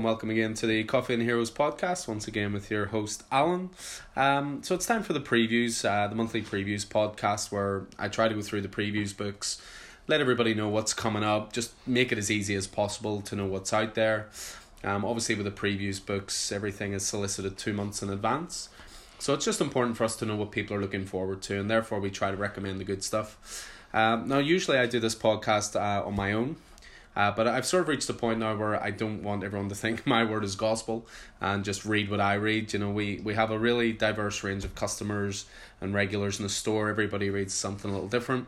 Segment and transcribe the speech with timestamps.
[0.00, 2.08] and welcome again to the Coffee and Heroes podcast.
[2.08, 3.68] Once again with your host Alan.
[4.16, 8.26] Um, so it's time for the previews, uh, the monthly previews podcast, where I try
[8.26, 9.60] to go through the previews books,
[10.08, 13.44] let everybody know what's coming up, just make it as easy as possible to know
[13.44, 14.30] what's out there.
[14.82, 18.70] Um, obviously with the previews books, everything is solicited two months in advance,
[19.18, 21.68] so it's just important for us to know what people are looking forward to, and
[21.68, 23.68] therefore we try to recommend the good stuff.
[23.92, 26.56] Um, now, usually I do this podcast uh, on my own.
[27.16, 29.74] Uh, but I've sort of reached a point now where I don't want everyone to
[29.74, 31.06] think my word is gospel
[31.40, 32.72] and just read what I read.
[32.72, 35.46] You know, we, we have a really diverse range of customers
[35.80, 36.88] and regulars in the store.
[36.88, 38.46] Everybody reads something a little different.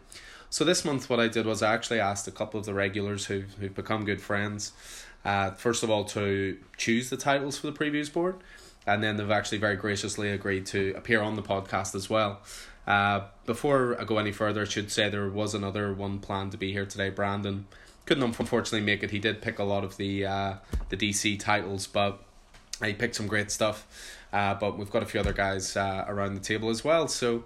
[0.49, 3.27] So this month, what I did was I actually asked a couple of the regulars
[3.27, 4.73] who've, who've become good friends,
[5.25, 8.37] uh, first of all, to choose the titles for the previews board.
[8.87, 12.43] And then they've actually very graciously agreed to appear on the podcast as well.
[12.87, 16.59] Uh, before I go any further, I should say there was another one planned to
[16.59, 17.67] be here today, Brandon
[18.07, 19.11] couldn't unfortunately make it.
[19.11, 20.55] He did pick a lot of the uh,
[20.89, 22.23] the DC titles, but
[22.83, 23.87] he picked some great stuff.
[24.33, 27.07] Uh, but we've got a few other guys uh, around the table as well.
[27.07, 27.45] So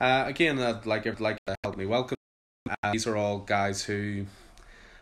[0.00, 2.16] uh, again, I'd like I'd like to help me welcome.
[2.68, 4.26] Uh, these are all guys who,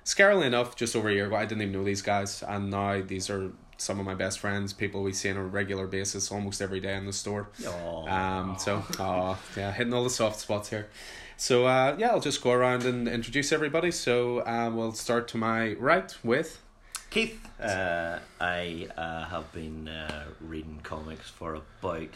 [0.04, 3.02] scarily enough, just over a year ago, I didn't even know these guys, and now
[3.02, 6.62] these are some of my best friends, people we see on a regular basis, almost
[6.62, 7.50] every day in the store.
[7.60, 8.10] Aww.
[8.10, 10.88] Um, so, uh, yeah, hitting all the soft spots here.
[11.37, 13.91] So uh, yeah, I'll just go around and introduce everybody.
[13.91, 16.62] So uh, we'll start to my right with
[17.11, 17.47] Keith.
[17.61, 22.09] Uh, I uh, have been uh, reading comics for about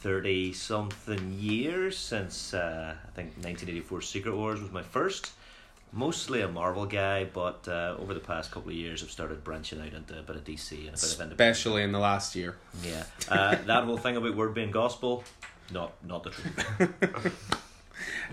[0.00, 5.30] thirty something years since uh, I think nineteen eighty four Secret Wars was my first.
[5.92, 9.80] Mostly a Marvel guy, but uh, over the past couple of years, I've started branching
[9.80, 12.56] out into a bit of DC and a bit of especially in the last year.
[12.82, 15.22] Yeah, uh, that whole thing about word being gospel,
[15.72, 17.62] not not the truth.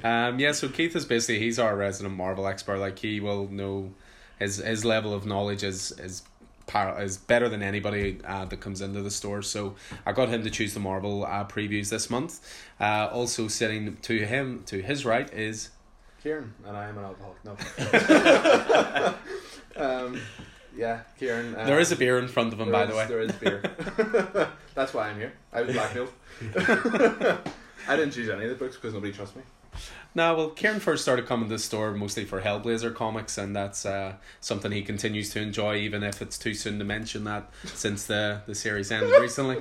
[0.04, 2.78] Um, yeah, so Keith is basically he's our resident Marvel expert.
[2.78, 3.92] Like he will know
[4.40, 6.24] his his level of knowledge is is
[6.68, 9.42] par- is better than anybody uh, that comes into the store.
[9.42, 12.40] So I got him to choose the Marvel uh, previews this month.
[12.80, 15.70] Uh, also sitting to him to his right is
[16.22, 17.44] Kieran, and I am an alcoholic.
[17.44, 17.56] No.
[20.06, 20.22] um,
[20.76, 21.56] yeah, Kieran.
[21.56, 23.04] Uh, there is a beer in front of him, by there the way.
[23.04, 24.50] is- There is beer.
[24.76, 25.34] That's why I'm here.
[25.52, 26.12] I was blackmailed.
[27.88, 29.42] I didn't choose any of the books because nobody trusts me.
[30.16, 33.84] No, well, Kieran first started coming to the store mostly for Hellblazer comics, and that's
[33.86, 38.06] uh, something he continues to enjoy, even if it's too soon to mention that since
[38.06, 39.60] the, the series ended recently.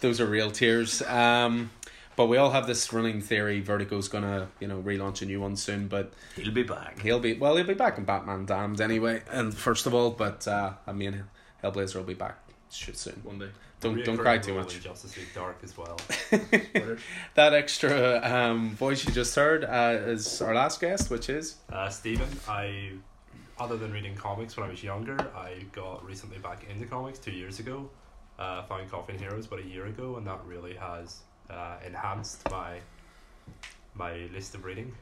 [0.00, 1.02] Those are real tears.
[1.02, 1.70] Um,
[2.14, 5.56] but we all have this running theory Vertigo's gonna, you know, relaunch a new one
[5.56, 7.00] soon, but He'll be back.
[7.00, 9.22] he'll be well, he'll be back in Batman Damned anyway.
[9.30, 11.24] And first of all, but uh, I mean,
[11.64, 12.38] Hellblazer will be back
[12.70, 13.20] sh- soon.
[13.24, 13.48] One day.
[13.80, 14.80] Don't don't cry too much.
[14.80, 15.98] Justice League Dark as well.
[17.34, 21.88] That extra um, voice you just heard uh, is our last guest, which is Uh,
[21.88, 22.92] Stephen, I,
[23.58, 27.30] other than reading comics when I was younger, I got recently back into comics two
[27.32, 27.88] years ago.
[28.38, 32.50] Uh, found Coffee and Heroes about a year ago, and that really has uh, enhanced
[32.50, 32.78] my
[33.94, 34.92] my list of reading.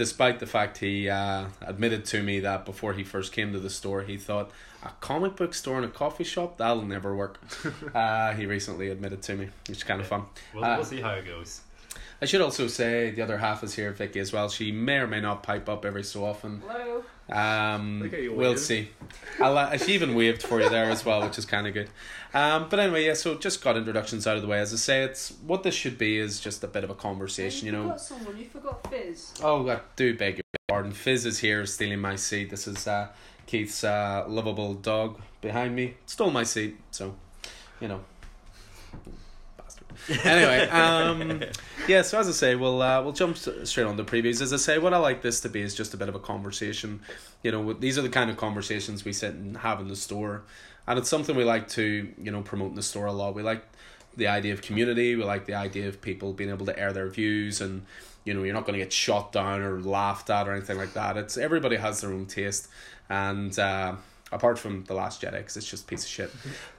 [0.00, 3.68] Despite the fact he uh, admitted to me that before he first came to the
[3.68, 4.50] store, he thought
[4.82, 7.38] a comic book store and a coffee shop that'll never work.
[7.94, 10.22] uh, he recently admitted to me, which is kind of fun.
[10.54, 11.60] We'll, Uh, we'll see how it goes.
[12.22, 14.48] I should also say the other half is here, Vicky, as well.
[14.50, 16.62] She may or may not pipe up every so often.
[16.66, 17.02] Hello.
[17.30, 18.90] Um, Look at you we'll see.
[19.38, 21.88] I'll, uh, she even waved for you there as well, which is kind of good.
[22.34, 23.14] Um, but anyway, yeah.
[23.14, 24.58] So just got introductions out of the way.
[24.58, 27.66] As I say, it's what this should be is just a bit of a conversation,
[27.66, 27.96] you you know.
[27.96, 28.36] someone.
[28.36, 29.34] You forgot Fizz.
[29.42, 30.92] Oh, I do beg your pardon.
[30.92, 32.50] Fizz is here stealing my seat.
[32.50, 33.08] This is uh,
[33.46, 35.94] Keith's uh, lovable dog behind me.
[36.06, 37.14] Stole my seat, so,
[37.80, 38.00] you know.
[40.24, 41.42] Anyway, um,
[41.88, 44.40] yeah, so as I say, we'll, uh, we'll jump straight on the previews.
[44.40, 46.20] As I say, what I like this to be is just a bit of a
[46.20, 47.00] conversation.
[47.42, 50.42] You know, these are the kind of conversations we sit and have in the store.
[50.86, 53.34] And it's something we like to, you know, promote in the store a lot.
[53.34, 53.64] We like
[54.16, 55.14] the idea of community.
[55.14, 57.86] We like the idea of people being able to air their views and
[58.24, 60.92] you know you're not going to get shot down or laughed at or anything like
[60.94, 61.16] that.
[61.16, 62.68] It's everybody has their own taste,
[63.08, 63.94] and uh,
[64.32, 66.30] apart from the Last Jedi, 'cause it's just a piece of shit.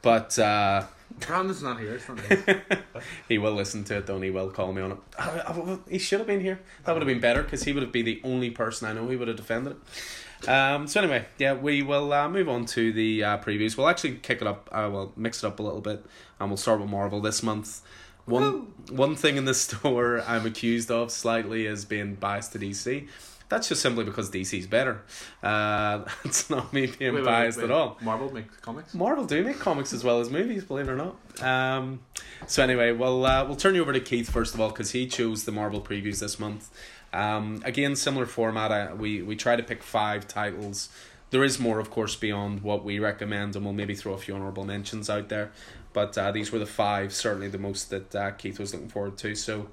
[0.01, 0.85] But uh,
[1.19, 1.99] Brandon's not here.
[2.07, 2.55] Not me.
[3.29, 4.97] he will listen to it, though, and he will call me on it.
[5.19, 6.59] Ah, ah, He should have been here.
[6.85, 9.05] That would have been better because he would have been the only person I know
[9.07, 10.49] who would have defended it.
[10.49, 13.77] Um, so anyway, yeah, we will uh, move on to the uh, previews.
[13.77, 14.69] We'll actually kick it up.
[14.71, 16.03] Uh, will mix it up a little bit,
[16.39, 17.81] and we'll start with Marvel this month.
[18.25, 23.07] One one thing in the store I'm accused of slightly is being biased to DC.
[23.51, 25.01] That's just simply because DC's better.
[25.43, 27.65] Uh, it's not me being Wait, wait, biased wait.
[27.65, 27.97] at all.
[28.01, 28.93] Marvel makes comics.
[28.93, 31.43] Marvel do make comics as well as movies, believe it or not.
[31.43, 31.99] Um,
[32.47, 35.05] so anyway, well, uh, we'll turn you over to Keith first of all because he
[35.05, 36.69] chose the Marvel previews this month.
[37.11, 38.71] Um, again, similar format.
[38.71, 40.87] Uh, we we try to pick five titles
[41.31, 44.35] there is more, of course, beyond what we recommend, and we'll maybe throw a few
[44.35, 45.51] honourable mentions out there.
[45.93, 49.17] But uh, these were the five, certainly the most that uh, Keith was looking forward
[49.19, 49.33] to.
[49.35, 49.67] So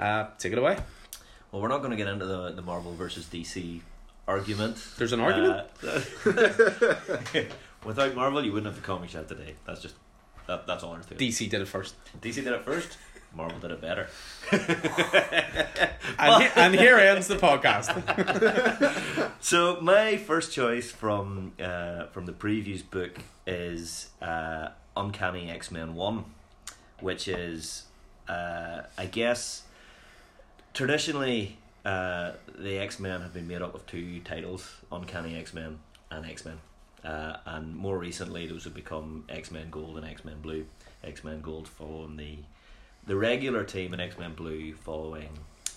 [0.00, 0.78] uh, take it away.
[1.52, 3.80] Well, we're not going to get into the, the Marvel versus DC
[4.26, 4.78] argument.
[4.96, 5.66] There's an argument?
[5.86, 6.00] Uh,
[7.84, 9.54] without Marvel, you wouldn't have the comic shop today.
[9.66, 9.94] That's just
[10.46, 11.18] that, that's all to it.
[11.18, 11.94] DC did it first.
[12.20, 12.96] DC did it first.
[13.34, 14.08] Marvel did it better.
[16.18, 17.90] And, he- and here ends the podcast.
[19.40, 25.94] So my first choice from uh, from the previews book is uh, Uncanny X Men
[25.94, 26.24] One,
[27.00, 27.84] which is
[28.28, 29.62] uh, I guess
[30.74, 35.78] traditionally uh, the X Men have been made up of two titles: Uncanny X Men
[36.10, 36.58] and X Men,
[37.04, 40.66] uh, and more recently those have become X Men Gold and X Men Blue.
[41.04, 42.38] X Men Gold following the
[43.06, 45.30] the regular team and X Men Blue following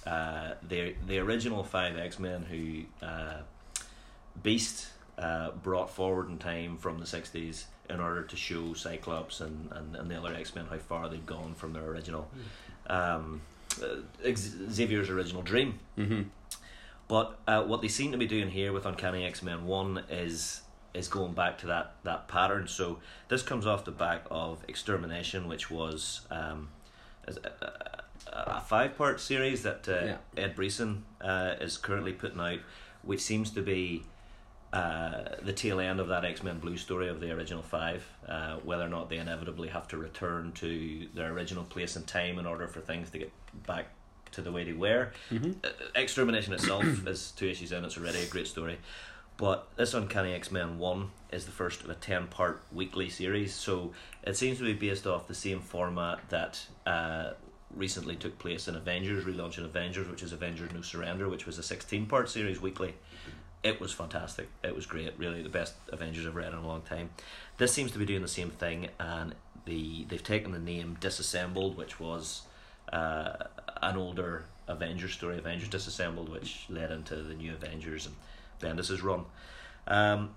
[0.05, 3.41] uh, the the original five X Men who uh,
[4.43, 9.71] Beast uh, brought forward in time from the sixties in order to show Cyclops and,
[9.71, 12.27] and, and the other X Men how far they'd gone from their original.
[12.87, 15.79] Um, uh, X- Xavier's original dream.
[15.95, 16.23] hmm
[17.07, 20.61] But uh, what they seem to be doing here with Uncanny X Men One is
[20.93, 22.67] is going back to that that pattern.
[22.67, 26.69] So this comes off the back of Extermination, which was um,
[27.27, 30.17] is a, a, five part series that uh, Yeah.
[30.37, 32.59] Ed Brisson uh, is currently putting out,
[33.03, 34.03] which seems to be.
[34.73, 38.57] Uh, the tail end of that X Men Blue story of the original five, uh,
[38.57, 42.45] whether or not they inevitably have to return to their original place and time in
[42.45, 43.31] order for things to get
[43.65, 43.87] back
[44.31, 45.11] to the way they were.
[45.29, 47.85] hmm Uh, Extermination itself is two issues in.
[47.85, 48.77] It's already a great story,
[49.37, 53.53] but this Uncanny X Men One is the first of a ten part weekly series.
[53.53, 53.93] So
[54.23, 57.31] it seems to be based off the same format that uh,
[57.73, 61.63] recently took place in Avengers, relaunching Avengers, which is Avengers No Surrender, which was a
[61.63, 62.95] sixteen part series weekly.
[63.63, 64.47] It was fantastic.
[64.63, 65.13] It was great.
[65.17, 67.09] Really, the best Avengers I've read in a long time.
[67.57, 69.33] This seems to be doing the same thing, and
[69.65, 72.43] the they've taken the name Disassembled, which was
[72.91, 73.33] uh,
[73.81, 78.15] an older Avengers story, Avengers Disassembled, which led into the new Avengers and
[78.59, 79.25] Bendis's run.
[79.87, 80.31] Um,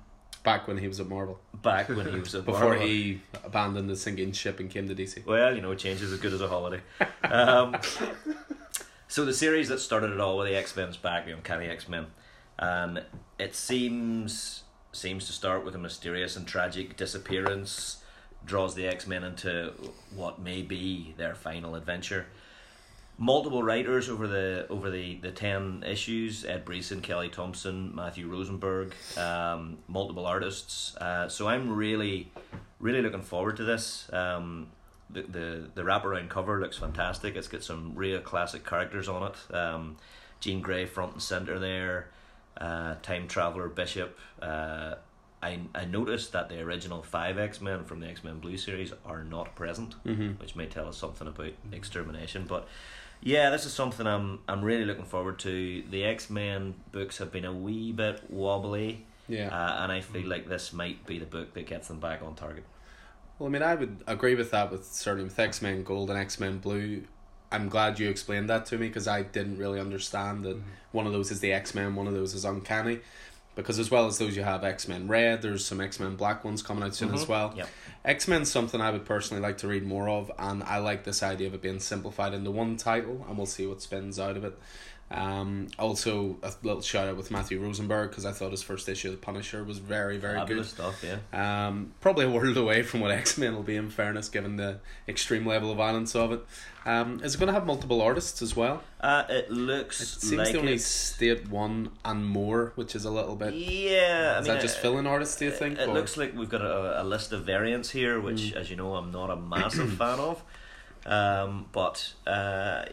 [0.44, 1.40] Back when he was at Marvel.
[1.62, 4.94] back when he was a Before Marvel- he abandoned the sinking ship and came to
[4.94, 5.26] DC.
[5.26, 6.80] Well, you know, change is as good as a holiday.
[7.24, 7.76] Um,
[9.08, 11.88] so the series that started it all with the X Men's back, the Uncanny X
[11.88, 12.06] Men,
[12.58, 13.04] and
[13.38, 14.62] it seems
[14.92, 17.98] seems to start with a mysterious and tragic disappearance,
[18.48, 19.72] draws the X Men into
[20.16, 22.26] what may be their final adventure.
[23.20, 28.94] Multiple writers over the over the, the ten issues: Ed Brisson, Kelly Thompson, Matthew Rosenberg,
[29.16, 30.96] um, multiple artists.
[30.96, 32.30] Uh, so I'm really,
[32.80, 34.08] really looking forward to this.
[34.12, 34.68] Um,
[35.10, 37.36] the the the wraparound cover looks fantastic.
[37.36, 39.54] It's got some real classic characters on it.
[39.54, 39.96] Um,
[40.40, 42.10] Jean Grey front and center there.
[42.56, 44.16] Uh, time traveler Bishop.
[44.40, 44.94] Uh,
[45.42, 48.92] I I noticed that the original five X Men from the X Men Blue series
[49.04, 52.44] are not present, hmm which may tell us something about extermination.
[52.48, 52.66] But
[53.20, 55.82] yeah, this is something I'm I'm really looking forward to.
[55.90, 59.48] The X Men books have been a wee bit wobbly, Yeah.
[59.48, 62.34] uh, and I feel like this might be the book that gets them back on
[62.34, 62.64] target.
[63.38, 64.70] Well, I mean, I would agree with that.
[64.72, 67.04] With certainly with X Men Gold and X Men Blue,
[67.52, 70.56] I'm glad you explained that to me because I didn't really understand that
[70.90, 72.98] one of those is the X Men, one of those is Uncanny.
[73.58, 75.42] Because as well as those, you have X Men Red.
[75.42, 77.28] There's some X Men Black ones coming out soon as Mhm.
[77.28, 77.52] well.
[77.56, 77.68] Yep.
[78.04, 81.24] X Men's something I would personally like to read more of, and I like this
[81.24, 84.44] idea of it being simplified into one title, and we'll see what spins out of
[84.44, 84.56] it.
[85.10, 89.08] Um, also, a little shout out with Matthew Rosenberg because I thought his first issue
[89.08, 90.66] of The Punisher was very, very good.
[90.66, 91.66] Stuff, yeah.
[91.68, 94.80] Um, probably a world away from what X Men will be, in fairness, given the
[95.08, 96.40] extreme level of violence of it.
[96.84, 98.82] Um, is it going to have multiple artists as well?
[99.00, 103.10] Uh, it looks It seems like to only state one and more, which is a
[103.10, 103.54] little bit.
[103.54, 105.36] Yeah, I is mean, that just uh, filling artists?
[105.36, 105.78] Do you It, think?
[105.78, 108.76] it or- looks like we've got a, a list of variants here, which, as you
[108.76, 110.42] know, I'm not a massive fan of.
[111.06, 112.84] Um, but uh,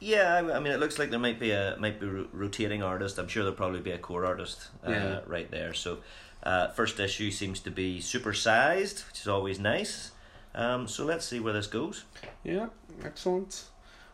[0.00, 2.82] yeah, I, I mean, it looks like there might be a might be ro- rotating
[2.82, 3.18] artist.
[3.18, 5.20] I'm sure there'll probably be a core artist uh, Yeah.
[5.26, 5.72] right there.
[5.74, 5.98] So,
[6.42, 10.12] uh, first issue seems to be supersized, which is always nice.
[10.54, 12.04] Um, so let's see where this goes.
[12.44, 12.68] Yeah,
[13.04, 13.64] excellent.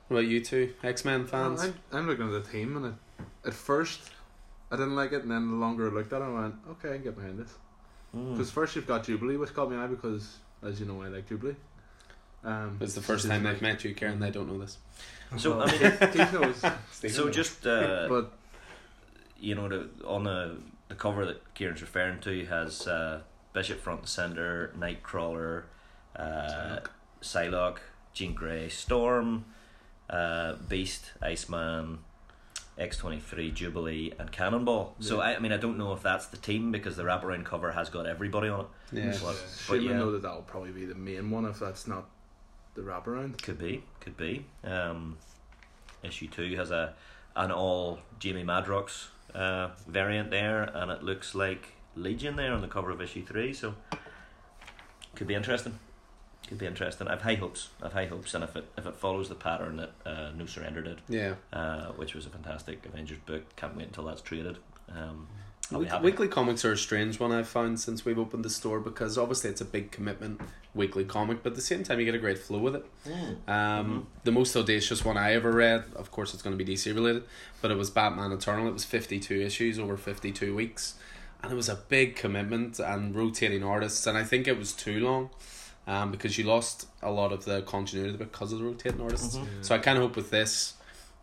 [0.09, 1.62] What about you two X Men Well, fans?
[1.62, 2.95] I'm, I'm looking at the team, and it,
[3.47, 4.01] at first
[4.71, 6.91] I didn't like it, and then the longer I looked at it, I went, okay,
[6.91, 7.53] I can get behind this.
[8.17, 8.33] Mm.
[8.33, 11.29] Because first you've got Jubilee, which caught me eye because, as you know, I like
[11.29, 11.57] Jubilee.
[12.45, 14.19] Um, it's the first time my- they've met you, Karen.
[14.19, 14.79] They don't know this.
[15.37, 16.71] So I mean,
[17.11, 18.33] so just uh, but
[19.39, 20.57] you know, the, on the
[20.89, 23.21] the cover that Kieran's referring to has uh,
[23.53, 25.65] Bishop front and center, Nightcrawler,
[26.17, 26.81] uh,
[27.23, 27.79] Psylocke,
[28.12, 29.47] Jean Grey, Storm,
[30.11, 31.99] uh, Beast, Iceman,
[32.79, 34.95] X twenty three, Jubilee, and Cannonball.
[35.01, 37.73] So I, I mean, I don't know if that's the team because the wraparound cover
[37.73, 38.67] has got everybody on it.
[38.93, 39.19] Yeah.
[39.23, 39.37] But,
[39.69, 42.07] but yeah, know that that'll probably be the main one if that's not
[42.75, 43.41] the wraparound?
[43.43, 44.47] could be, could be.
[44.64, 45.19] Um,
[46.02, 46.95] issue two has a
[47.35, 52.69] an all Jamie Madrox uh, variant there, and it looks like Legion there on the
[52.69, 53.52] cover of issue three.
[53.55, 53.75] So
[55.14, 55.79] could be interesting.
[56.49, 57.09] Could be interesting.
[57.09, 57.69] I've high hopes.
[57.83, 60.83] I've high hopes, and if it if it follows the pattern that uh, No Surrender
[60.83, 61.35] did, Yeah.
[61.52, 64.59] uh, which was a fantastic Avengers book, can't wait until that's traded.
[64.91, 65.41] Um, I'll be
[65.79, 69.17] Week- weekly comics are a strange one I've found since we've opened the store because
[69.19, 70.41] obviously it's a big commitment,
[70.75, 72.87] weekly comic, but at the same time you get a great flow with it.
[73.07, 73.49] Mm.
[73.49, 76.93] Um, The most audacious one I ever read, of course, it's going to be DC
[76.95, 77.25] related,
[77.61, 78.69] but it was Batman Eternal.
[78.69, 80.95] It was 52 issues over 52 weeks,
[81.43, 85.00] and it was a big commitment and rotating artists, and I think it was too
[85.00, 85.31] long
[85.87, 89.37] um, because you lost a lot of the continuity because of the rotating artists.
[89.37, 89.47] Mhm.
[89.62, 90.75] So I kind of hope with this,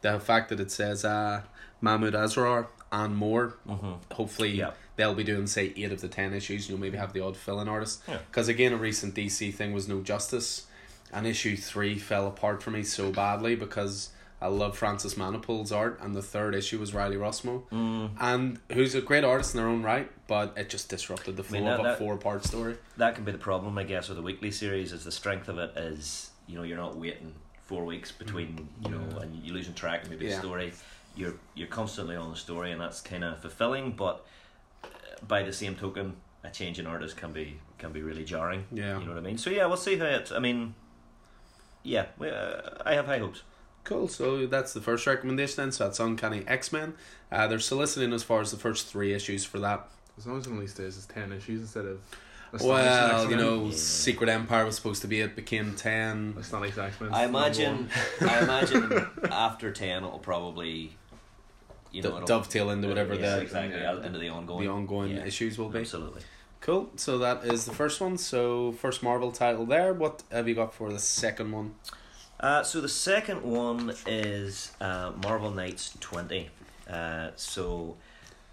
[0.02, 1.44] the fact that it says uh,
[1.82, 3.98] Mahmud Asrar and more, Mhm.
[4.14, 4.72] hopefully Yeah.
[4.96, 6.70] they'll be doing say eight of the ten issues.
[6.70, 8.02] You'll maybe have the odd fill-in artist.
[8.08, 8.18] Yeah.
[8.30, 10.66] Because again, a recent DC thing was No Justice,
[11.14, 14.10] and issue three fell apart for me so badly because
[14.42, 18.12] I love Francis Manapul's art, and the third issue was Riley Rossmo, Mm.
[18.22, 21.46] and who's a great artist in their own right, but it just disrupted the I
[21.46, 22.78] flow mean, that- of a four-part story.
[22.96, 24.94] that can be the problem, I guess, with the weekly series.
[24.94, 28.90] Is the strength of it is you know you're not waiting four weeks between you
[28.92, 29.24] know Yeah.
[29.24, 30.36] and you're losing track of maybe Yeah.
[30.36, 30.74] the story.
[31.16, 33.92] You're you're constantly on the story, and that's kind of fulfilling.
[33.92, 34.26] But
[34.84, 34.88] uh,
[35.28, 38.66] by the same token, a change in artist can be can be really jarring.
[38.72, 39.00] Yeah.
[39.00, 39.38] You know what I mean?
[39.38, 40.32] So yeah, we'll see how it.
[40.34, 40.76] I mean,
[41.84, 43.44] yeah, we, uh, I have high hopes.
[43.84, 44.08] Cool.
[44.08, 45.56] So that's the first recommendation.
[45.58, 46.94] Then, so that's Uncanny X Men.
[47.32, 49.90] Uh, they're soliciting as far as the first three issues for that.
[50.18, 52.02] As long as it only stays as 10 issues instead of.
[52.62, 53.72] Well, you know, Yeah.
[53.76, 56.36] Secret Empire was supposed to be it, became ten.
[56.40, 57.14] Astonishing X-Men.
[57.14, 57.90] I imagine.
[58.22, 60.96] I imagine after ten, it'll probably.
[61.92, 64.04] You know, do- it'll- dovetail into whatever yeah, the exactly Yeah.
[64.06, 65.80] into the ongoing the ongoing yeah, issues will be.
[65.80, 66.22] Absolutely.
[66.62, 66.90] Cool.
[66.98, 68.18] So that is the first one.
[68.18, 69.94] So first Marvel title there.
[69.94, 71.76] What have you got for the second one?
[72.40, 76.50] Uh, so the second one is uh, Marvel Knights 20.
[76.90, 77.96] Uh, so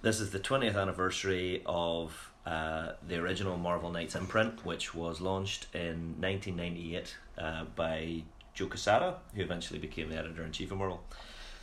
[0.03, 5.67] this is the 20th anniversary of uh, the original Marvel Knights imprint, which was launched
[5.75, 8.23] in 1998 uh, by
[8.55, 11.03] Joe Quesada, who eventually became the editor in chief of Marvel.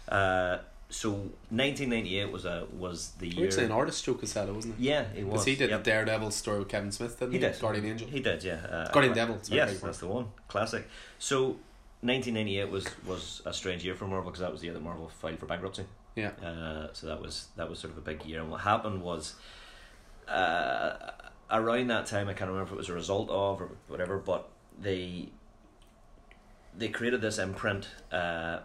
[0.09, 0.57] Uh,
[0.89, 1.11] so
[1.49, 3.45] 1998 was a was the year.
[3.45, 4.81] Originally an artist Joe Quesada, wasn't it?
[4.81, 5.45] Yeah, he was.
[5.45, 5.83] He did yep.
[5.83, 7.45] the Daredevil story with Kevin Smith, didn't He he?
[7.45, 7.59] did.
[7.59, 8.07] Guardian Angel.
[8.07, 8.59] He did, yeah.
[8.69, 10.27] Uh, Guardian Devil, sorry, yes, that's the one.
[10.47, 10.87] Classic.
[11.17, 11.57] So,
[12.01, 15.09] 1998 was was a strange year for Marvel because that was the year that Marvel
[15.09, 15.85] filed for bankruptcy.
[16.15, 16.31] Yeah.
[16.43, 18.41] Uh, so that was that was sort of a big year.
[18.41, 19.35] And what happened was,
[20.27, 21.11] uh,
[21.49, 24.49] around that time, I can't remember if it was a result of or whatever, but
[24.79, 25.29] they
[26.75, 28.59] they created this imprint, uh,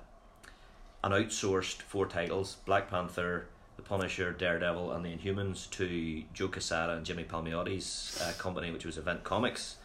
[1.05, 6.95] and outsourced four titles: Black Panther, The Punisher, Daredevil, and The Inhumans to Joe Quesada
[6.95, 9.77] and Jimmy Palmiotti's uh, company, which was Event Comics.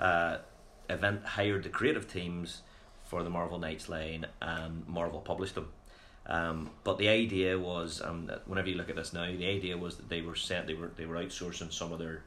[0.00, 0.38] Uh,
[0.90, 2.62] Event hired the creative teams
[3.04, 5.70] for the Marvel Knights line, and Marvel published them.
[6.28, 9.96] Um, but the idea was, um, whenever you look at this now, the idea was
[9.96, 12.22] that they were sent, they were they were outsourcing some of their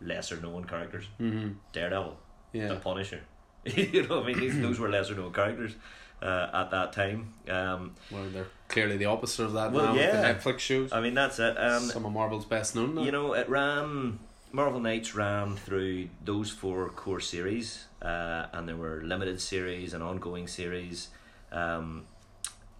[0.00, 1.06] lesser known characters.
[1.20, 1.52] Mm-hmm.
[1.72, 2.16] Daredevil,
[2.52, 3.20] the Punisher.
[3.64, 5.74] you know, I mean, these, those were lesser known characters
[6.22, 7.32] uh, at that time.
[7.48, 10.30] Um, Well, they're clearly the opposite of that Well, now yeah.
[10.30, 10.92] with the Netflix shows.
[10.92, 11.56] I mean, that's it.
[11.58, 12.94] Um, Some of Marvel's best known.
[12.94, 13.02] Now.
[13.02, 14.18] you know, it ran.
[14.52, 20.02] Marvel Knights ran through those four core series, uh, and there were limited series and
[20.02, 21.08] ongoing series,
[21.52, 22.06] um,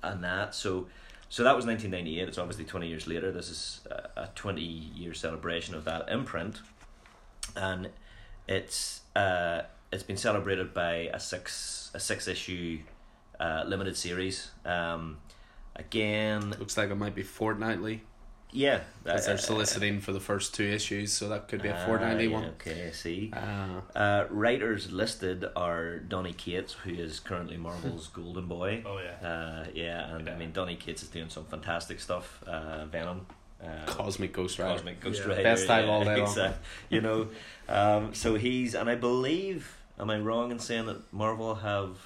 [0.03, 0.55] and that.
[0.55, 0.87] So,
[1.29, 2.29] so that was nineteen ninety eight.
[2.29, 3.33] It's obviously twenty years later.
[3.33, 6.61] This is a, a twenty year celebration of that imprint,
[7.57, 7.91] and
[8.49, 9.63] it's uh,
[9.93, 12.81] it's been celebrated by a six a six issue
[13.41, 14.51] uh, limited series.
[14.65, 15.19] Um,
[15.75, 18.03] again, Looks like it might be fortnightly
[18.53, 21.75] yeah, because they're uh, soliciting for the first two issues, so that could be a
[21.77, 22.45] Ah, fortnightly yeah, one.
[22.61, 23.31] Okay, I see.
[23.35, 28.83] Uh, Uh, writers listed are Donny Cates, who is currently Marvel's Golden Boy.
[28.87, 29.29] Oh yeah.
[29.29, 32.43] Uh, yeah, and I mean Donny Cates is doing some fantastic stuff.
[32.47, 33.27] Uh, Venom,
[33.63, 34.75] uh, Cosmic Ghost Rider.
[34.75, 35.29] Cosmic Ghost Yeah.
[35.31, 36.29] Rider, Best time yeah, all day long.
[36.29, 37.29] exact- You know,
[37.69, 41.99] um, so he's and I believe, am I wrong in saying that Marvel have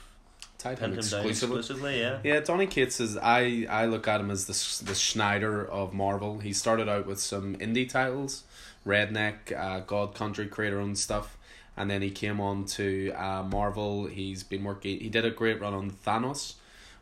[0.61, 1.59] Tied him pinned him down exclusively.
[1.59, 2.00] exclusively?
[2.00, 2.19] Yeah.
[2.23, 6.40] Yeah, Donny Cates is I I look at him as the the Snyder of Marvel.
[6.40, 8.45] He started out with some indie titles,
[8.87, 11.38] Redneck, uh, God Country, creator owned stuff,
[11.79, 14.07] and then he came on to uh, Marvel.
[14.07, 15.00] He's been working.
[15.00, 16.57] He did a great run on Thanos,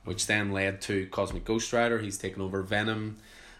[0.04, 1.98] which then led to Cosmic Ghost Rider.
[1.98, 3.16] He's taken over Venom.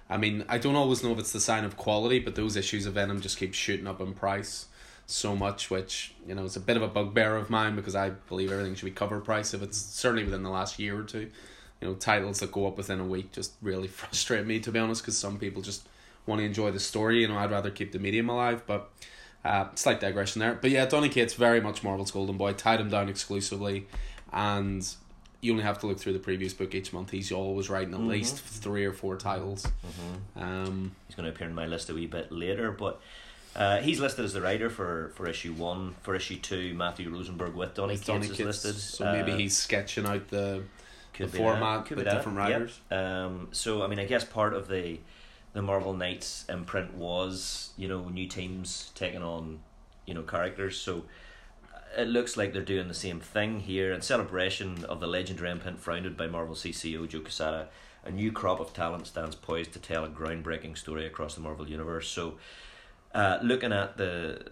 [0.09, 2.87] I mean, I don't always know if it's the sign of quality, but those issues
[2.87, 4.68] of Venom just keep shooting up in price
[5.11, 8.11] so much, which you know is a bit of a bugbear of mine because I
[8.11, 11.31] believe everything should be cover price if it's certainly within the last year or two.
[11.81, 14.79] you know titles that go up within a week just really frustrate me to be
[14.79, 15.89] honest because some people just
[16.27, 17.23] want to enjoy the story.
[17.23, 18.91] You know, I'd rather keep the medium alive, but.
[19.45, 22.53] Uh, slight digression there, but yeah, Donny Cates very much Marvel's golden boy.
[22.55, 23.87] Tied him down exclusively,
[24.33, 24.87] and
[25.41, 27.11] you only have to look through the previews book each month.
[27.13, 28.09] He's always writing at Mhm.
[28.09, 29.65] least three or four titles.
[29.65, 30.43] Mm-hmm.
[30.43, 33.01] Um, He's going to appear in my list a wee bit later, but
[33.59, 35.95] uh, he's listed as the writer for, for issue one.
[36.03, 38.77] For issue two, Matthew Rosenberg with Donny Cates Donny is listed.
[38.77, 40.63] so maybe Uh, he's sketching out the
[41.13, 42.49] could the be format that, could with be that, different
[42.91, 42.97] yep.
[42.99, 45.01] Um, so I mean, I guess part of the
[45.55, 49.59] the Marvel Knights imprint was you know new teams taking on
[50.07, 50.79] you know characters.
[50.79, 51.05] So
[51.75, 55.51] uh, it looks like they're doing the same thing here in celebration of the legendary
[55.51, 57.69] imprint founded by Marvel CCO Joe Quesada.
[58.05, 61.69] A new crop of talent stands poised to tell a groundbreaking story across the Marvel
[61.69, 62.09] universe.
[62.09, 62.39] So,
[63.15, 64.51] uh, looking at the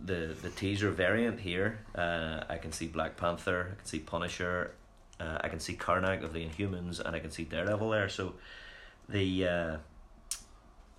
[0.00, 4.72] the the teaser variant here, uh, I can see Black Panther, I can see Punisher,
[5.20, 8.08] uh, I can see Karnak of the Inhumans, and I can see Daredevil there.
[8.08, 8.34] So,
[9.08, 9.76] the uh,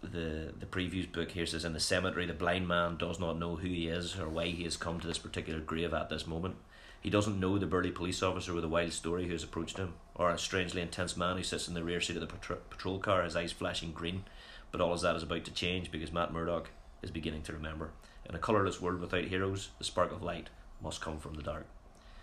[0.02, 3.56] the the previews book here says in the cemetery, the blind man does not know
[3.56, 6.56] who he is or why he has come to this particular grave at this moment.
[7.02, 9.94] He doesn't know the burly police officer with a wild story who has approached him,
[10.16, 13.00] or a strangely intense man who sits in the rear seat of the patro- patrol
[13.00, 14.24] car, his eyes flashing green.
[14.72, 16.70] But all of that is about to change because Matt Murdock
[17.02, 17.92] is beginning to remember.
[18.28, 20.50] In a colourless world without heroes, the spark of light
[20.82, 21.66] must come from the dark.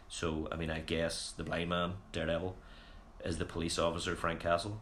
[0.09, 2.57] So, I mean, I guess the blind man, Daredevil,
[3.25, 4.81] is the police officer, Frank Castle,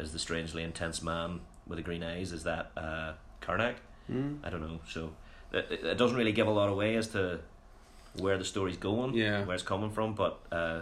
[0.00, 3.74] is the strangely intense man with the green eyes, is that uh, Karnak?
[4.10, 4.38] Mm.
[4.42, 4.80] I don't know.
[4.88, 5.12] So,
[5.52, 7.40] it, it doesn't really give a lot away as to
[8.18, 9.44] where the story's going, Yeah.
[9.44, 10.80] where it's coming from, but uh,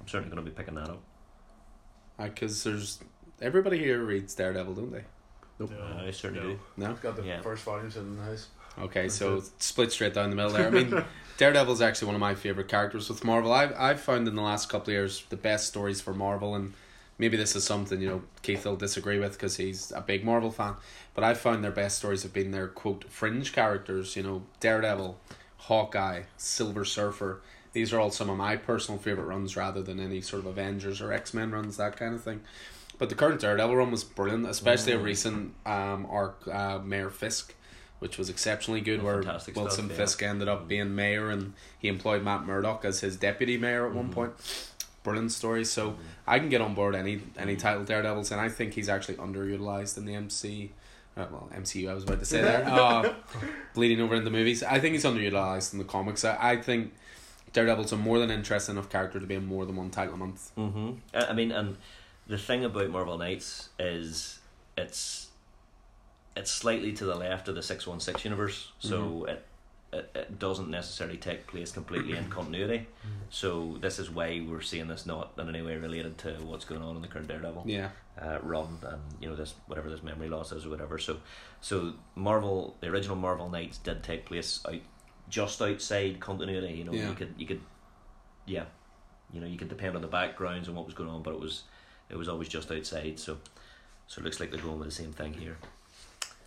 [0.00, 1.02] I'm certainly going to be picking that up.
[2.18, 3.00] Because there's
[3.40, 5.04] everybody here reads Daredevil, don't they?
[5.58, 5.66] No.
[5.66, 6.50] Uh, I certainly No.
[6.54, 6.60] do.
[6.76, 6.90] No.
[6.90, 7.40] I've got the Yeah.
[7.40, 8.48] first volume sitting in the house.
[8.78, 9.44] Okay, That's so it.
[9.58, 10.66] split straight down the middle there.
[10.66, 11.04] I mean,
[11.36, 13.52] Daredevil's actually one of my favorite characters with Marvel.
[13.52, 16.72] I've I've found in the last couple of years the best stories for Marvel, and
[17.18, 20.50] maybe this is something you know Keith will disagree with because he's a big Marvel
[20.50, 20.74] fan.
[21.14, 24.16] But I've found their best stories have been their quote fringe characters.
[24.16, 25.18] You know, Daredevil,
[25.58, 27.40] Hawkeye, Silver Surfer.
[27.74, 31.00] These are all some of my personal favorite runs, rather than any sort of Avengers
[31.00, 32.40] or X Men runs, that kind of thing.
[33.02, 35.02] But the current Daredevil run was brilliant, especially a Mm.
[35.02, 37.52] recent um arc, uh, Mayor Fisk,
[37.98, 39.02] which was exceptionally good.
[39.02, 39.96] Where Wilson stuff, yeah.
[39.96, 43.92] Fisk ended up being mayor, and he employed Matt Murdock as his deputy mayor at
[43.92, 44.12] one Mhm.
[44.12, 44.32] point.
[45.02, 45.64] Brilliant story.
[45.64, 45.96] So
[46.28, 49.98] I can get on board any any title Daredevils, and I think he's actually underutilized
[49.98, 50.70] in the MC.
[51.16, 52.64] Uh, well, MCU, I was about to say there.
[52.68, 53.14] Uh,
[53.74, 54.62] bleeding over into movies.
[54.62, 56.24] I think he's underutilized in the comics.
[56.24, 56.92] I, I think
[57.52, 60.18] Daredevil's a more than interesting enough character to be in more than one title a
[60.18, 60.52] month.
[60.56, 60.90] Mm-hmm.
[61.14, 61.76] I I mean, and
[62.26, 64.38] the thing about Marvel Knights is
[64.76, 65.28] it's
[66.36, 69.44] it's slightly to the left of the six one six universe, so it,
[69.92, 72.86] it it doesn't necessarily take place completely in continuity.
[73.30, 76.82] So this is why we're seeing this not in any way related to what's going
[76.82, 77.90] on in the current Daredevil Yeah.
[78.20, 80.98] uh, run and you know this whatever this memory loss is or whatever.
[80.98, 81.18] So
[81.60, 84.80] so Marvel the original Marvel Knights did take place out
[85.28, 86.72] just outside continuity.
[86.74, 87.08] You know Yeah.
[87.10, 87.60] you could you could
[88.46, 88.64] yeah
[89.32, 91.40] you know you could depend on the backgrounds and what was going on, but it
[91.40, 91.64] was
[92.12, 93.18] it was always just outside.
[93.18, 93.38] So
[94.06, 95.56] so it looks like they're going with the same thing here.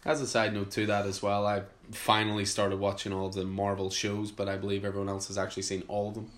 [0.06, 3.43] As a side note to that as well, I finally started watching all of the
[3.43, 6.32] Marvel shows, but I believe everyone else has actually seen all of them.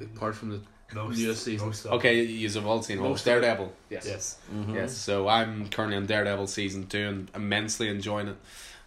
[0.00, 0.60] Apart from the
[0.94, 1.66] Most, Newest season.
[1.66, 3.24] most Okay, you've all seen all of Most.
[3.24, 3.72] Daredevil.
[3.90, 4.06] yes.
[4.06, 4.38] Yes.
[4.54, 4.74] Mm-hmm.
[4.76, 8.36] Yes, so I'm currently on Daredevil season two and immensely enjoying it.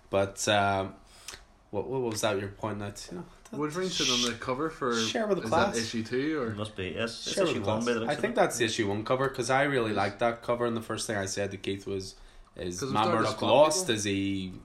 [0.09, 0.93] But um,
[1.71, 2.79] what what was that your point?
[2.79, 3.07] pointing at?
[3.11, 5.75] You know, that- Wolverine sitting on the cover for Share with the is class.
[5.75, 7.25] that issue two or It must be yes.
[7.27, 7.85] It's Share with issue the one class.
[7.85, 8.35] by the looks I of think it.
[8.35, 11.17] that's the issue one cover because I really liked that cover, and the first thing
[11.17, 12.15] I said to Keith was,
[12.55, 13.79] "Is 'Cause I'm Matt starting to Murdock spot lost?
[13.85, 13.95] people.
[13.95, 14.13] Is he?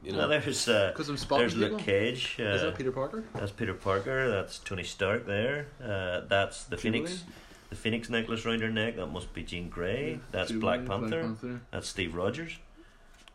[0.05, 1.77] You Well, know, there's uh, because I'm spotting there's people.
[1.79, 2.37] Luke Cage.
[2.38, 3.25] Uh, is that Peter Parker?
[3.35, 4.29] That's Peter Parker.
[4.31, 5.27] That's Tony Stark.
[5.27, 5.66] There.
[5.83, 7.25] Uh, that's the Phoenix.
[7.70, 8.94] The Phoenix necklace around her neck.
[8.94, 10.20] That must be Jean Grey.
[10.31, 11.61] That's Jubilee, Black Panther.
[11.72, 12.59] That's Steve Rogers.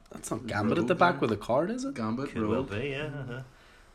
[0.10, 1.96] that's not Gambit at the back with a card, is it?
[1.96, 2.72] Gambit, Could well Rogue.
[2.72, 2.90] be.
[2.90, 3.06] Yeah.
[3.08, 3.42] Uh-huh.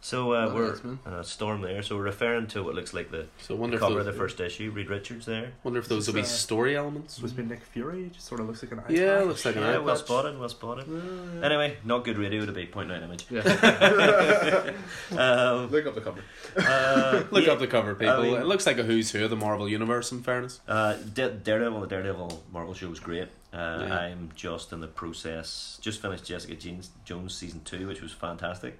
[0.02, 0.98] So uh, Lot we're X-Men.
[1.04, 1.82] uh, Storm there.
[1.82, 4.14] So we're referring to what looks like the So I wonder if cover those, of
[4.14, 4.70] the first issue.
[4.70, 5.52] Reed Richards there.
[5.64, 7.14] wonder if those will be uh, story elements.
[7.14, 8.04] Supposed to be Nick Fury.
[8.04, 9.26] It just sort of looks like an eye Yeah, patch.
[9.26, 10.04] looks like an yeah, eye well patch.
[10.04, 10.38] spotted.
[10.38, 11.42] Well spotted.
[11.42, 13.26] Anyway, not good radio to be pointing out an image.
[13.30, 14.72] Yeah.
[15.16, 16.20] Um, Look up the cover.
[16.56, 18.14] uh, Look yeah, up the cover, people.
[18.14, 20.12] I mean- it looks like a who's who of the Marvel universe.
[20.12, 23.28] In fairness, Uh, Daredevil, the Daredevil Marvel show was great.
[23.52, 23.98] Uh, Yeah.
[23.98, 28.78] I'm just in the process, just finished Jessica Jones, Jones season two, which was fantastic,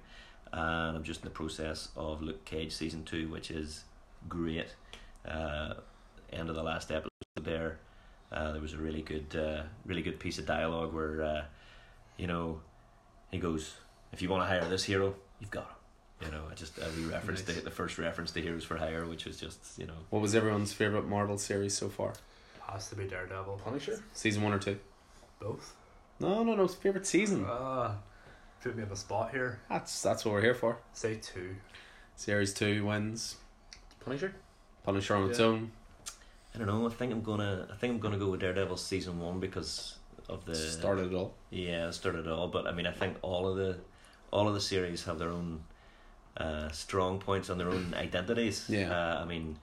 [0.53, 3.83] and I'm just in the process of Luke Cage season two, which is
[4.29, 4.67] great.
[5.27, 5.75] Uh,
[6.31, 7.79] end of the last episode there,
[8.31, 11.45] uh, there was a really good, uh, really good piece of dialogue where, uh,
[12.17, 12.59] you know,
[13.31, 13.75] he goes,
[14.13, 15.73] "If you want to hire this hero, you've got him."
[16.25, 17.57] You know, I just uh, we referenced Nice.
[17.57, 20.33] the, the first reference to Heroes for Hire, which was just you know what was
[20.35, 22.13] everyone's favorite Marvel series so far?
[22.71, 23.61] has to be Daredevil.
[23.63, 24.03] Punisher.
[24.13, 24.77] Season one or two?
[25.39, 25.73] Both.
[26.19, 26.67] No, no, no.
[26.67, 27.45] Favorite season.
[27.45, 27.93] Uh,
[28.67, 29.59] put me on the spot here.
[29.69, 30.77] That's that's what we're here for.
[30.93, 31.55] Say two.
[32.15, 33.37] Series two wins.
[34.03, 34.33] Punisher.
[34.83, 35.45] Punisher on its Yeah.
[35.45, 35.71] own.
[36.53, 36.85] I don't know.
[36.85, 37.67] I think I'm gonna.
[37.71, 41.33] I think I'm gonna go with Daredevil season one because of the Started it all.
[41.49, 42.47] Yeah, it started it all.
[42.49, 43.77] But I mean, I think all of the,
[44.31, 45.61] all of the series have their own,
[46.35, 48.65] uh, strong points and their own identities.
[48.67, 48.91] Yeah.
[48.91, 49.57] Uh, I mean,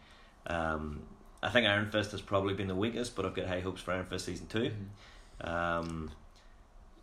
[0.47, 1.03] um,
[1.43, 3.93] I think Iron Fist has probably been the weakest, but I've got high hopes for
[3.93, 4.71] Iron Fist season 2
[5.43, 5.51] Mm-hmm.
[5.51, 6.11] Um,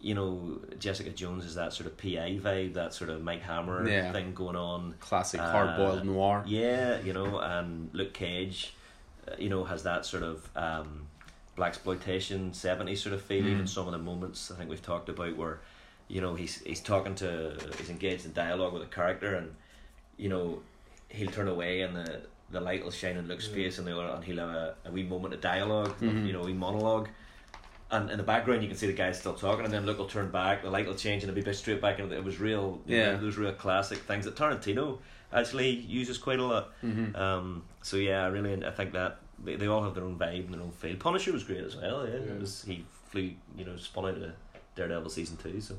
[0.02, 3.88] you know, Jessica Jones is that sort of PI vibe, that sort of Mike Hammer
[3.88, 4.12] Yeah.
[4.12, 4.96] thing going on.
[5.00, 6.44] Classic Uh, hard boiled noir.
[6.48, 8.74] Yeah, you know, and Luke Cage,
[9.28, 11.06] uh, you know, has that sort of um,
[11.58, 13.44] blaxploitation '70s sort of feel.
[13.46, 13.50] Mm.
[13.52, 15.60] Even some of the moments I think we've talked about where,
[16.08, 19.56] you know, he's he's talking to, he's engaged in dialogue with a character, and
[20.18, 20.62] you know,
[21.10, 23.54] he'll turn away and the the light will shine in Luke's Yeah.
[23.56, 26.26] face, and they'll and he'll have a, a wee moment of dialog Mhm.
[26.26, 27.08] you know, a wee monologue.
[27.92, 30.08] And in the background, you can see the guy still talking, and then Luke will
[30.08, 32.00] turn back, the light will change, and it'll be back straight back.
[32.00, 33.18] And it was real, you know, Yeah.
[33.18, 35.00] those real classic things that Tarantino
[35.34, 36.70] actually uses quite a lot.
[36.84, 37.16] Mm-hmm.
[37.16, 40.46] Um, so yeah, I really, I think that they, they all have their own vibe
[40.46, 40.96] and their own feel.
[40.96, 42.08] Punisher was great as well.
[42.08, 42.34] Yeah, Yeah.
[42.34, 44.32] It was he flew, you know, spun out of
[44.76, 45.60] Daredevil season two.
[45.60, 45.76] So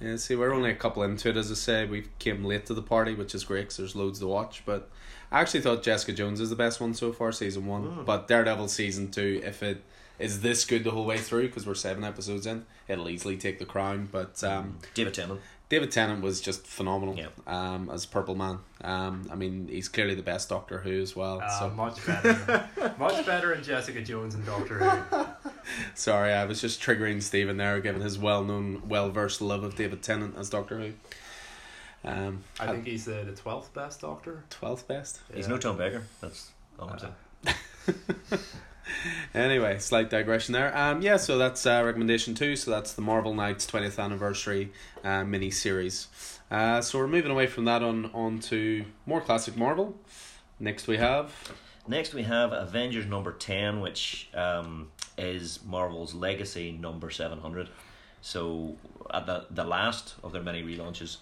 [0.00, 1.84] Yeah, see, we're only a couple into it, as I say.
[1.86, 4.62] We came late to the party, which is great because there's loads to watch.
[4.66, 4.88] But
[5.32, 7.84] I actually thought Jessica Jones is the best one so far, season one.
[7.84, 8.04] Mm.
[8.04, 9.82] But Daredevil season two, if it
[10.18, 13.58] is this good the whole way through, because we're seven episodes in, it'll easily take
[13.58, 14.08] the crown.
[14.10, 17.26] But um, David Tennant, David Tennant was just phenomenal Yeah.
[17.46, 18.58] um, as Purple Man.
[18.82, 21.40] Um, I mean, he's clearly the best Doctor Who as well.
[21.42, 22.68] Uh, so much better.
[22.98, 25.26] much better in Jessica Jones and Doctor Who.
[25.94, 30.36] sorry, I was just triggering Stephen there, given his well-known, well-versed love of David Tennant
[30.38, 30.92] as Doctor Who.
[32.04, 34.44] Um, I think he's the the twelfth best Doctor.
[34.48, 35.20] twelfth best.
[35.34, 36.04] he's no Tom Baker.
[36.20, 37.52] That's all I'm Uh,
[38.28, 38.40] saying.
[39.34, 40.76] Anyway, slight digression there.
[40.76, 42.56] Um, yeah, so that's uh, recommendation two.
[42.56, 44.72] So that's the Marvel Knights twentieth anniversary
[45.04, 46.08] uh, mini series.
[46.50, 49.98] Uh, so we're moving away from that on on to more classic Marvel.
[50.58, 51.32] Next we have
[51.88, 57.68] Next, we have Avengers number 10, which um, is Marvel's legacy number 700.
[58.22, 58.76] So,
[59.14, 61.18] at the, the last of their many relaunches,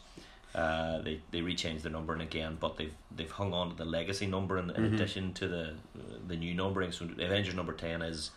[0.54, 4.26] uh, they, they rechanged the numbering again, but they've they've hung on to the legacy
[4.26, 4.94] number in, in Mhm.
[4.94, 5.74] addition to the
[6.28, 6.92] the new numbering.
[6.92, 8.30] So, Avengers number 10 is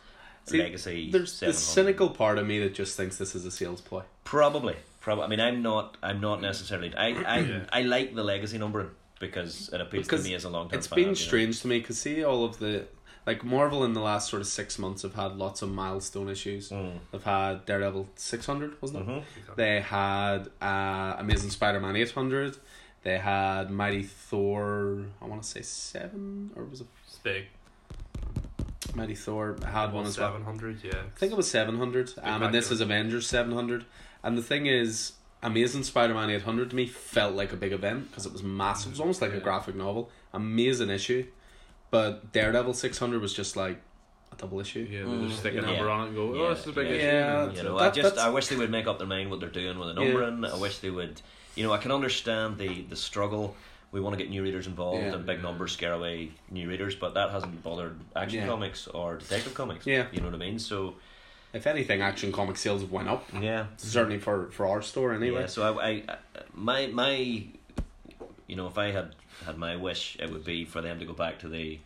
[0.46, 3.82] See, legacy there's the cynical part of me that just thinks this is a sales
[3.82, 4.04] ploy.
[4.24, 5.26] Probably, probably.
[5.26, 5.98] I mean, I'm not.
[6.02, 6.94] I'm not necessarily.
[6.96, 7.66] I I, Yeah.
[7.72, 10.78] I like the legacy numbering because it appeals Because to me as a long term.
[10.80, 11.14] It's fan, been you know.
[11.16, 12.86] strange to me because see all of the
[13.28, 16.70] like Marvel in the last sort of six months have had lots of milestone issues.
[16.70, 16.94] Mm.
[17.12, 19.12] They've had Daredevil six hundred, wasn't it?
[19.12, 19.24] Mhm.
[19.58, 22.58] They had uh, Amazing Spider-Man 800.
[23.04, 27.46] They had Mighty Thor, I want to say 7 or was it It's big.
[28.96, 30.32] Mighty Thor had one as well.
[30.32, 30.84] Seven hundred.
[30.84, 30.92] Yeah.
[31.16, 32.14] I think it was 700.
[32.24, 33.86] Um, and this is Avengers 700.
[34.24, 35.14] And the thing is
[35.44, 38.88] Amazing Spider-Man 800 to me felt like a big event because it was massive.
[38.88, 40.10] It was almost like a graphic novel.
[40.34, 41.28] Amazing issue.
[41.90, 43.80] But Daredevil 600 was just like
[44.32, 44.88] a double issue.
[44.90, 45.28] Yeah, they Mm.
[45.30, 46.42] just stick a number on it and go, Yeah.
[46.42, 46.94] oh, this is a big Yeah.
[46.96, 47.06] issue.
[47.06, 47.42] Yeah.
[47.44, 47.82] You that's know, it.
[47.82, 50.02] I just I wish they would make up their mind what they're doing with the
[50.02, 50.08] Yeah.
[50.10, 50.46] numbering.
[50.46, 51.22] I wish they would,
[51.56, 53.56] you know, I can understand the the struggle.
[53.94, 55.14] We want to get new readers involved Yeah.
[55.14, 58.48] and big numbers scare away new readers, but that hasn't bothered Action Yeah.
[58.48, 59.88] Comics or Detective Comics.
[59.88, 60.08] Yeah.
[60.12, 60.60] you know what I mean.
[60.60, 60.96] So
[61.54, 63.24] If anything, Action Comic sales have went up.
[63.42, 65.42] yeah, Certainly for, for our store anyway.
[65.42, 65.48] yeah.
[65.48, 66.18] So I, I, I
[66.54, 67.16] my my,
[68.48, 71.14] you know, if I had had my wish, it would be for them to go
[71.14, 71.80] back to the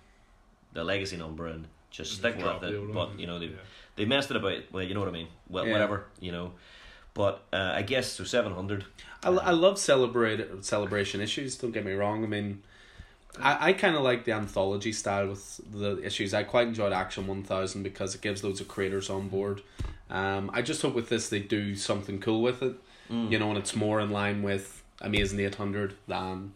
[0.73, 2.93] the legacy number and just stick Drop with the it.
[2.93, 3.55] But you know, they Yeah.
[3.97, 4.57] they messed it about.
[4.71, 5.27] Well, you know what I mean.
[5.49, 5.73] Well, Yeah.
[5.73, 6.05] whatever.
[6.19, 6.53] You know.
[7.13, 8.23] But uh, I guess so.
[8.23, 8.85] Seven hundred.
[9.23, 11.57] I, I love celebrate celebration issues.
[11.57, 12.23] Don't get me wrong.
[12.23, 12.63] I mean,
[13.37, 16.33] I, I kind of like the anthology style with the issues.
[16.33, 19.61] I quite enjoyed Action One Thousand because it gives loads of creators on board.
[20.09, 22.75] Um, I just hope with this they do something cool with it.
[23.11, 23.29] Mm.
[23.29, 26.53] You know, and it's more in line with Amazing Eight Hundred than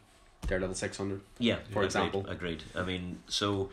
[0.47, 1.21] Daredevil Six Hundred.
[1.39, 2.25] Yeah, for agreed, example.
[2.27, 2.63] Agreed.
[2.75, 3.69] I mean, so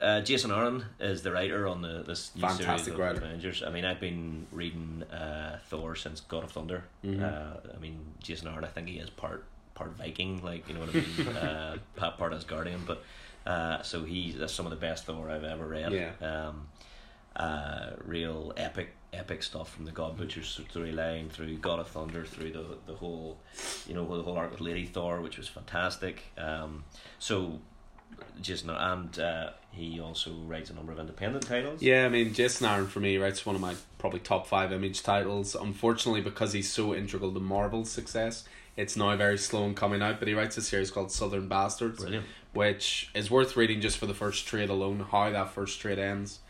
[0.00, 3.18] uh, Jason Aaron is the writer on the this new Fantastic series of writer.
[3.18, 3.62] Avengers.
[3.66, 6.84] I mean, I've been reading uh, Thor since God of Thunder.
[7.04, 7.22] Mhm.
[7.22, 8.64] Uh, I mean, Jason Aaron.
[8.64, 12.32] I think he is part part Viking, like you know what I mean, uh, part
[12.32, 12.86] Asgardian.
[12.86, 13.02] But
[13.46, 15.92] uh, so he's that's some of the best Thor I've ever read.
[15.92, 16.12] Yeah.
[16.48, 16.68] Um,
[17.36, 22.24] uh, real epic epic stuff from the God Butchers through storyline through God of Thunder
[22.24, 23.38] through the the whole
[23.86, 26.84] you know the whole arc with Lady Thor which was fantastic um
[27.18, 27.58] so
[28.40, 32.34] just no and uh, he also writes a number of independent titles Yeah, I mean,
[32.34, 35.54] Jason Aaron for me writes one of my probably top five image titles.
[35.54, 38.44] Unfortunately, because he's so integral to Marvel's success,
[38.76, 40.18] it's now very slow in coming out.
[40.18, 42.00] But he writes a series called Southern Bastards.
[42.00, 45.06] brilliant which is worth reading just for the first trade alone.
[45.10, 46.40] How that first trade ends,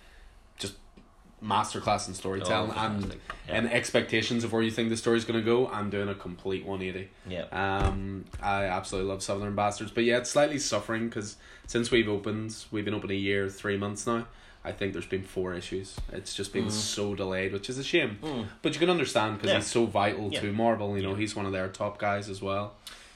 [1.42, 3.05] masterclass in storytelling Oh, and.
[3.48, 3.57] Yeah.
[3.57, 6.64] and expectations of where you think the story's going to go I'm doing a complete
[6.64, 7.09] 180.
[7.29, 7.44] Yeah.
[7.50, 12.55] Um, I absolutely love Southern Bastards, but yeah, it's slightly suffering because since we've opened,
[12.70, 14.26] we've been open a year, three months now.
[14.62, 15.96] I think there's been four issues.
[16.12, 18.18] It's just been so delayed, which is a shame.
[18.22, 18.46] Mm.
[18.61, 19.57] But you can understand because Yeah.
[19.57, 20.40] he's so vital Yeah.
[20.42, 20.96] to Marvel.
[20.98, 22.74] You know, he's one of their top guys as well.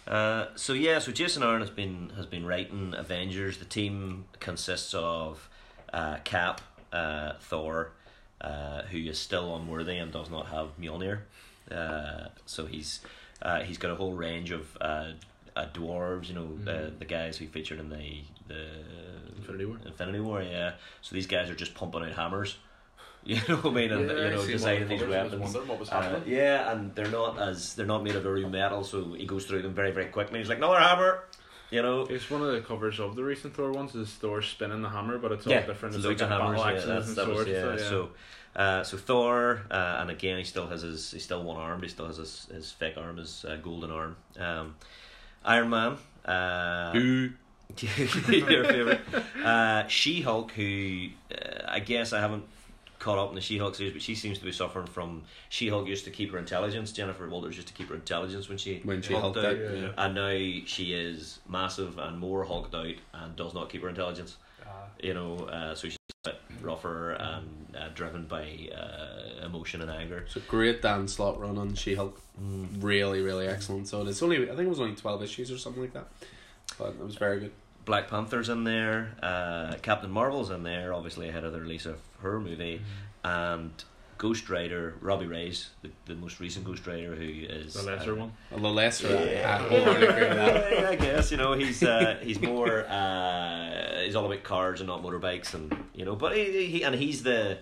[0.09, 3.59] Uh, so yeah, so Jason Aaron has been has been writing Avengers.
[3.59, 5.49] The team consists of
[5.93, 6.61] uh, Cap,
[6.93, 7.93] uh, Thor,
[8.45, 11.21] uh, who is still unworthy and does not have Mjolnir.
[11.71, 13.01] Uh, so he's
[13.43, 15.13] uh, he's got a whole range of uh,
[15.57, 16.29] uh, dwarves.
[16.29, 18.67] You know, uh, the guys who featured in the the
[19.37, 19.79] Infinity War.
[19.87, 20.43] Infinity War.
[20.43, 20.73] Yeah.
[21.01, 22.57] So these guys are just pumping out hammers.
[23.27, 23.91] You know what I mean?
[23.91, 25.41] And, you know, designing these weapons.
[25.41, 28.85] Wondering what was Uh, yeah, and they're not as they're not made of very metal,
[28.85, 30.41] so he goes through them very very quickly.
[30.41, 31.25] He's like, another hammer,
[31.75, 32.03] you know.
[32.09, 33.95] It's one of the covers of the recent Thor ones.
[33.95, 35.95] Is Thor spinning the hammer, but it's Yeah, all different.
[35.95, 36.61] It's loads like of battle hammers.
[36.65, 37.51] Yeah, axes that's, and that was swords.
[37.51, 37.69] yeah.
[37.71, 38.09] and stuff, So,
[38.57, 41.83] uh, so Thor, uh, and again, he still has his he's still one armed.
[41.83, 44.17] He still has his, his fake arm, his uh, golden arm.
[44.39, 44.77] Um,
[45.45, 45.97] Iron Man.
[46.25, 47.31] Uh, Who
[47.79, 49.01] your favorite.
[49.45, 52.45] Uh, She Hulk, who uh, I guess I haven't
[53.05, 55.23] caught up in the She Hulk series, but she seems to be suffering from.
[55.51, 56.91] She Hulk used to keep her intelligence.
[56.91, 59.57] Jennifer Walters used to keep her intelligence when she when she hulked hulked out.
[59.57, 59.59] out.
[59.61, 59.81] Yeah.
[59.81, 59.93] Yeah.
[59.99, 64.37] And now she is massive and more hulked out and does not keep her intelligence.
[64.63, 64.71] Uh,
[65.03, 69.91] You know, uh, so she's a bit rougher and uh, driven by uh, emotion and
[69.91, 70.19] anger.
[70.27, 72.19] It's a great Dan Slott run on She Hulk.
[72.81, 73.87] Really, really excellent.
[73.87, 76.09] So it's only I think it was only twelve issues or something like that,
[76.79, 77.53] but it was very good.
[77.85, 81.99] Black Panther's in there, uh, Captain Marvel's in there, obviously ahead of the release of
[82.21, 82.81] her movie,
[83.23, 83.71] and
[84.17, 88.21] Ghost Rider, Robbie Reyes, the, the most recent Ghost Rider, who is The lesser uh,
[88.21, 88.33] one.
[88.53, 89.09] A little lesser.
[89.09, 89.59] Yeah.
[89.61, 90.87] I wholeheartedly agree that.
[90.87, 95.03] I guess you know he's uh, he's more uh, he's all about cars and not
[95.03, 97.59] motorbikes and you know but he, he and he's the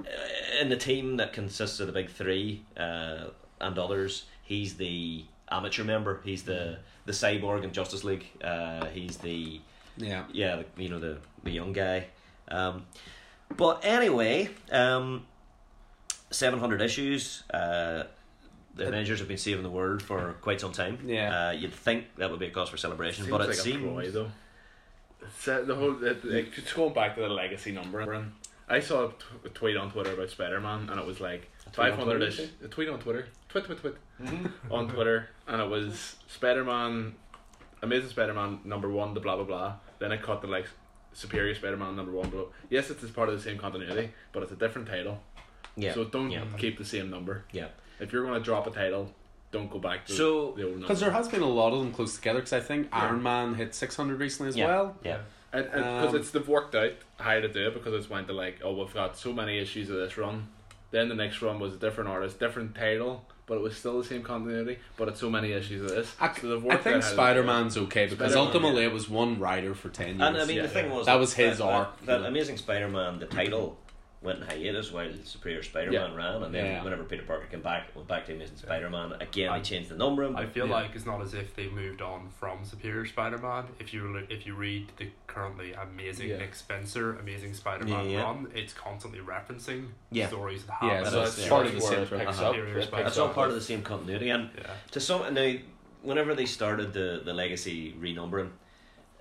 [0.00, 3.26] uh, in the team that consists of the big three uh,
[3.60, 9.16] and others he's the amateur member he's the the cyborg in Justice League uh, he's
[9.18, 9.60] the
[9.96, 10.24] Yeah.
[10.32, 12.06] yeah the, you know the the young guy
[12.48, 12.84] um,
[13.56, 15.26] but anyway um,
[16.30, 18.04] 700 issues uh,
[18.76, 20.98] the Avengers have been saving the world for quite some time.
[21.06, 21.48] Yeah.
[21.48, 23.82] Uh, you'd think that would be a cause for celebration, Seems but it like seems.
[23.84, 24.30] ploy, though.
[25.22, 28.26] It's, uh, the whole it, it, it's going back to the legacy number.
[28.68, 29.14] I saw a, t-
[29.44, 32.22] a tweet on Twitter about Spider Man, and it was like tweet on five hundred
[32.22, 32.40] ish.
[32.64, 33.28] A tweet on Twitter,
[33.62, 37.14] twit twit twit, on Twitter, and it was Spider Man,
[37.82, 39.74] Amazing Spider Man number one, the blah blah blah.
[39.98, 40.66] Then it cut the like
[41.12, 42.30] Superior Spider Man number one.
[42.30, 42.44] Blah.
[42.70, 45.20] Yes, it's part of the same continuity, but it's a different title.
[45.76, 45.94] Yeah.
[45.94, 46.44] So don't yeah.
[46.58, 47.44] keep the same number.
[47.52, 47.68] Yeah.
[48.00, 49.10] If you're going to drop a title,
[49.52, 50.78] don't go back to So- the old number.
[50.86, 52.40] Because there has been a lot of them close together.
[52.40, 54.66] Because I think Iron Man hit six hundred recently as Yeah.
[54.66, 54.96] well.
[55.04, 55.18] Yeah.
[55.52, 58.32] And because Um, it's they've worked out how to do it because it's went to
[58.32, 60.48] like oh we've got so many issues of this run,
[60.90, 64.04] then the next run was a different artist, different title, but it was still the
[64.04, 64.78] same continuity.
[64.96, 66.14] But it's so many issues of this.
[66.20, 67.46] I, so I think how to do Spider it.
[67.46, 68.88] Man's okay because Spider-Man, ultimately yeah.
[68.88, 70.20] it was one writer for ten years.
[70.20, 72.26] And I mean, Yeah, the thing was That was his that, arc, That, you.
[72.26, 73.78] Amazing Spider-Man, the title
[74.24, 76.16] went in hiatus while Superior Spider-Man Yeah.
[76.16, 76.82] ran, and then Yeah.
[76.82, 79.50] whenever Peter Parker came back, went back to Amazing Spider-Man again.
[79.50, 80.34] I- they changed the numbering.
[80.34, 80.72] I feel Yeah.
[80.72, 83.66] like it's not as if they moved on from Superior Spider-Man.
[83.78, 86.28] If you if you read the currently amazing.
[86.38, 88.22] Nick Spencer Amazing Spider-Man Yeah, yeah.
[88.22, 90.28] run, it's constantly referencing Yeah.
[90.28, 92.14] stories that Yeah, so that's part of the same Uh-huh.
[92.28, 92.34] up.
[92.34, 92.90] Superior It Spider-Man.
[92.90, 94.48] picks That's all part of the same continuity, and
[94.92, 95.54] to some now
[96.02, 98.50] whenever they started the the legacy renumbering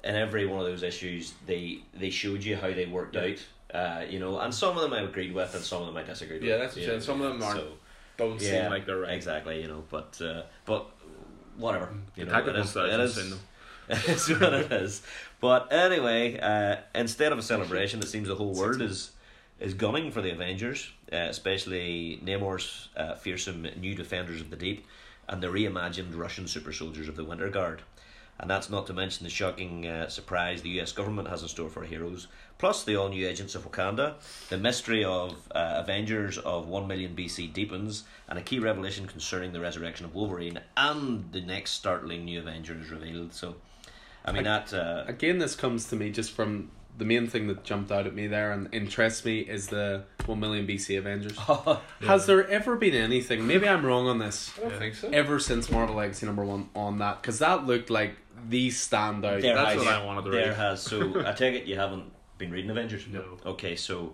[0.03, 3.39] in every one of those issues they they showed you how they worked out
[3.73, 6.03] uh, you know and some of them I agreed with and some of them I
[6.03, 6.99] disagreed Yeah, with Yeah, that's what you I'm saying.
[6.99, 7.05] know.
[7.05, 7.67] Some of them aren't- so,
[8.17, 9.13] Don't yeah, seem like they're right.
[9.13, 10.85] exactly you know but uh, but
[11.57, 13.33] whatever you know Attack it is, it 1000 is,
[14.09, 15.01] it's what it is
[15.39, 19.11] but anyway uh, instead of a celebration it seems the whole world is
[19.59, 24.85] is gunning for the Avengers, uh, especially Namor's uh, fearsome new defenders of the deep
[25.29, 27.81] and the reimagined Russian super soldiers of the Winter Guard.
[28.39, 31.69] And that's not to mention the shocking uh, surprise the US government has in store
[31.69, 34.15] for heroes, plus the all new agents of Wakanda.
[34.49, 39.53] The mystery of uh, Avengers of 1 million BC deepens, and a key revelation concerning
[39.53, 43.33] the resurrection of Wolverine and the next startling new Avenger is revealed.
[43.33, 43.55] So,
[44.25, 44.73] I mean, that.
[44.73, 48.13] Uh, Again, this comes to me just from the main thing that jumped out at
[48.13, 51.37] me there and interests me is the one million BC Avengers.
[52.01, 53.47] Has there ever been anything?
[53.47, 54.51] Maybe I'm wrong on this.
[54.57, 55.09] I don't think so.
[55.09, 58.15] Ever since Marvel Legacy number one on that because that looked like
[58.49, 59.41] the standout.
[59.41, 60.55] There That's has, what I wanted to There read.
[60.55, 60.81] has.
[60.81, 63.05] So I take it you haven't been reading Avengers.
[63.07, 63.37] No.
[63.45, 64.13] Okay, so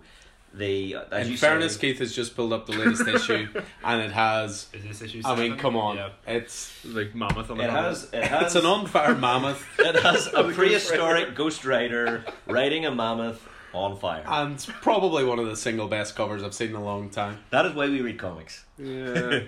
[0.54, 0.94] they.
[1.12, 3.48] As In you fairness, say, Keith has just pulled up the latest issue,
[3.84, 4.66] and it has.
[4.72, 5.22] Is this issue?
[5.24, 6.10] I mean, come on, Yeah.
[6.26, 8.08] it's Like mammoth on the it has.
[8.12, 8.42] It has.
[8.46, 9.64] it's an on fire mammoth.
[9.78, 14.24] It has a prehistoric Ghost Rider riding a mammoth on fire.
[14.26, 17.38] And it's probably one of the single best covers I've seen in a long time.
[17.50, 18.64] that is why we read comics.
[18.76, 19.40] Yeah.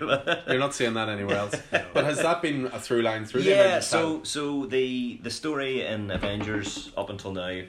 [0.47, 1.55] You're not seeing that anywhere else.
[1.93, 4.25] But has that been a through line through the yeah, Avengers so title?
[4.25, 7.61] so the the story in Avengers up until now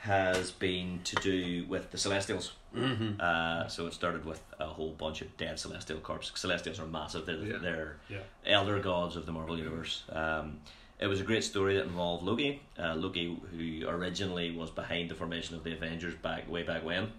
[0.00, 2.52] has been to do with the Celestials.
[2.74, 3.20] Mm-hmm.
[3.20, 6.32] Uh, so it started with a whole bunch of dead Celestial corpses.
[6.36, 7.26] Celestials are massive.
[7.26, 7.58] They're, Yeah.
[7.58, 8.18] they're Yeah.
[8.46, 10.04] elder gods of the Marvel universe.
[10.10, 10.60] Um,
[10.98, 12.62] it was a great story that involved Loki.
[12.78, 17.12] Uh, Loki, who originally was behind the formation of the Avengers back way back when.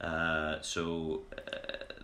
[0.00, 1.40] Uh, so uh,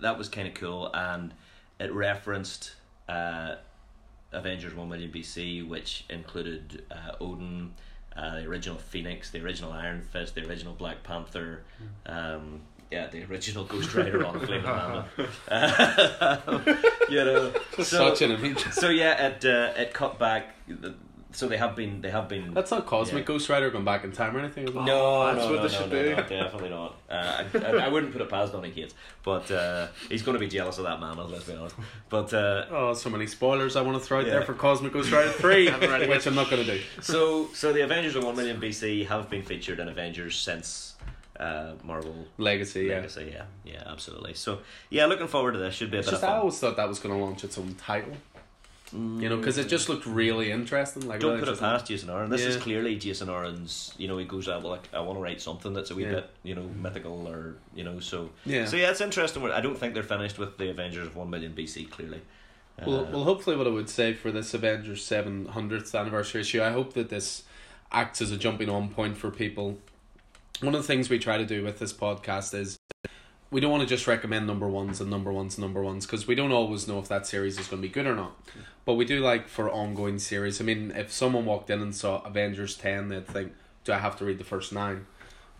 [0.00, 1.32] that was kind of cool, and
[1.80, 2.72] it referenced
[3.08, 3.56] uh,
[4.32, 7.74] Avengers One Million BC, which included uh, Odin,
[8.18, 11.62] uh, the original Phoenix, the original Iron Fist, the original Black Panther.
[12.06, 15.08] Um, yeah, the original Ghost Rider on a flaming mammoth.
[17.10, 18.64] you know, so, Such an image.
[18.72, 20.54] so yeah, it uh, it cut back.
[20.66, 20.94] the-
[21.30, 22.54] So they have been they have been.
[22.54, 23.26] That's not Cosmic Yeah.
[23.26, 24.64] Ghost Rider going back in time or anything.
[24.64, 24.74] is it?
[24.74, 26.10] no, that's no, what no, they no, should no, do.
[26.10, 26.96] no, definitely not.
[27.10, 30.40] Uh, I, I, I wouldn't put it past Donny Cates, but uh, he's going to
[30.40, 31.16] be jealous of that man.
[31.30, 31.76] Let's be honest.
[32.08, 34.32] But uh, Oh, so many spoilers I want to throw out Yeah.
[34.32, 36.82] there for Cosmic Ghost Rider 3, Haven't read it which I'm not going to do.
[37.02, 40.94] so so the Avengers of one million BC have been featured in Avengers since
[41.38, 42.94] uh, Marvel Legacy, yeah.
[42.96, 43.30] Legacy.
[43.32, 44.34] Yeah, yeah, absolutely.
[44.34, 44.58] So
[44.90, 45.74] yeah, looking forward to this.
[45.74, 47.44] Should be a It's bit just of I always thought that was going to launch
[47.44, 48.12] its own title.
[48.92, 51.06] You know, because it just looked really interesting.
[51.06, 52.30] Like Don't put it past Jason Aaron.
[52.30, 53.92] This is clearly Jason Aaron's.
[53.98, 54.62] You know, he goes out.
[54.62, 56.10] Well, like, I want to write something that's a wee Yeah.
[56.12, 58.00] bit, you know, mythical or you know.
[58.00, 58.64] So Yeah.
[58.64, 59.42] So yeah, it's interesting.
[59.50, 61.90] I don't think they're finished with the Avengers of one million BC.
[61.90, 62.22] Clearly.
[62.86, 66.70] Well, Uh, well, hopefully, what I would say for this Avengers 700th anniversary issue, I
[66.70, 67.42] hope that this
[67.92, 69.78] acts as a jumping on point for people.
[70.60, 72.78] One of the things we try to do with this podcast is
[73.50, 76.26] we don't want to just recommend number ones and number ones and number ones because
[76.26, 78.32] we don't always know if that series is going to be good or not.
[78.84, 80.60] But we do like for ongoing series.
[80.60, 83.52] I mean, if someone walked in and saw Avengers 10, they'd think,
[83.84, 85.06] do I have to read the first nine?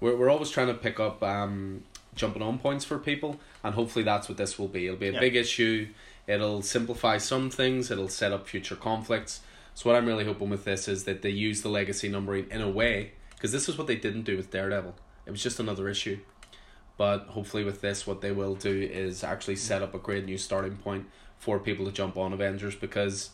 [0.01, 4.05] We're, we're always trying to pick up um, jumping on points for people, and hopefully
[4.05, 4.87] that's what this will be.
[4.87, 5.21] It'll be a Yeah.
[5.21, 5.89] big issue.
[6.27, 7.91] It'll simplify some things.
[7.91, 9.41] It'll set up future conflicts.
[9.75, 12.61] So what I'm really hoping with this is that they use the legacy numbering in
[12.61, 14.95] a way because this is what they didn't do with Daredevil.
[15.25, 16.19] It was just another issue.
[16.99, 20.37] But hopefully with this, what they will do is actually set up a great new
[20.37, 21.07] starting point
[21.39, 23.31] for people to jump on Avengers because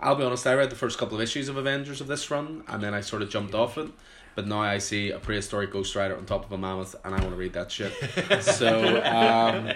[0.00, 2.64] I'll be honest, I read the first couple of issues of Avengers of this run
[2.66, 3.88] and then I sort of jumped off it.
[4.34, 7.20] But now I see a prehistoric Ghost Rider on top of a mammoth and I
[7.20, 7.92] want to read that shit.
[8.42, 9.70] so um,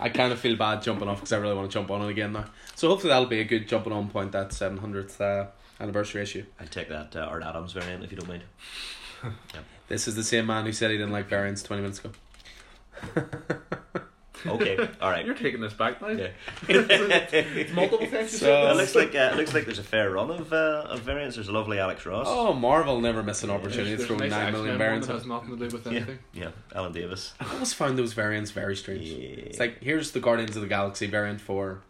[0.00, 2.08] I kind of feel bad jumping off because I really want to jump on it
[2.08, 2.46] again now.
[2.74, 5.48] So hopefully that'll be a good jumping on point, that 700th uh,
[5.78, 6.46] anniversary issue.
[6.58, 8.44] I'd take that uh, Art Adams variant if you don't mind.
[9.88, 12.10] This is the same man who said he didn't like variants 20 minutes ago.
[14.46, 15.26] Okay, all right.
[15.26, 16.08] You're taking this back now.
[16.08, 16.28] Yeah.
[16.68, 18.32] It's multiple times.
[18.32, 20.52] you So- said it looks like uh, it looks like there's a fair run of
[20.52, 21.34] uh, of variants.
[21.34, 22.26] There's a lovely Alex Ross.
[22.28, 24.78] Oh, Marvel never miss an opportunity to There's throw a nice 9 X-Men million one
[24.78, 26.20] variants that has nothing to do with anything.
[26.32, 26.50] yeah.
[26.72, 27.34] Alan Davis.
[27.40, 29.08] I always found those variants very strange.
[29.08, 29.16] Yeah.
[29.18, 31.80] It's like here's the Guardians of the Galaxy variant for,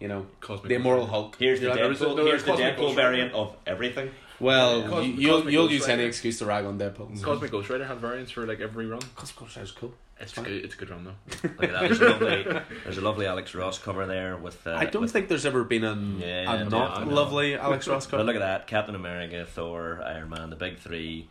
[0.00, 1.36] you know, Cosmic the Immortal Ghost Hulk.
[1.38, 2.16] Here's the You're like, there was a- Deadpool.
[2.16, 4.10] there Here's was the Cosmic Deadpool Ghost variant of everything.
[4.40, 7.10] Well, Cos- you, you'll Cosmic you'll Ghost use any excuse to rag on Deadpool.
[7.10, 7.22] Rider.
[7.22, 9.00] Cosmic Ghost Rider had variants for like every run.
[9.14, 9.92] Cosmic Ghost Rider's cool.
[10.20, 10.46] It's good.
[10.48, 11.14] It's a good run though.
[11.58, 11.80] Look at that.
[11.82, 12.42] There's a lovely,
[12.84, 14.66] there's a lovely Alex Ross cover there with.
[14.66, 17.86] Uh, I don't with, think there's ever been a, Yeah, a no, not lovely Alex
[17.86, 18.18] Ross cover.
[18.24, 21.28] But look at that: Captain America, Thor, Iron Man, the big three,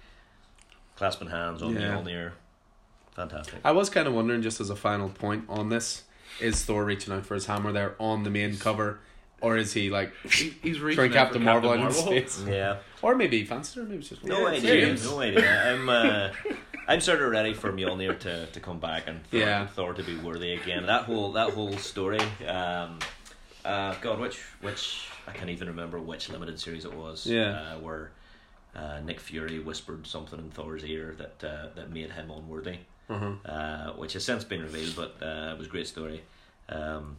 [0.95, 1.95] clasping hands on Yeah.
[1.95, 2.31] Mjolnir.
[3.15, 3.59] Fantastic.
[3.65, 6.03] I was kind of wondering, just as a final point on this,
[6.39, 8.99] is Thor reaching out for his hammer there on the main cover,
[9.41, 12.01] or is he like He, he's reaching throwing out for Captain Marvel out in Marvel.
[12.03, 12.43] space?
[12.47, 12.77] Yeah.
[13.01, 14.95] Or maybe he fancied her, maybe it's just No Yeah, idea.
[15.03, 15.71] No idea.
[15.73, 15.89] I'm.
[15.89, 16.29] Uh,
[16.87, 19.67] I'm sort of ready for Mjolnir to, to come back and for Yeah.
[19.67, 20.85] Thor to be worthy again.
[20.85, 22.19] That whole that whole story.
[22.47, 22.99] Um,
[23.65, 27.25] uh, God, which which I can't even remember which limited series it was.
[27.25, 27.51] Yeah.
[27.75, 28.11] Uh, where
[28.75, 32.77] uh, Nick Fury whispered something in Thor's ear that uh, that made him unworthy.
[33.09, 33.31] Uh-huh.
[33.49, 36.21] uh, which has since been revealed, but uh, it was a great story,
[36.67, 37.15] um,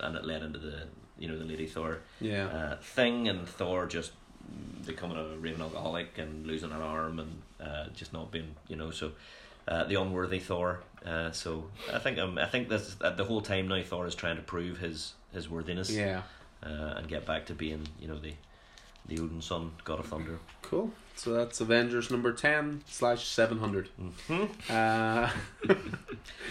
[0.00, 0.82] and it led into the
[1.16, 2.46] you know the Lady Thor Yeah.
[2.46, 4.10] uh, thing, and Thor just
[4.84, 8.90] becoming a raving alcoholic and losing an arm and uh, just not being you know
[8.90, 9.12] so.
[9.68, 10.80] Uh, the unworthy Thor.
[11.06, 14.16] Uh, so I think um, I think this uh, the whole time now Thor is
[14.16, 16.22] trying to prove his his worthiness yeah.
[16.64, 18.32] uh, and get back to being you know the
[19.06, 20.38] the Odin son, God of Thunder.
[20.62, 20.90] Cool.
[21.14, 23.88] So that's Avengers number 10 slash 700.
[24.00, 24.44] Mm-hmm.
[24.72, 25.30] Uh,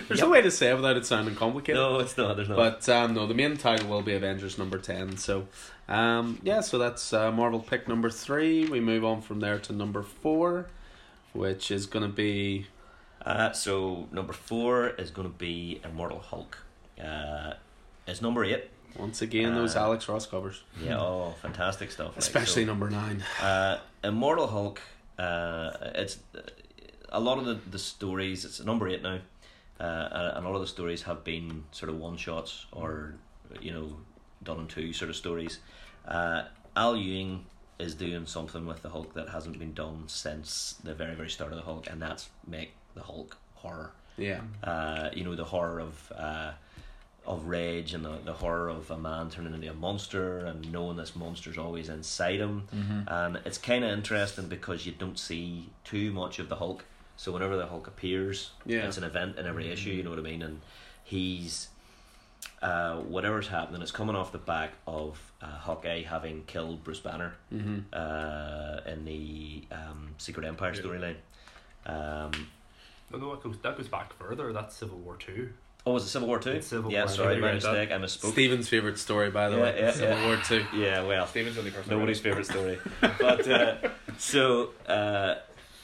[0.07, 0.19] there's Yep.
[0.19, 1.81] no way to say it without it sounding complicated.
[1.81, 2.35] No, it's not.
[2.35, 2.57] There's not.
[2.57, 5.17] But um, no, the main title will be Avengers number 10.
[5.17, 5.47] So,
[5.87, 8.65] um, yeah, so that's uh, Marvel pick number 3.
[8.65, 10.67] We move on from there to number 4,
[11.33, 12.67] which is going to be.
[13.25, 16.57] Uh, so number four is going to be Immortal Hulk.
[17.01, 17.53] Uh,
[18.07, 18.69] it's number eight.
[18.97, 20.63] Once again, those Uh, Alex Ross covers.
[20.83, 22.09] Yeah, oh, fantastic stuff!
[22.09, 23.23] like, Especially so, number 9.
[23.41, 24.81] uh, Immortal Hulk.
[25.17, 26.17] Uh, it's
[27.09, 28.43] a lot of the, the stories.
[28.43, 29.19] It's number eight now,
[29.79, 33.15] uh, and a lot of the stories have been sort of one shots or
[33.61, 33.95] you know
[34.43, 35.59] done in two sort of stories.
[36.07, 36.43] Uh,
[36.75, 37.45] Al Ewing
[37.81, 41.51] is doing something with the Hulk that hasn't been done since the very very start
[41.51, 43.91] of the Hulk, and that's make the Hulk horror.
[44.17, 44.41] Yeah.
[44.63, 46.11] Uh, you know the horror of.
[46.15, 46.51] Uh,
[47.23, 50.97] of rage and the, the horror of a man turning into a monster and knowing
[50.97, 53.01] this monster's always inside him Mm-hmm.
[53.07, 56.83] and it's kind of interesting because you don't see too much of the Hulk
[57.17, 58.87] so whenever the Hulk appears Yeah.
[58.87, 60.61] it's an event in every issue you know what I mean and
[61.03, 61.67] he's
[62.61, 67.33] uh, whatever's happening it's coming off the back of uh, Hawkeye having killed Bruce Banner
[67.53, 67.79] Mm-hmm.
[67.93, 71.15] uh, in the um, Secret Empire storyline
[71.85, 72.47] um,
[73.11, 74.53] No, no, that goes that goes back further.
[74.53, 75.49] That's Civil War Two.
[75.85, 76.61] oh was it Civil War 2?
[76.61, 79.57] Civil yeah War, sorry my you're right, mistake I misspoke Steven's favorite story, by the
[79.57, 79.79] Yeah, way.
[79.79, 80.25] yeah, Civil yeah.
[80.27, 80.65] War Two.
[80.75, 81.89] yeah well Steven's the only person.
[81.91, 82.77] Nobody's favorite story.
[83.01, 83.75] but uh,
[84.17, 85.35] so uh,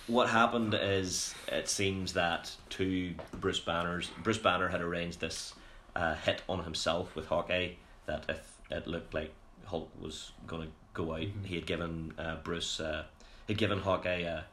[0.06, 5.54] what happened is it seems that two Bruce Banners, Bruce Banner had arranged this
[5.98, 7.72] uh, hit on himself with Hawkeye
[8.06, 9.34] that if it looked like
[9.66, 13.04] Hulk was going to go out, he had given uh, Bruce, uh,
[13.48, 14.44] he'd given Hawkeye a,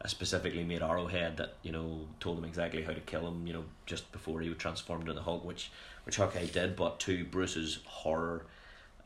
[0.00, 3.46] a specifically made arrowhead that you know told him exactly how to kill him.
[3.46, 5.70] You know, just before he would transform into the Hulk, which
[6.04, 6.74] which Hawkeye did.
[6.74, 8.46] But to Bruce's horror,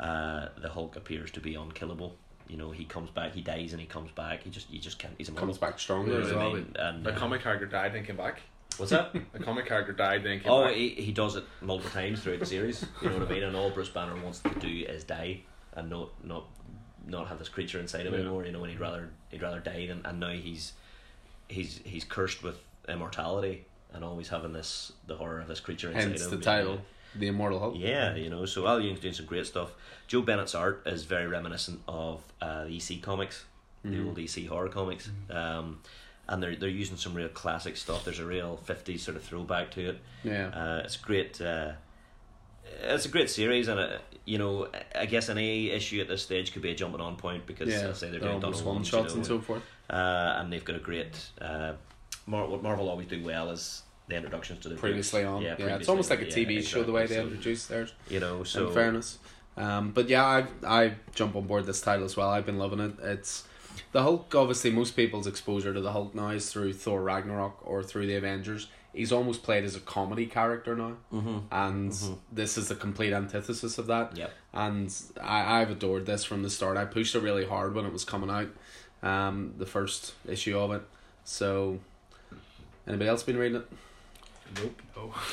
[0.00, 2.16] uh, the Hulk appears to be unkillable.
[2.48, 4.42] You know, he comes back, he dies, and he comes back.
[4.42, 5.14] He just, he just can't.
[5.16, 6.76] He's a Comes back stronger Yeah, as You know what I mean?
[6.76, 8.42] And, The uh, comic character died and came back.
[8.78, 9.14] What's that?
[9.34, 10.74] a comic character died then came oh, back.
[10.74, 12.84] he, he does it multiple times throughout the series.
[13.02, 13.42] You know what I mean?
[13.44, 15.40] And all Bruce Banner wants to do is die
[15.74, 16.44] and not not
[17.06, 18.20] not have this creature inside him Yeah.
[18.20, 18.44] anymore.
[18.46, 20.02] You know, and he'd rather he'd rather die than.
[20.04, 20.72] And now he's
[21.48, 22.58] he's he's cursed with
[22.88, 26.30] immortality and always having this the horror of this creature inside Hence him.
[26.30, 26.44] the you know.
[26.44, 26.78] title,
[27.16, 27.74] The Immortal Hulk.
[27.76, 29.72] Yeah, you know, so Al Ewing's doing some great stuff.
[30.06, 33.44] Joe Bennett's art is very reminiscent of uh, the EC comics,
[33.84, 34.06] the Mhm.
[34.08, 35.10] old EC horror comics.
[35.30, 35.80] Um,
[36.28, 38.04] and they're they're using some real classic stuff.
[38.04, 40.00] There's a real 50s sort of throwback to it.
[40.24, 40.48] Yeah.
[40.48, 41.40] Uh, it's great.
[41.40, 41.72] Uh,
[42.82, 46.52] it's a great series, and uh, you know, I guess any issue at this stage
[46.52, 47.88] could be a jumping on point because yeah.
[47.88, 49.62] I say they're, they're doing Donald one shots you know, and so forth.
[49.90, 51.30] uh, and they've got a great.
[51.40, 51.74] Uh,
[52.26, 55.42] Mar- what Marvel always do well is the introductions to the Previously on.
[55.42, 57.92] Yeah, yeah, it's almost like a TV show the way they introduce theirs.
[58.08, 59.18] You know, so in fairness.
[59.56, 62.30] Um, but yeah, I I jump on board this title as well.
[62.30, 62.94] I've been loving it.
[63.02, 63.44] It's
[63.92, 64.34] the Hulk.
[64.34, 68.16] Obviously, most people's exposure to the Hulk now is through Thor Ragnarok or through the
[68.16, 68.68] Avengers.
[68.94, 72.18] He's almost played as a comedy character now, hmm and Mhm.
[72.30, 74.16] this is the complete antithesis of that.
[74.16, 74.30] Yep.
[74.52, 76.76] And I I've adored this from the start.
[76.76, 78.48] I pushed it really hard when it was coming out,
[79.02, 80.82] um, the first issue of it.
[81.24, 81.78] So,
[82.86, 83.68] anybody else been reading it?
[84.56, 84.82] Nope.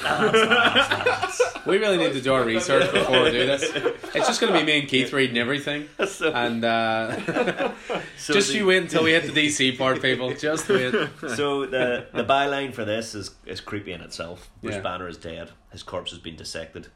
[1.66, 3.64] We really need to do our research before we do this.
[3.64, 7.16] It's just going to be me and Keith reading everything, so, and uh,
[8.18, 10.34] so just the, you wait until we hit the DC part, people.
[10.34, 10.94] Just wait.
[11.36, 14.50] So the the byline for this is is creepy in itself.
[14.62, 14.82] Bruce Yeah.
[14.82, 15.52] Banner is dead.
[15.72, 16.88] His corpse has been dissected.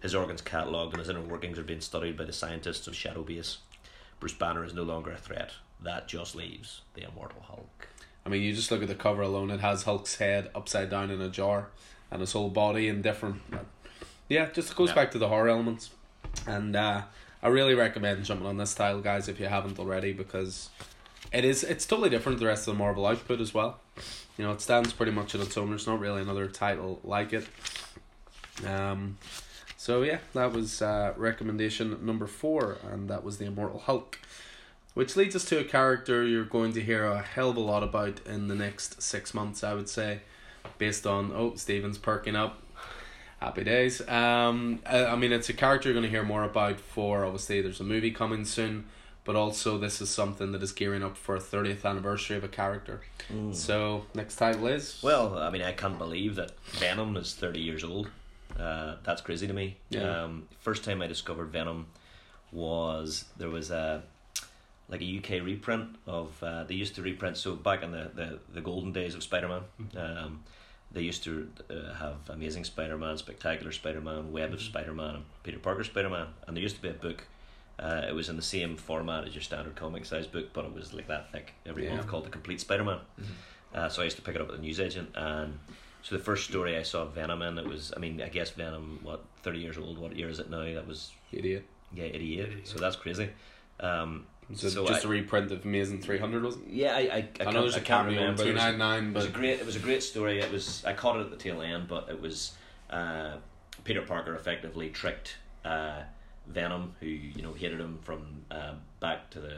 [0.00, 3.22] His organs catalogued and his inner workings are being studied by the scientists of Shadow
[3.22, 3.58] Base.
[4.18, 5.52] Bruce Banner is no longer a threat.
[5.80, 7.88] That just leaves the immortal Hulk.
[8.26, 11.10] I mean, you just look at the cover alone; it has Hulk's head upside down
[11.12, 11.68] in a jar,
[12.10, 13.40] and his whole body in different.
[14.28, 14.96] Yeah, just goes Yeah.
[14.96, 15.90] back to the horror elements,
[16.46, 17.02] and uh,
[17.42, 20.70] I really recommend jumping on this title, guys, if you haven't already, because
[21.32, 23.78] it is it's totally different to the rest of the Marvel output as well.
[24.36, 25.70] You know, it stands pretty much on its own.
[25.70, 27.46] There's not really another title like it.
[28.66, 29.18] Um,
[29.76, 34.18] so yeah, that was uh, recommendation number four, and that was the Immortal Hulk,
[34.96, 37.82] which leads us to a character you're going to hear a hell of a lot
[37.82, 39.62] about in the next six months.
[39.62, 40.20] I would say,
[40.78, 42.62] based on oh Steven's perking up,
[43.38, 44.00] happy days.
[44.08, 47.60] Um, I, I mean it's a character you're going to hear more about for obviously
[47.60, 48.86] there's a movie coming soon,
[49.24, 52.48] but also this is something that is gearing up for a thirtieth anniversary of a
[52.48, 53.02] character.
[53.52, 57.84] So next title is Well, I mean, I can't believe that Venom is thirty years
[57.84, 58.08] old.
[58.58, 59.76] Uh, that's crazy to me.
[59.90, 60.22] Yeah.
[60.22, 61.88] Um, first time I discovered Venom
[62.50, 64.02] was there was a
[64.88, 68.38] like a UK reprint of uh, they used to reprint so back in the, the,
[68.54, 69.62] the golden days of Spider Man.
[69.96, 70.44] Um,
[70.92, 75.16] they used to uh, have Amazing Spider Man, Spectacular Spider Man, Web of Spider Man,
[75.16, 77.24] and Peter Parker Spider Man, and there used to be a book.
[77.78, 80.72] Uh, it was in the same format as your standard comic size book, but it
[80.72, 81.96] was like that thick every Yeah.
[81.96, 82.98] month called the Complete Spider Man.
[83.74, 85.58] Uh, so I used to pick it up at the newsagent, and
[86.02, 89.00] so the first story I saw Venom in, it was I mean I guess Venom
[89.02, 89.98] what thirty years old.
[89.98, 90.62] What year is it now?
[90.62, 91.66] That was idiot.
[91.92, 92.66] yeah eighty eight.
[92.66, 93.28] So that's crazy.
[93.80, 94.24] Um,
[94.54, 96.62] So, So just I- a reprint of Amazing Three Hundred, was it?
[96.68, 98.44] yeah, I I, I, I, know there's a can't cameo in remember.
[98.44, 99.58] two nine nine, it was a but great.
[99.60, 100.38] It was a great story.
[100.40, 100.84] It was.
[100.84, 102.52] I caught it at the tail end, but it was
[102.90, 103.36] uh,
[103.84, 106.02] Peter Parker effectively tricked uh,
[106.46, 109.56] Venom, who you know hated him from uh, back to the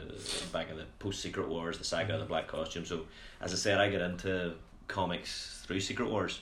[0.51, 2.85] back of the post Secret Wars, the saga of the Black Costume.
[2.85, 3.05] So
[3.41, 4.53] as I said, I got into
[4.87, 6.41] comics through Secret Wars,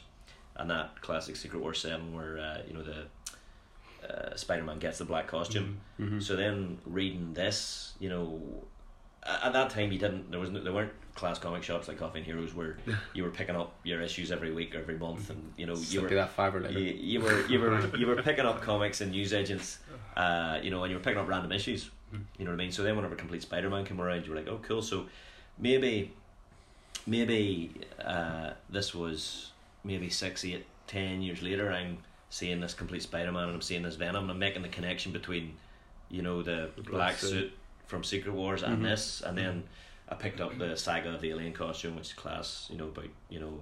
[0.56, 3.08] and that classic Secret Wars seven where uh, you know the
[4.10, 5.80] uh, Spider Man gets the black costume.
[6.00, 6.22] Mhm.
[6.22, 8.42] So then reading this, you know,
[9.26, 12.20] at that time you didn't there was no, there weren't class comic shops like Coffee
[12.20, 12.78] and Heroes where
[13.14, 16.02] you were picking up your issues every week or every month, and you know you
[16.02, 16.80] were you that fiver you, later.
[16.80, 19.80] you were you were you were picking up comics and newsagents,
[20.18, 21.90] uh, you know, and you were picking up random issues.
[22.38, 22.72] You know what I mean?
[22.72, 25.08] So then, whenever Complete Spider Man came around, you were like, "Oh, cool." So
[25.60, 26.14] maybe,
[27.06, 29.52] maybe uh, this was
[29.84, 31.70] maybe six, eight, ten years later.
[31.70, 31.98] I'm
[32.38, 35.12] seeing this Complete Spider Man and I'm seeing this Venom, and I'm making the connection
[35.12, 35.56] between,
[36.10, 37.30] you know, the, The black black suit.
[37.30, 37.52] suit
[37.88, 38.84] from Secret Wars and Mhm.
[38.84, 39.64] this, and then
[40.10, 42.68] I picked up the saga of the alien costume, which is class.
[42.70, 43.60] You know about you know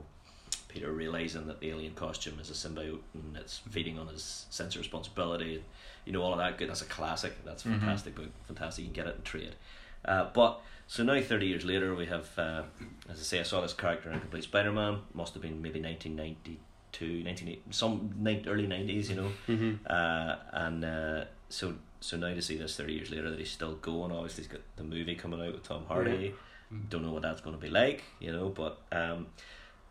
[0.67, 4.75] Peter realizing that the alien costume is a symbiote and it's feeding on his sense
[4.75, 5.55] of responsibility.
[5.55, 5.63] and
[6.05, 6.69] You know all of that good.
[6.69, 7.33] That's a classic.
[7.45, 7.79] That's a Mhm.
[7.79, 8.29] fantastic book.
[8.47, 8.83] Fantastic.
[8.83, 9.55] You can get it in trade.
[10.03, 12.63] Uh, but so now thirty years later, we have, uh,
[13.09, 15.01] as I say, I saw this character in Complete Spider-Man.
[15.13, 15.79] Must have been maybe
[17.01, 19.09] 1992, 1980, some ni- early nineties.
[19.09, 19.79] You know, Mhm.
[19.89, 23.75] uh, and uh, so so now to see this thirty years later that he's still
[23.75, 24.11] going.
[24.11, 26.33] Obviously, he's got the movie coming out with Tom Hardy.
[26.89, 28.49] Don't know what that's going to be like, you know.
[28.49, 29.27] But um,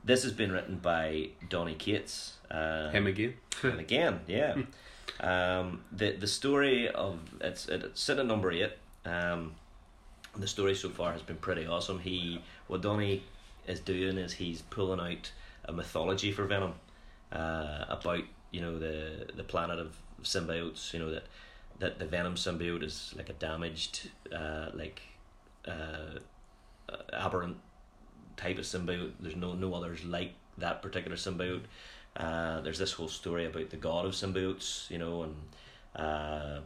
[0.04, 2.34] this has been written by Donny Cates.
[2.50, 3.34] Uh, Him again.
[3.62, 4.56] and again, yeah.
[5.20, 8.72] um, the the story of it's it's sitting at number eight.
[9.04, 9.54] Um,
[10.36, 12.00] the story so far has been pretty awesome.
[12.00, 13.22] He what Donny
[13.66, 15.30] is doing is he's pulling out
[15.66, 16.74] a mythology for Venom
[17.32, 20.92] uh, about you know the the planet of symbiotes.
[20.92, 21.24] You know that
[21.78, 25.02] that the Venom symbiote is like a damaged uh, like
[25.66, 26.18] uh,
[27.12, 27.56] aberrant
[28.36, 29.12] type of symbiote.
[29.20, 31.64] There's no no others like that particular symbiote.
[32.16, 35.34] Uh, there's this whole story about the god of symbiotes, you know, and
[35.96, 36.60] uh,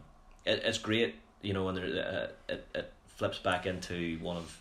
[0.45, 4.61] it, it's great, you know, and there, uh, it, it flips back into one of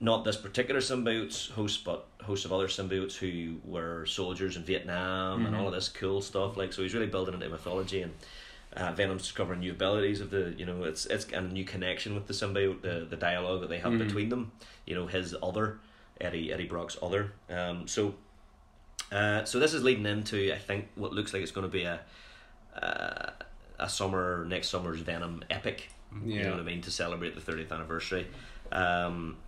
[0.00, 5.44] not this particular symbiote's host, but hosts of other symbiotes who were soldiers in Vietnam
[5.46, 6.56] and all of this cool stuff.
[6.56, 8.12] Like, so he's really building into mythology and.
[8.76, 12.14] Uh, Venom's discovering new abilities of the, you know, it's it's and a new connection
[12.14, 13.98] with the symbiote, the the dialogue that they have Mhm.
[14.06, 14.52] between them.
[14.84, 15.80] You know, his other,
[16.20, 17.32] Eddie Eddie Brock's other.
[17.48, 18.14] Um, so
[19.10, 21.84] uh, so this is leading into I think what looks like it's going to be
[21.84, 22.00] a
[22.80, 23.30] uh,
[23.78, 25.88] a summer next summer's Venom epic.
[26.26, 26.36] yeah.
[26.36, 28.26] You know what I mean to celebrate the thirtieth anniversary.
[28.70, 29.38] Um,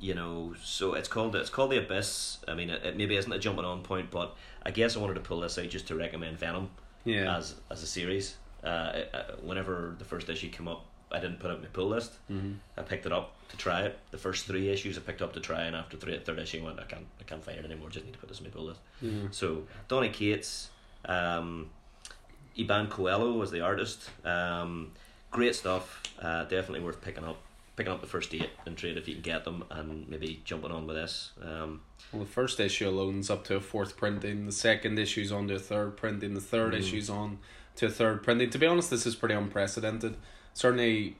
[0.00, 2.38] you know, so it's called it's called the Abyss.
[2.48, 5.14] I mean, it, it maybe isn't a jumping on point, but I guess I wanted
[5.14, 6.70] to pull this out just to recommend Venom
[7.04, 7.36] Yeah.
[7.36, 8.36] as as a series.
[8.62, 8.66] Uh,
[9.12, 12.12] uh, whenever the first issue came up, I didn't put it in my pull list.
[12.32, 12.56] Mhm.
[12.78, 13.98] I picked it up to try it.
[14.10, 16.64] The first three issues I picked up to try, and after three, third issue, I
[16.64, 17.90] went, I can't, I can't find it anymore.
[17.90, 18.80] Just need to put this in my pull list.
[19.02, 19.10] Yeah.
[19.32, 20.70] So Donny Cates,
[21.04, 21.68] um,
[22.56, 24.08] Iban Coello was the artist.
[24.24, 24.92] Um,
[25.30, 26.02] great stuff.
[26.18, 27.36] Uh, definitely worth picking up.
[27.76, 30.70] Picking up the first eight and trade if you can get them, and maybe jumping
[30.70, 31.32] on with this.
[31.42, 31.80] Um,
[32.12, 34.46] Well, the first issue alone's up to a fourth printing.
[34.46, 36.34] The second issue's on to a third printing.
[36.34, 36.78] The third Mm.
[36.78, 37.38] issue's on
[37.76, 38.50] to a third printing.
[38.50, 40.16] To be honest, this is pretty unprecedented.
[40.52, 41.16] Certainly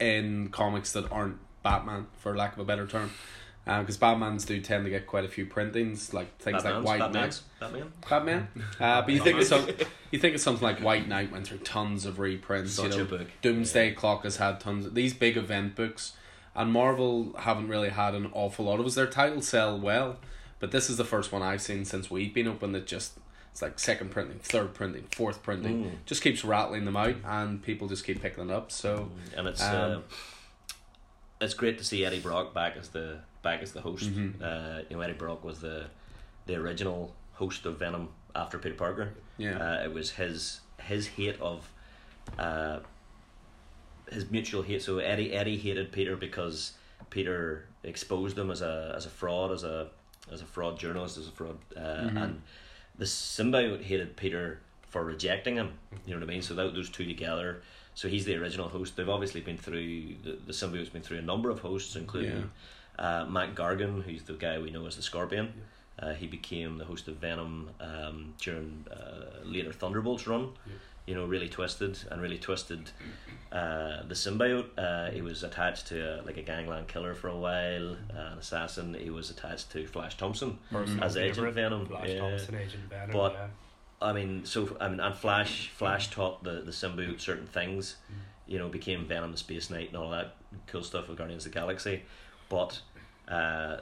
[0.00, 3.12] in comics that aren't Batman, for lack of a better term.
[3.64, 7.12] Because Batmans do tend to get quite a few printings, like things Batman's, like White
[7.12, 7.72] Batman's, Knight.
[7.72, 7.92] Batman.
[8.08, 8.48] Batman.
[8.80, 9.66] Uh, but you think of some,
[10.10, 12.72] you think of something like White Knight went through tons of reprints.
[12.72, 13.28] Such you know, a book.
[13.40, 16.12] Doomsday Clock has had tons of these big event books,
[16.54, 18.94] and Marvel haven't really had an awful lot of us.
[18.96, 20.18] Their titles sell well,
[20.60, 23.14] but this is the first one I've seen since we've been open that just
[23.50, 25.90] it's like second printing, third printing, fourth printing, Mm.
[26.04, 28.70] just keeps rattling them out, and people just keep picking it up.
[28.72, 29.98] So and it's Um, uh,
[31.40, 34.06] it's great to see Eddie Brock back as the back as the host.
[34.12, 34.42] Mhm.
[34.42, 35.86] Uh, you know, Eddie Brock was the
[36.46, 39.14] the original host of Venom after Peter Parker.
[39.38, 41.68] yeah, Uh, it was his his hate of
[42.38, 42.80] uh,
[44.10, 44.82] his mutual hate.
[44.82, 46.72] So Eddie Eddie hated Peter because
[47.10, 49.88] Peter exposed him as a as a fraud, as a
[50.32, 52.22] as a fraud journalist, as a fraud, uh, Mhm.
[52.22, 52.42] and
[52.98, 55.72] the symbiote hated Peter for rejecting him.
[56.06, 56.42] You know what I mean?
[56.42, 57.62] So that those two together.
[57.96, 58.96] So he's the original host.
[58.96, 62.50] They've obviously been through the, the symbiote's been through a number of hosts, including
[62.98, 65.52] uh, Mac Gargan, who's the guy we know as the Scorpion.
[65.98, 70.50] Uh, he became the host of Venom um, during uh, later Thunderbolts run.
[70.66, 70.72] Yeah.
[71.06, 72.90] You know, really twisted and really twisted.
[73.52, 74.66] Uh, the symbiote.
[74.76, 78.38] Uh, he was attached to uh, like a gangland killer for a while, uh, an
[78.38, 78.94] assassin.
[78.94, 80.58] He was attached to Flash Thompson.
[80.72, 82.18] Personal As Agent Venom, Flash yeah.
[82.18, 83.12] Thompson, Agent Venom.
[83.12, 83.46] But- yeah.
[84.02, 87.96] I mean, so I mean, and Flash, Flash taught the the symbiote certain things.
[88.46, 90.34] You know, became Venom, the Space Knight, and all that
[90.66, 92.02] cool stuff with Guardians of the Galaxy.
[92.54, 92.80] But
[93.34, 93.80] uh,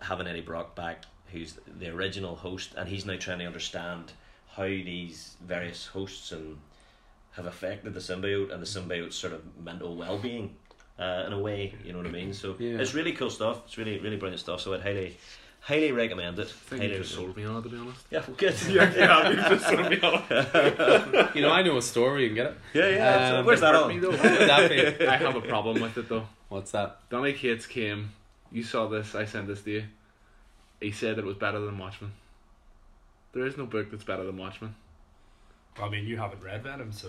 [0.00, 4.12] having Eddie Brock back, who's the original host, and he's now trying to understand
[4.56, 6.58] how these various hosts and
[7.36, 10.56] have affected the symbiote and the symbiote's sort of mental well being.
[10.98, 12.32] Uh, in a way, you know what I mean.
[12.32, 12.78] So Yeah.
[12.78, 13.62] it's really cool stuff.
[13.66, 14.60] It's really, really brilliant stuff.
[14.60, 15.16] So I'd highly,
[15.60, 16.46] highly recommend it.
[16.46, 18.00] I think Highly you just sold me on it, to be honest.
[18.12, 18.54] Yeah, well, good.
[18.68, 21.34] yeah, yeah, you just sold me on it.
[21.36, 22.22] You know, I know a story.
[22.24, 22.58] You can get it.
[22.74, 23.28] yeah, yeah.
[23.30, 23.88] so Um, where's that hurt on?
[23.88, 24.12] me, though.
[24.12, 25.06] That be?
[25.06, 26.26] I have a problem with it though.
[26.54, 26.98] What's that?
[27.10, 28.12] Donny Cates came.
[28.52, 29.16] You saw this.
[29.16, 29.84] I sent this to you.
[30.80, 32.12] He said that it was better than Watchmen.
[33.32, 34.76] There is no book that's better than Watchmen.
[35.82, 37.08] I mean, you haven't read Venom, so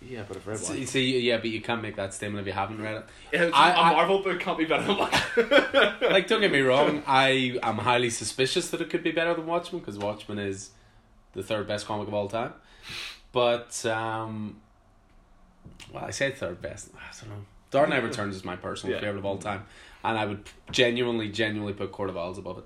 [0.00, 0.64] Yeah, but I've read one.
[0.72, 3.04] See, see, yeah, but you can't make that statement if you haven't read it.
[3.32, 6.10] Yeah, I- a I- Marvel book can't be better than Watchmen.
[6.10, 9.46] Like, don't get me wrong, I am highly suspicious that it could be better than
[9.46, 10.70] Watchmen because Watchmen is
[11.34, 12.54] the third best comic of all time.
[13.30, 14.56] But, um,
[15.92, 16.88] well, I say third best.
[16.96, 17.44] I don't know.
[17.72, 19.00] Dark Knight Returns is my personal Yeah.
[19.00, 19.64] favorite of all time,
[20.04, 22.64] and I would genuinely, genuinely put Court of Owls above it.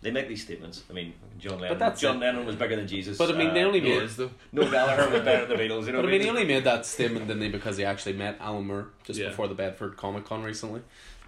[0.00, 0.82] They make these statements.
[0.90, 1.78] I mean, John Lennon.
[1.78, 2.20] that's John it.
[2.20, 3.16] Lennon was bigger than Jesus.
[3.16, 4.30] But, I mean, they only uh, made- It is though.
[4.52, 5.86] Noel Gallagher was better than the Beatles.
[5.86, 8.14] You know But I mean, he only made that statement, didn't he, because he actually
[8.14, 9.28] met Alan Moore just Yeah.
[9.28, 10.82] before the Bedford Comic Con recently.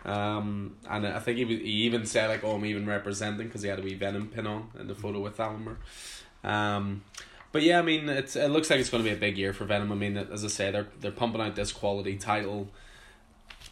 [0.04, 3.62] Um, and I think he, was, he even said, like, oh, I'm even representing because
[3.62, 5.78] he had a wee Venom pin on in the photo with Alan Moore.
[6.44, 7.02] Um,
[7.56, 9.54] but yeah, I mean, it's it looks like it's going to be a big year
[9.54, 9.90] for Venom.
[9.90, 12.68] I mean, as I say, they're, they're pumping out this quality title.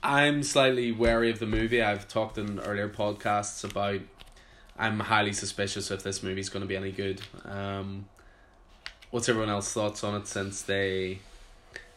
[0.02, 1.82] I'm slightly wary of the movie.
[1.82, 4.00] I've talked in earlier podcasts about
[4.78, 7.20] I'm highly suspicious if this movie's going to be any good.
[7.44, 8.06] Um,
[9.10, 11.18] what's everyone else's thoughts on it since they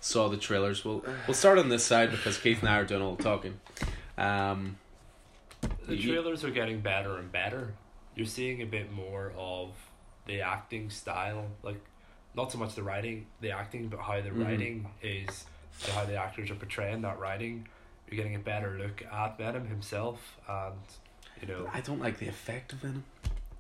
[0.02, 0.84] saw the trailers?
[0.84, 3.62] We'll we'll start on this side because Keith and I are doing all the talking.
[4.18, 4.76] Um,
[5.88, 7.76] the trailers are getting better and better.
[8.14, 9.70] You're seeing a bit more of
[10.28, 11.80] the acting style, like
[12.36, 14.46] not so much the writing, the acting, but how the Mhm.
[14.46, 15.46] writing is,
[15.84, 17.68] and how the actors are portraying that writing.
[18.10, 20.76] You're getting a better look at Venom himself, and
[21.42, 23.04] you know, I don't like the effect of Venom.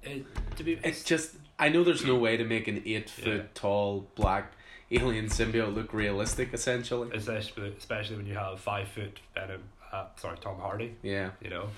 [0.03, 3.27] it, to be It's just I know there's no way to make an eight foot
[3.27, 3.43] Yeah.
[3.55, 4.53] tall black
[4.91, 6.53] alien symbiote look realistic.
[6.53, 9.63] Essentially, especially especially when you have five foot Venom.
[9.91, 10.95] Uh, sorry, Tom Hardy.
[11.01, 11.31] yeah.
[11.41, 11.69] You know,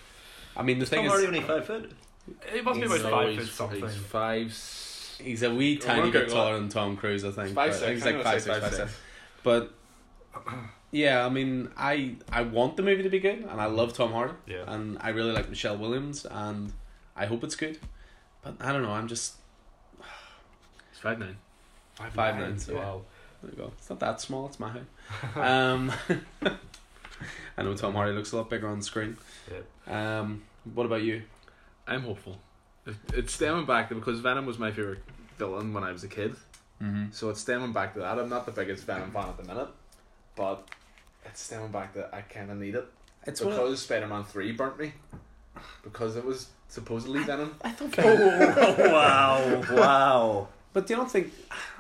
[0.58, 1.92] I mean, the Tom thing Hardy is, only five foot.
[2.54, 3.82] It must be about five he's- foot something.
[3.82, 4.48] He's five.
[5.22, 7.24] he's a wee tiny okay, bit well, taller than Tom Cruise.
[7.26, 7.56] I think.
[7.56, 7.92] Five but I think six.
[7.92, 8.92] he's like gonna five say six, five five six.
[8.92, 9.02] six.
[9.44, 9.74] But
[10.92, 14.12] yeah, I mean, I I want the movie to be good, and I love Tom
[14.12, 14.64] Hardy, Yeah.
[14.68, 16.74] and I really like Michelle Williams, and
[17.16, 17.80] I hope it's good.
[18.44, 18.92] But I don't know.
[18.92, 19.36] I'm just
[20.92, 21.38] He's five nine.
[21.96, 23.02] Five, Five nine, nine, so- Wow.
[23.44, 23.72] there you go.
[23.78, 24.46] It's not that small.
[24.48, 25.36] It's my height.
[25.36, 25.92] um,
[27.58, 29.18] I know Tom Hardy looks a lot bigger on screen.
[29.52, 30.20] Yeah.
[30.20, 31.24] Um, what about you?
[31.90, 32.38] I'm hopeful.
[33.14, 35.04] It's stemming back to because Venom was my favorite
[35.38, 36.36] villain when I was a kid.
[36.82, 37.06] Mm-hmm.
[37.12, 38.18] So it's stemming back to that.
[38.18, 39.68] I'm not the biggest Venom fan at the minute,
[40.36, 40.68] but
[41.26, 42.86] it's stemming back to I kind of need it
[43.26, 44.94] It's because what Spider Man Three burnt me
[45.84, 47.56] because it was supposedly Venom.
[47.62, 47.98] I thought.
[47.98, 50.48] Oh, wow, wow.
[50.72, 51.34] But do you don't think?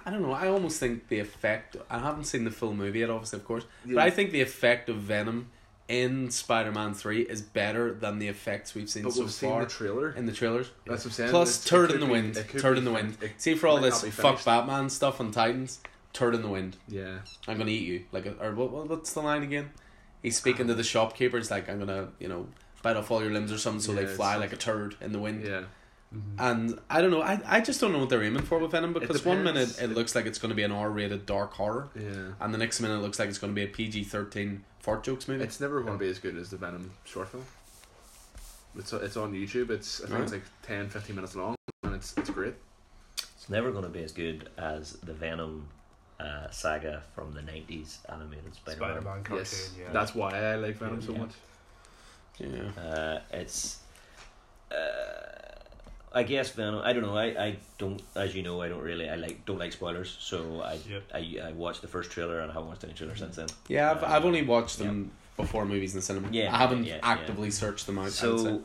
[0.05, 0.31] I don't know.
[0.33, 1.77] I almost think the effect.
[1.89, 3.65] I haven't seen the full movie yet, obviously, of course.
[3.85, 5.47] But I think the effect of Venom
[5.89, 9.65] in Spider-Man Three is better than the effects we've seen But so we've seen far
[9.65, 10.11] the trailer.
[10.11, 10.67] in the trailers.
[10.85, 11.29] That's what I'm saying.
[11.31, 12.37] Plus, It's- turd in the be- wind.
[12.37, 13.17] it Turd in the wind.
[13.21, 14.45] it See, for all this fuck.
[14.45, 15.79] Batman stuff on Titans,
[16.13, 16.77] turd in the wind.
[16.87, 17.17] Yeah.
[17.47, 18.05] I'm gonna eat you.
[18.11, 18.71] Like, uh, or what?
[18.71, 19.71] what- What's the line again?
[20.21, 22.47] He's speaking to the shopkeepers like, "I'm gonna, you know,
[22.83, 25.11] bite off all your limbs or something, so Yeah, they fly like a turd in
[25.11, 25.63] the wind." Yeah.
[26.13, 26.39] Mm-hmm.
[26.39, 27.21] And I don't know.
[27.21, 29.77] I, I just don't know what they're aiming for with Venom because one depends.
[29.79, 32.31] minute it looks like it's going to be an R-rated dark horror, Yeah.
[32.41, 35.27] and the next minute it looks like it's going to be a PG-13 fart jokes
[35.27, 35.43] movie.
[35.43, 37.45] It's never going to be as good as the Venom short film.
[38.77, 39.69] It's it's on YouTube.
[39.71, 42.53] It's I think it's like 10, 15 minutes long, and it's it's great.
[43.17, 45.67] It's never going to be as good as the Venom
[46.19, 48.89] uh, saga from the 90s animated Spider Man.
[48.91, 49.37] Spider Man cartoon.
[49.37, 49.91] yes, yeah.
[49.91, 51.17] that's why I like Venom so Yeah.
[51.19, 51.31] much.
[52.37, 52.81] yeah.
[52.81, 53.79] Uh, it's.
[54.71, 54.75] Uh,
[56.11, 56.81] I guess Venom.
[56.83, 57.15] I don't know.
[57.15, 59.09] I, I don't, as you know, I don't really.
[59.09, 60.17] I like don't like spoilers.
[60.19, 61.03] So I Yep.
[61.13, 63.47] I, I watched the first trailer and I haven't watched any trailer since then.
[63.67, 66.29] Yeah, I've, Uh, I've only watched them before movies in the cinema.
[66.31, 67.01] Yeah, I haven't yeah, yeah.
[67.03, 68.01] actively searched them out.
[68.01, 68.27] I would say.
[68.43, 68.61] So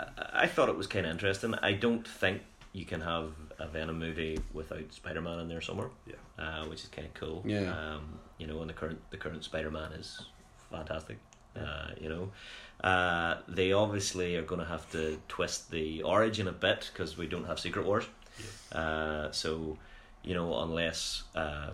[0.00, 0.04] I,
[0.42, 1.54] I thought it was kind of interesting.
[1.62, 2.42] I don't think
[2.72, 5.90] you can have a Venom movie without Spider Man in there somewhere.
[6.06, 6.14] Yeah.
[6.38, 7.42] Uh, which is kind of cool.
[7.46, 7.72] Yeah.
[7.72, 10.20] Um, you know, and the current the current Spider Man is
[10.70, 11.18] fantastic.
[11.56, 12.30] Uh, you know,
[12.82, 17.26] uh, they obviously are going to have to twist the origin a bit because we
[17.26, 18.04] don't have Secret Wars.
[18.72, 19.76] Uh, so,
[20.22, 21.70] you know, unless uh,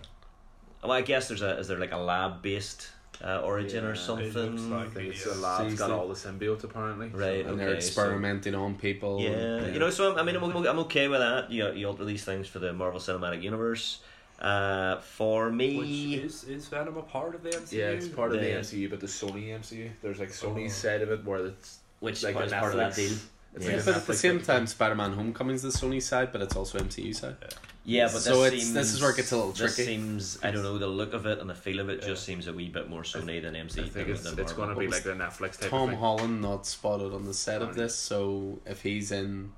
[0.83, 2.89] well, I guess there's a is there like a lab based
[3.23, 4.33] uh, origin Yeah, or it something?
[4.69, 5.33] looks I think it's Yeah.
[5.33, 7.07] a lab's Seems got all the symbiotes apparently.
[7.09, 9.19] Right, and they're okay, so- experimenting on people.
[9.21, 11.49] Yeah, and- you know, so I'm, I mean, I'm, o- I'm okay with that.
[11.51, 14.01] You you alter these things for the Marvel Cinematic Universe.
[14.39, 17.71] Uh, for me, Which is is Venom a part of the MCU?
[17.71, 19.89] Yeah, it's part of the The- MCU, but the Sony MCU.
[20.01, 20.87] There's like Sony's Oh.
[20.89, 23.17] side of it where it's which like is the part of that Netflix- deal.
[23.55, 23.71] It's Yeah.
[23.71, 24.45] like a but at the Netflix same thing.
[24.45, 27.35] time, Spider Man Homecoming's the Sony side, but it's also MCU side.
[27.83, 29.85] Yeah, but So this it's- seems, this is where it gets a little This tricky.
[29.91, 32.09] seems I don't know the look of it and the feel of it Yeah.
[32.09, 33.79] just seems a wee bit more Sony than MC.
[33.81, 35.89] I think than, it's, than it's going to be like a Netflix type Tom of
[35.91, 35.99] thing.
[35.99, 39.53] Holland not spotted on the set of this, so if he's in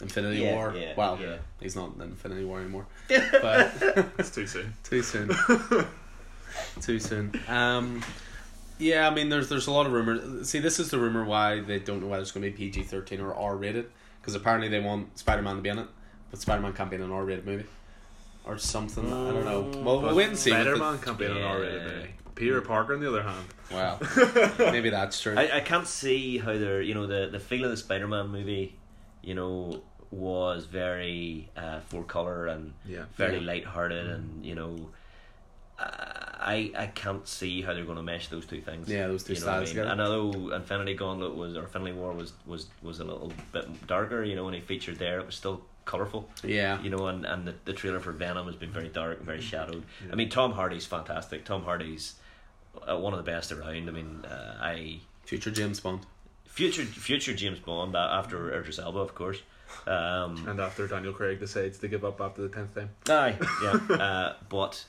[0.00, 1.36] Infinity Yeah, War, yeah, well, yeah.
[1.60, 2.86] he's not in Infinity War anymore.
[3.08, 3.72] but
[4.18, 4.74] It's too soon.
[4.84, 5.30] too soon.
[6.80, 7.32] too soon.
[7.48, 8.02] Um,
[8.78, 10.48] yeah, I mean, there's there's a lot of rumors.
[10.48, 12.82] See, this is the rumor why they don't know whether it's going to be PG
[12.84, 13.86] thirteen or R rated,
[14.20, 15.88] because apparently they want Spider Man to be in it,
[16.30, 17.64] but Spider Man can't be in an R rated movie,
[18.44, 19.06] or something.
[19.06, 19.82] I don't know.
[19.82, 20.50] Well, we'll wait and see.
[20.50, 22.10] Spider Man can't be in an R-rated movie.
[22.34, 23.98] Peter Parker, on the other hand, Wow,
[24.58, 25.34] maybe that's true.
[25.38, 28.28] I, I can't see how they're you know the the feel of the Spider Man
[28.28, 28.76] movie,
[29.26, 33.46] you know, was very uh, full color and yeah, very Yeah.
[33.52, 34.72] light-hearted and you know.
[35.78, 38.88] I I can't see how they're going to mesh those two things.
[38.88, 39.84] Yeah, those two you know what I styles mean?
[39.84, 39.90] together.
[39.92, 44.22] And although Infinity Gauntlet was or Infinity War was was was a little bit darker,
[44.22, 46.28] you know, when he featured there, it was still colorful.
[46.42, 49.26] yeah, you know, and, and the, the trailer for Venom has been very dark and
[49.26, 49.84] very shadowed.
[50.10, 51.44] I mean, Tom Hardy's fantastic.
[51.44, 52.14] Tom Hardy's
[52.88, 53.88] uh, one of the best around.
[53.88, 56.06] I mean, uh, I future James Bond.
[56.56, 59.42] Future future James Bond after Idris Elba, of course.
[59.86, 63.96] Um, and after Daniel Craig decides to give up after the tenth time, aye, yeah,
[63.96, 64.84] uh, but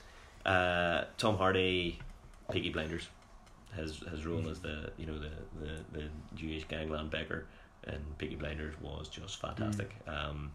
[0.46, 1.98] uh, Tom Hardy,
[2.50, 3.08] Peaky Blinders,
[3.76, 6.04] his his role as the you know the the, the
[6.34, 7.46] Jewish gangland beggar
[7.86, 9.94] in Peaky Blinders was just fantastic.
[10.06, 10.52] Um,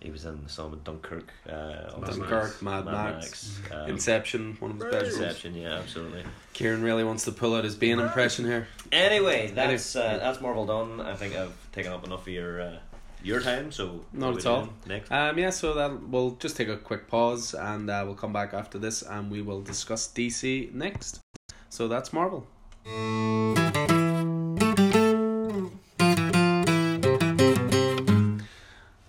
[0.00, 1.90] he was in some of Dunkirk, uh.
[2.00, 5.16] Dunkirk, Mad Max, um, Inception, one of his best roles.
[5.18, 6.22] Inception, yeah, absolutely.
[6.52, 8.68] Kieran really wants to pull out his Bane impression here.
[8.92, 11.00] Anyway, that's uh, that's Marvel done.
[11.00, 12.78] I think I've taken up enough of your uh,
[13.22, 14.60] your time, so Not at we all.
[14.62, 18.14] doing Next, Um, yeah, so that we'll just take a quick pause and uh, we'll
[18.14, 21.20] come back after this and we will discuss DC next.
[21.68, 22.46] So that's Marvel.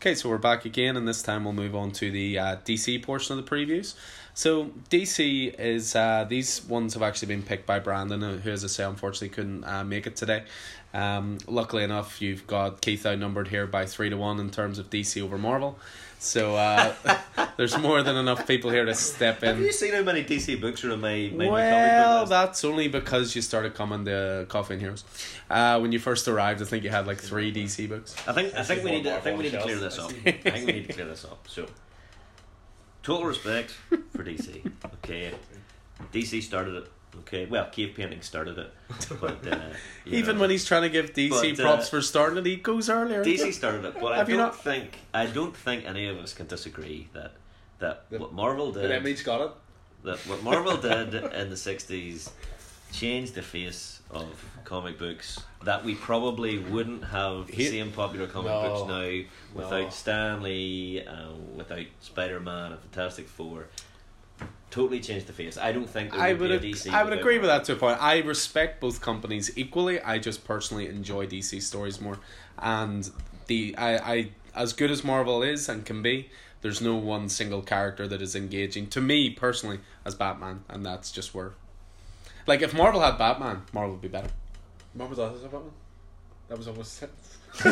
[0.02, 3.04] Okay, so we're back again, and this time we'll move on to the uh, DC
[3.04, 3.95] portion of the previews.
[4.34, 8.68] So DC is uh, these ones have actually been picked by Brandon, who, as I
[8.68, 10.43] say, unfortunately couldn't uh, make it today.
[10.93, 14.89] Um, luckily enough, you've got Keith outnumbered here by three to one in terms of
[14.89, 15.78] DC over Marvel.
[16.22, 16.94] So uh,
[17.58, 19.56] there's more than enough people here to step in.
[19.56, 23.36] have you seen how many DC books are in my my, Well, that's only because
[23.36, 25.06] you started coming to Coffee and Heroes.
[25.50, 28.16] Uh, when you first arrived, I think you had like three DC books.
[28.28, 29.98] I think I I think we need to, I think we need to clear this
[29.98, 30.12] up.
[30.26, 31.48] I think we need to clear this up.
[31.48, 31.68] So,
[33.02, 33.72] total respect
[34.12, 34.70] for DC.
[34.96, 35.32] Okay,
[36.12, 36.92] DC started it.
[37.20, 38.72] Okay, well, Cave Painting started it,
[39.20, 39.60] but uh,
[40.05, 40.41] Even know.
[40.41, 43.24] when he's trying to give DC But, uh, props for starting it, he goes earlier.
[43.24, 46.18] DC started it, but I Have you don't not- think I don't think any of
[46.18, 47.34] us can disagree that
[47.80, 49.51] that The- what Marvel did Emily's got it.
[50.03, 52.30] that what Marvel did in the sixties
[52.91, 54.28] changed the face of
[54.64, 58.62] comic books that we probably wouldn't have the He- same popular comic No.
[58.62, 59.22] books now
[59.62, 59.89] without No.
[59.89, 63.68] Stan Lee, uh, without Spider Man and Fantastic Four.
[64.72, 65.58] Totally changed the face.
[65.58, 67.74] I don't think I would, would be a ag- I would agree with that to
[67.74, 68.02] a point.
[68.02, 70.00] I respect both companies equally.
[70.00, 72.20] I just personally enjoy DC stories more,
[72.60, 73.10] and
[73.48, 76.30] the I, I as good as Marvel is and can be.
[76.62, 81.12] There's no one single character that is engaging to me personally as Batman, and that's
[81.12, 81.54] just where.
[82.46, 84.30] Like if Marvel had Batman, Marvel would be better.
[84.94, 85.72] Marvel does have Batman.
[86.48, 87.10] That was almost it.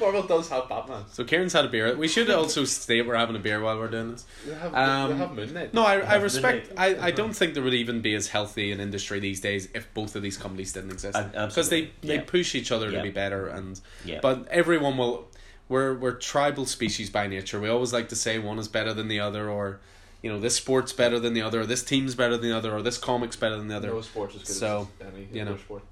[0.00, 1.04] Marvel does have Batman.
[1.12, 1.94] So Kieran's had a beer.
[1.96, 4.26] We should also state we're having a beer while we're doing this.
[4.46, 5.74] They have, Um, they have Moon Knight.
[5.74, 6.72] No, I, I respect.
[6.76, 9.92] I, I don't think there would even be as healthy an industry these days if
[9.94, 11.16] both of these companies didn't exist.
[11.16, 12.24] Ab- Because they, they Yeah.
[12.26, 12.98] push each other Yeah.
[12.98, 14.18] to be better, and Yeah.
[14.20, 15.28] but everyone will.
[15.66, 17.58] We're we're tribal species by nature.
[17.58, 19.80] We always like to say one is better than the other, or
[20.20, 22.74] you know this sport's better than the other, or this team's better than the other,
[22.74, 23.88] or this comic's better than the other.
[23.88, 25.56] No sports as good So, as any you know.
[25.56, 25.82] sport.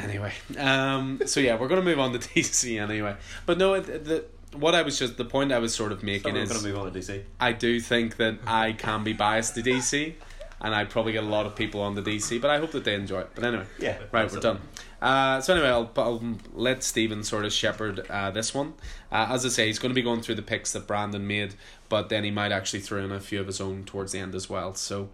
[0.00, 3.16] Anyway, um, so yeah, we're gonna move on to DC anyway.
[3.46, 4.24] But no, it, the
[4.54, 6.62] what I was just the point I was sort of So making we're is going
[6.62, 7.22] to move on to DC.
[7.40, 10.14] I do think that I can be biased to DC,
[10.60, 12.84] and I probably get a lot of people on the DC, but I hope that
[12.84, 13.30] they enjoy it.
[13.34, 14.60] But anyway, Yeah, right, we're done.
[15.00, 18.74] Uh, so anyway, I'll, I'll let Stephen sort of shepherd uh, this one.
[19.10, 21.54] Uh, as I say, he's going to be going through the picks that Brandon made,
[21.88, 24.34] but then he might actually throw in a few of his own towards the end
[24.34, 24.74] as well.
[24.74, 25.08] So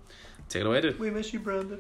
[0.49, 0.99] take it away, dude.
[0.99, 1.79] We miss you, Brandon.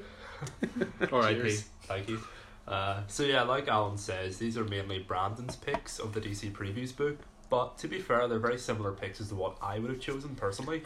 [1.12, 1.40] R.I.P.
[1.40, 1.64] Cheers.
[1.82, 2.22] Thank you.
[2.68, 6.94] Uh, so yeah, like Alan says, these are mainly Brandon's picks of the DC previews
[6.94, 7.18] book.
[7.48, 10.34] But to be fair, they're very similar picks as to what I would have chosen
[10.34, 10.82] personally.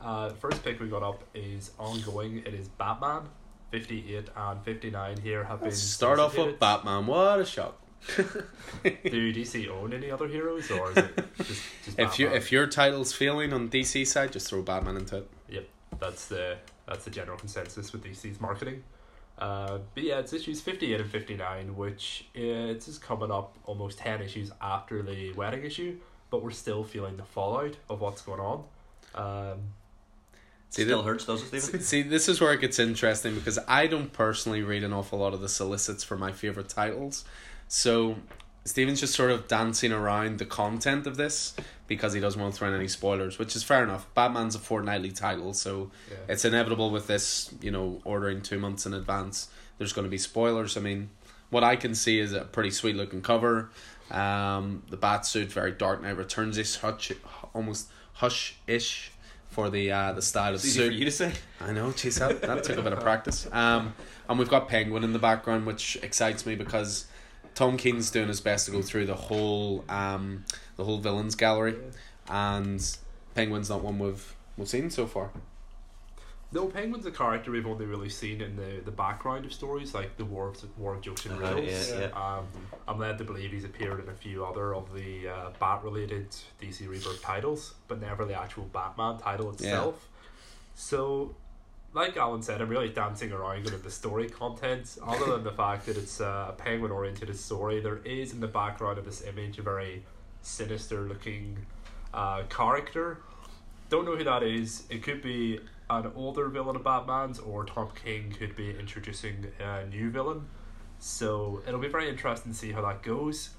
[0.00, 2.38] Uh, first pick we got up is ongoing.
[2.38, 3.22] It is Batman.
[3.72, 6.60] Fifty eight and fifty nine here have been Let's start off with.
[6.60, 7.06] Batman.
[7.06, 7.80] What a shock!
[8.16, 12.68] Do DC own any other heroes, or is it just, just If you if your
[12.68, 15.30] title's failing on DC side, just throw Batman into it.
[15.48, 15.68] Yep,
[15.98, 18.84] that's the that's the general consensus with DC's marketing.
[19.38, 23.98] Uh, but yeah, it's issues 58 and 59, which uh, it's just coming up almost
[23.98, 25.98] 10 issues after the wedding issue,
[26.30, 28.64] but we're still feeling the fallout of what's going on.
[29.14, 29.58] Um,
[30.70, 31.80] See, Still hurts, does it, Stephen?
[31.82, 35.32] See, this is where it gets interesting because I don't personally read an awful lot
[35.32, 37.24] of the solicits for my favorite titles.
[37.68, 38.16] So
[38.64, 41.54] Steven's just sort of dancing around the content of this
[41.86, 44.12] because he doesn't want to throw in any spoilers, which is fair enough.
[44.14, 46.16] Batman's a fortnightly title, so yeah.
[46.28, 49.48] it's inevitable with this, you know, ordering two months in advance.
[49.78, 50.76] There's going to be spoilers.
[50.76, 51.10] I mean,
[51.50, 53.70] what I can see is a pretty sweet looking cover.
[54.10, 57.12] Um, the bat suit, very Dark Knight Returns ish, hush,
[57.54, 59.12] almost hush ish
[59.48, 60.92] for the uh, the style of It's easy suit.
[60.92, 61.32] you to say.
[61.60, 63.48] I know, geez, that, that took a bit of practice.
[63.52, 63.94] Um,
[64.28, 67.06] and we've got Penguin in the background, which excites me because
[67.54, 70.44] Tom King's doing his best to go through the whole um,
[70.76, 71.76] the whole villains gallery,
[72.28, 72.96] and
[73.34, 75.30] Penguin's not one we've we've seen so far.
[76.52, 80.16] No, Penguin's a character we've only really seen in the, the background of stories, like
[80.16, 81.90] the War of, War of Jokes and Uh-huh, Riddles.
[81.90, 82.36] yeah, yeah.
[82.38, 82.46] Um,
[82.86, 86.28] I'm led to believe he's appeared in a few other of the uh, Bat related
[86.62, 90.08] DC Rebirth titles, but never the actual Batman title itself.
[90.76, 91.34] So,
[91.92, 95.86] like Alan said, I'm really dancing around with the story content, other than the fact
[95.86, 97.80] that it's a penguin oriented story.
[97.80, 100.04] There is in the background of this image a very
[100.46, 101.66] sinister looking
[102.14, 103.18] uh, character.
[103.90, 104.84] Don't know who that is.
[104.88, 109.86] It could be an older villain of Batman's, or Tom King could be introducing a
[109.86, 110.46] new villain.
[110.98, 113.50] So it'll be very interesting to see how that goes.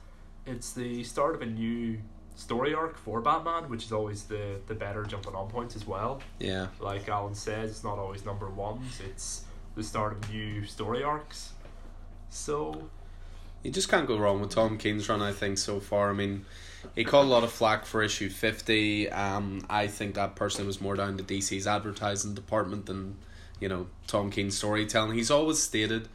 [0.45, 1.99] It's the start of a new
[2.35, 6.21] story arc for Batman, which is always the, the better jumping on points as well.
[6.39, 9.43] Yeah, Like Alan says, it's not always number ones, it's
[9.75, 11.51] the start of new story arcs.
[12.29, 12.89] So,
[13.63, 15.21] you just can't go wrong with Tom King's run.
[15.21, 16.09] I think so far.
[16.09, 16.45] I mean,
[16.95, 19.09] he caught a lot of flack for issue fifty.
[19.09, 23.17] Um, I think that personally was more down to DC's advertising department than
[23.59, 25.13] you know Tom King's storytelling.
[25.13, 26.07] He's always stated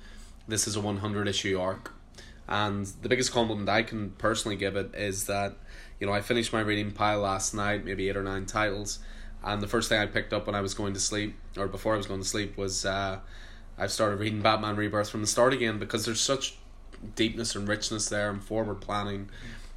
[0.49, 1.93] this is a one hundred issue arc,
[2.49, 5.57] and the biggest compliment I can personally give it is that
[6.01, 8.99] you know I finished my reading pile last night, maybe eight or nine titles,
[9.45, 11.95] and the first thing I picked up when I was going to sleep or before
[11.95, 13.19] I was going to sleep was uh,
[13.79, 16.57] I've started reading Batman Rebirth from the start again because there's such
[17.17, 19.29] deepness and richness there and forward planning.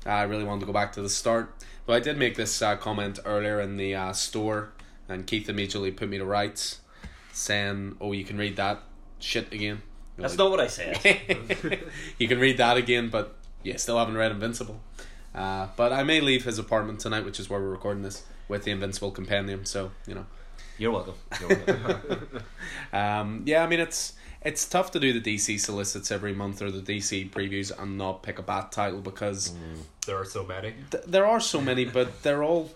[0.06, 1.54] I really wanted to go back to the start.
[1.86, 4.72] But I did make this uh, comment earlier in the uh, store,
[5.08, 6.82] and Keith immediately put me to rights,
[7.32, 8.82] saying, "Oh, you can read that
[9.20, 9.82] shit again."
[10.18, 11.00] That's not what I said.
[12.18, 14.80] you can read that again, but yeah, still haven't read Invincible.
[15.34, 18.64] Uh, but I may leave his apartment tonight, which is where we're recording this, with
[18.64, 19.66] the Invincible Compendium.
[19.66, 20.26] So you know,
[20.78, 21.16] You're welcome.
[21.40, 22.28] You're welcome.
[22.94, 24.14] um, yeah, I mean it's
[24.46, 28.22] it's tough to do the DC solicits every month or the DC previews and not
[28.22, 29.80] pick a bat title because mm.
[30.06, 30.76] there are so many.
[30.92, 32.70] th- there are so many, but they're all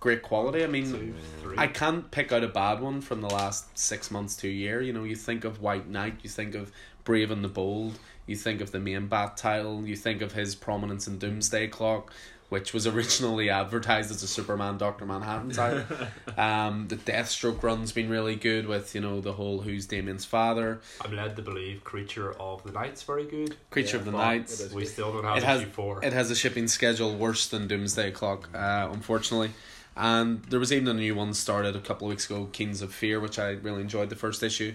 [0.00, 0.62] great quality.
[0.62, 1.54] I mean, Two.
[1.56, 4.82] I can't pick out a bad one from the last six months to a year.
[4.82, 6.70] You know, you think of White Knight, you think of
[7.04, 10.54] Brave and the Bold, you think of the main Bat title, you think of his
[10.54, 12.12] prominence in Doomsday Clock,
[12.54, 15.82] which was originally advertised as a Superman Doctor Manhattan title.
[16.38, 20.80] um, the Deathstroke run's been really good with you know the whole Who's Damian's father,
[21.04, 23.56] I'm led to believe Creature of the Night's very good.
[23.70, 24.42] Creature Yeah, of the but Night.
[24.44, 24.88] it is We good.
[24.92, 26.04] still don't have It has- issue four.
[26.04, 29.50] It has a shipping schedule worse than Doomsday Clock, uh, unfortunately.
[29.96, 32.94] And there was even a new one started a couple of weeks ago, Kings of
[32.94, 34.74] Fear, which I really enjoyed the first issue.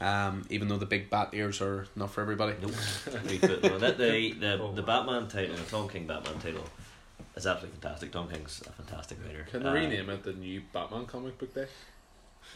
[0.00, 2.54] Um, even though the big bat ears are not for everybody.
[2.60, 2.72] Nope.
[3.30, 4.82] We put- no, that the the, Oh, the.
[4.82, 6.64] Batman title, the Tom King Batman title,
[7.36, 8.12] is absolutely fantastic.
[8.12, 9.46] Tom King's a fantastic writer.
[9.50, 11.66] Can they Uh, rename it the new Batman comic book day?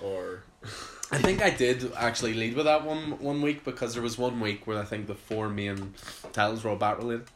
[0.03, 0.43] Or
[1.11, 4.39] I think I did actually lead with that one one week because there was one
[4.41, 5.95] week where I think the four main
[6.33, 7.27] titles were all bat related.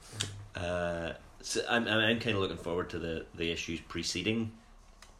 [0.54, 4.52] Uh, so I'm I'm, I'm kind of looking forward to the the issues preceding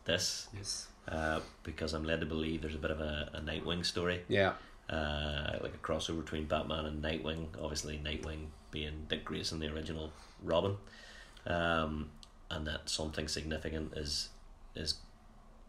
[0.04, 0.88] this yes.
[1.08, 4.54] uh, because I'm led to believe there's a bit of a, a Nightwing story, Yeah.
[4.90, 7.46] uh, like a crossover between Batman and Nightwing.
[7.60, 10.76] Obviously, Nightwing being Dick Grayson, the original Robin,
[11.46, 12.10] um,
[12.50, 14.28] and that something significant is
[14.74, 14.94] is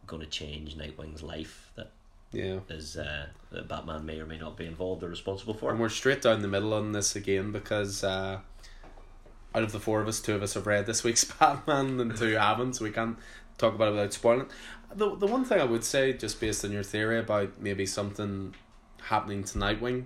[0.08, 1.72] going to change Nightwing's life.
[1.76, 1.92] That
[2.32, 2.60] Yeah.
[2.70, 5.72] is uh, that Batman may or may not be involved or responsible for.
[5.72, 8.40] And we're straight down the middle on this again because uh,
[9.56, 12.16] out of the four of us, two of us have read this week's Batman and
[12.18, 13.18] two haven't, so we can't
[13.58, 14.48] talk about it without spoiling.
[14.96, 18.54] The the one thing I would say, just based on your theory about maybe something
[19.04, 20.06] happening to Nightwing,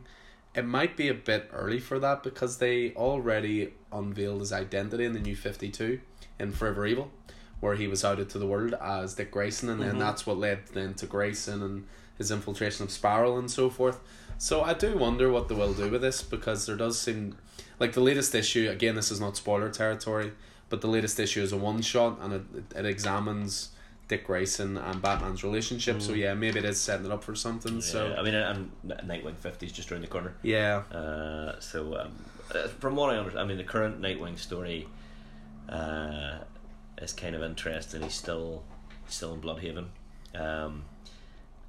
[0.55, 5.13] it might be a bit early for that because they already unveiled his identity in
[5.13, 5.99] the new Fifty Two
[6.39, 7.11] in Forever Evil,
[7.59, 9.99] where he was outed to the world as Dick Grayson, and then Mhm.
[9.99, 11.85] that's what led then to Grayson and
[12.17, 13.99] his infiltration of Spiral and so forth.
[14.37, 17.37] So I do wonder what they will do with this because there does seem
[17.79, 18.69] like the latest issue.
[18.69, 20.31] Again, this is not spoiler territory,
[20.69, 22.41] but the latest issue is a one shot and it,
[22.75, 23.69] it examines
[24.07, 26.01] Dick Grayson and Batman's relationship.
[26.01, 26.17] So Mm.
[26.17, 27.81] yeah, maybe it is setting it up for something.
[27.81, 30.33] So I mean, and Nightwing 50 is just around the corner.
[30.43, 32.11] yeah, Uh, so, um,
[32.79, 34.87] from what I understand, I mean, the current Nightwing story
[35.69, 36.37] uh,
[37.01, 38.01] is kind of interesting.
[38.01, 38.63] He's still
[39.07, 39.85] still in Blüdhaven,
[40.35, 40.83] um,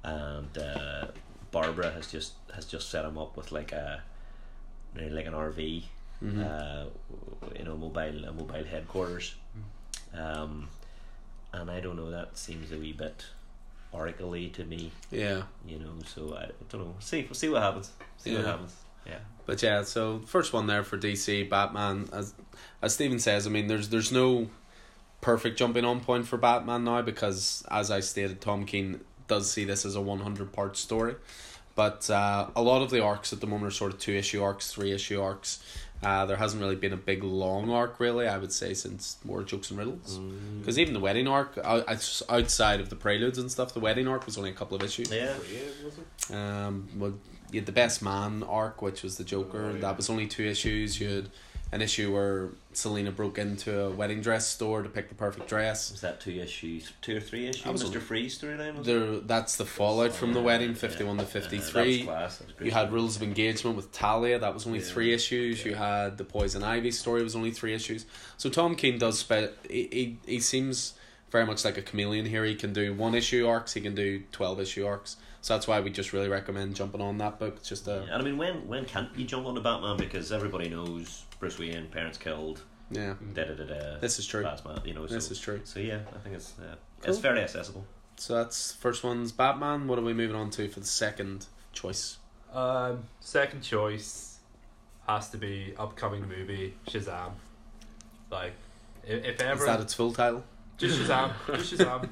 [0.03, 1.07] and uh,
[1.51, 4.01] Barbara has just has just set him up with like a
[4.95, 5.83] like an RV,
[6.23, 6.43] Mhm.
[6.45, 6.85] uh,
[7.57, 9.35] you know, mobile a mobile headquarters.
[10.13, 10.67] Um,
[11.53, 12.09] and I don't know.
[12.11, 13.25] That seems a wee bit
[13.91, 15.43] oracle-y to me, yeah.
[15.65, 15.93] you know.
[16.05, 16.95] So I don't know.
[16.99, 17.91] See, we'll see what happens.
[18.17, 18.75] See what happens.
[19.05, 19.19] Yeah.
[19.45, 22.33] But yeah, so first one there for DC Batman as
[22.81, 24.49] as Steven says, I mean there's there's no
[25.21, 29.63] perfect jumping on point for Batman now because as I stated Tom King does see
[29.63, 31.15] this as a 100 part story.
[31.75, 34.43] But uh, a lot of the arcs at the moment are sort of two issue
[34.43, 35.63] arcs, three issue arcs.
[36.03, 39.43] Uh, there hasn't really been a big long arc really, I would say since more
[39.43, 40.17] jokes and riddles.
[40.17, 40.59] Mm.
[40.59, 44.07] Because even the wedding arc, out- outs- outside of the preludes and stuff, the wedding
[44.07, 45.11] arc was only a couple of issues.
[45.11, 45.37] Yeah.
[45.83, 46.33] was it?
[46.33, 47.13] Um, well,
[47.51, 49.65] you had the best man arc, which was the Joker.
[49.71, 49.81] Oh, yeah.
[49.81, 50.99] That was only two issues.
[50.99, 51.29] You had
[51.71, 55.91] an issue where Selina broke into a wedding dress store to pick the perfect dress.
[55.91, 57.63] Was that two issues, two or three issues?
[57.63, 57.97] That was Mr.
[57.97, 58.83] a- Freeze storyline.
[58.83, 60.75] There, that's the fallout from the Yeah, wedding, yeah.
[60.75, 62.03] fifty-one to Uh, that was fifty-three.
[62.05, 64.39] class, that You had rules of engagement with Talia.
[64.39, 64.85] That was only Yeah.
[64.85, 65.63] three issues.
[65.63, 67.21] You had the poison ivy story.
[67.23, 68.05] Was only three issues.
[68.37, 70.93] So Tom King does spe- he, he he seems
[71.31, 72.43] very much like a chameleon here.
[72.45, 73.73] He can do one issue arcs.
[73.73, 75.17] He can do twelve issue arcs.
[75.41, 77.55] So that's why we just really recommend jumping on that book.
[77.57, 80.31] It's just a And I mean, when when can't you jump on onto Batman because
[80.31, 82.61] everybody knows Bruce Wayne, parents killed,
[82.91, 83.13] yeah.
[83.33, 83.99] da da da da.
[83.99, 84.43] This is true.
[84.43, 85.07] Batman, you know.
[85.07, 85.61] So, This is true.
[85.63, 87.09] So yeah, I think it's uh, Cool.
[87.13, 87.85] it's fairly accessible.
[88.17, 89.87] So that's first one's Batman.
[89.87, 92.17] What are we moving on to for the second choice?
[92.53, 94.39] Um, second choice
[95.07, 97.31] has to be upcoming movie Shazam.
[98.29, 98.53] Like,
[99.07, 100.43] if, if ever Is that its full title?
[100.77, 102.09] just Shazam, just Shazam.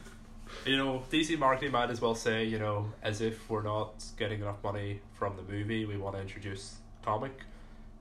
[0.66, 4.42] You know, DC marketing might as well say, you know, as if we're not getting
[4.42, 7.40] enough money from the movie, we want to introduce comic.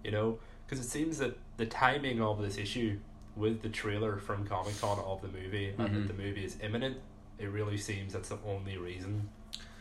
[0.03, 2.99] You know, because it seems that the timing of this issue
[3.37, 6.07] with the trailer from Comic Con of the movie and Mhm.
[6.09, 6.99] that the movie is imminent,
[7.39, 9.29] it really seems that's the only reason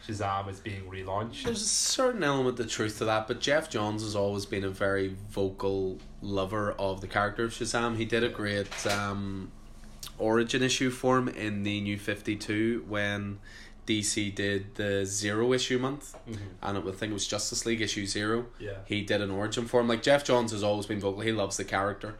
[0.05, 1.43] Shazam is being relaunched.
[1.45, 4.69] There's a certain element of truth to that, but Geoff Johns has always been a
[4.69, 7.97] very vocal lover of the character of Shazam.
[7.97, 9.51] He did a great um,
[10.17, 13.39] origin issue form in the New Fifty Two when
[13.87, 16.37] DC did the zero issue month, Mhm.
[16.63, 18.47] and it, I think it was Justice League issue zero.
[18.59, 18.79] Yeah.
[18.85, 19.87] he did an origin form.
[19.87, 21.21] Like Geoff Johns has always been vocal.
[21.21, 22.15] He loves the character,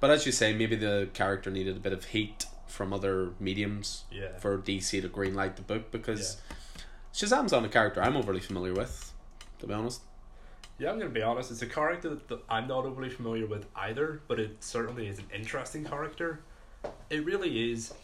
[0.00, 4.04] but as you say, maybe the character needed a bit of heat from other mediums
[4.10, 4.36] Yeah.
[4.38, 6.36] for DC to greenlight the book because
[7.14, 9.12] Shazam's not a character I'm overly familiar with,
[9.60, 10.02] to be honest.
[10.78, 11.50] Yeah, I'm gonna be honest.
[11.50, 15.24] It's a character that I'm not overly familiar with either, but it certainly is an
[15.34, 16.40] interesting character.
[17.10, 17.94] It really is.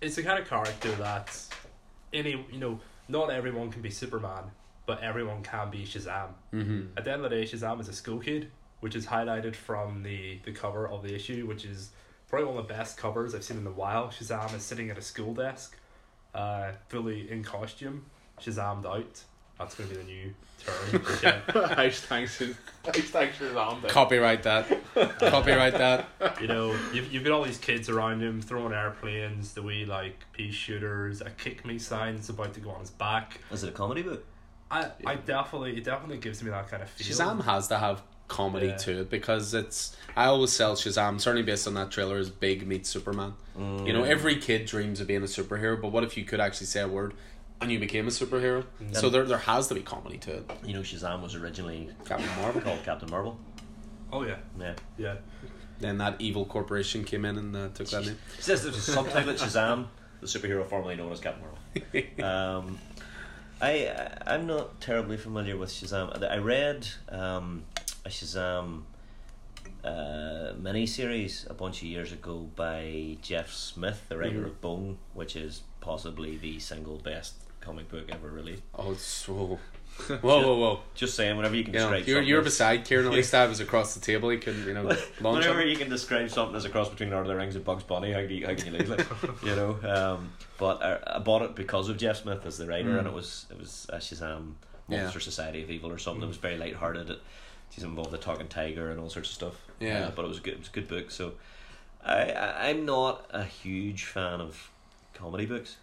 [0.00, 1.36] It's the kind of character that
[2.12, 4.44] any you know, not everyone can be Superman,
[4.86, 6.28] but everyone can be Shazam.
[6.52, 6.96] Mm-hmm.
[6.96, 8.50] At the end of the day, Shazam is a school kid,
[8.80, 11.90] which is highlighted from the the cover of the issue, which is
[12.28, 14.08] probably one of the best covers I've seen in a while.
[14.08, 15.76] Shazam is sitting at a school desk,
[16.34, 18.06] uh, fully in costume,
[18.40, 19.22] Shazammed out.
[19.58, 20.34] That's gonna be the new
[20.64, 21.02] term.
[21.22, 21.40] Yeah.
[21.48, 23.82] Hashtag Shaz- hashtag Shazam.
[23.82, 23.90] then.
[23.90, 24.66] Copyright that.
[25.18, 26.06] Copyright that.
[26.40, 30.24] you know, you've, you've got all these kids around him throwing airplanes, the wee like
[30.32, 33.40] pea shooters, a kick me sign that's about to go on his back.
[33.50, 34.24] Is it a comedy book?
[34.70, 37.06] I, I definitely it definitely gives me that kind of feel.
[37.06, 38.76] Shazam has to have comedy Yeah.
[38.76, 39.96] to it because it's.
[40.14, 43.34] I always sell Shazam, certainly based on that trailer, as big meets Superman.
[43.56, 44.08] You know, mm.
[44.08, 46.86] every kid dreams of being a superhero, but what if you could actually say a
[46.86, 47.12] word
[47.60, 48.64] and you became a superhero?
[48.92, 50.50] So there, there has to be comedy to it.
[50.64, 52.60] You know, Shazam was originally Captain Marvel.
[52.66, 53.38] called Captain Marvel.
[54.12, 54.74] Oh yeah, Yeah.
[54.96, 55.16] yeah.
[55.80, 58.18] Then that evil corporation came in and uh, took that name.
[58.38, 59.86] It says there's a subtitle Shazam,
[60.20, 62.24] the superhero formerly known as Captain Marvel.
[62.24, 62.78] um,
[63.60, 66.22] I I- I'm not terribly familiar with Shazam.
[66.28, 67.64] I read um,
[68.04, 68.82] a Shazam
[69.84, 74.46] uh, miniseries a bunch of years ago by Jeff Smith, the writer Mhm.
[74.46, 77.34] of Bone, which is possibly the single best
[77.68, 78.62] comic book ever released.
[78.74, 79.58] Oh, it's so.
[80.08, 80.80] Whoa, whoa, whoa!
[80.94, 83.06] Just saying, whenever you can You know, describe you're you're beside Kieran.
[83.08, 84.28] At least I was across the table.
[84.28, 87.28] He can, you know, Whenever you can describe something as a cross between Lord of
[87.28, 89.04] the Rings and Bugs Bunny, how can you, how can you lose it?
[89.44, 89.76] you know.
[89.82, 92.98] Um, but I, I bought it because of Jeff Smith as the writer, Mm.
[93.00, 94.52] and it was it was a Shazam
[94.88, 95.00] Yeah.
[95.02, 96.22] Monster Society of Evil or something.
[96.22, 97.10] It was very light-hearted.
[97.10, 97.18] It,
[97.70, 99.54] she's involved the talking tiger and all sorts of stuff.
[99.80, 100.06] Yeah.
[100.06, 100.54] Uh, but it was a good.
[100.54, 101.10] It was a good book.
[101.10, 101.32] So,
[102.04, 104.70] I, I I'm not a huge fan of
[105.12, 105.76] comedy books,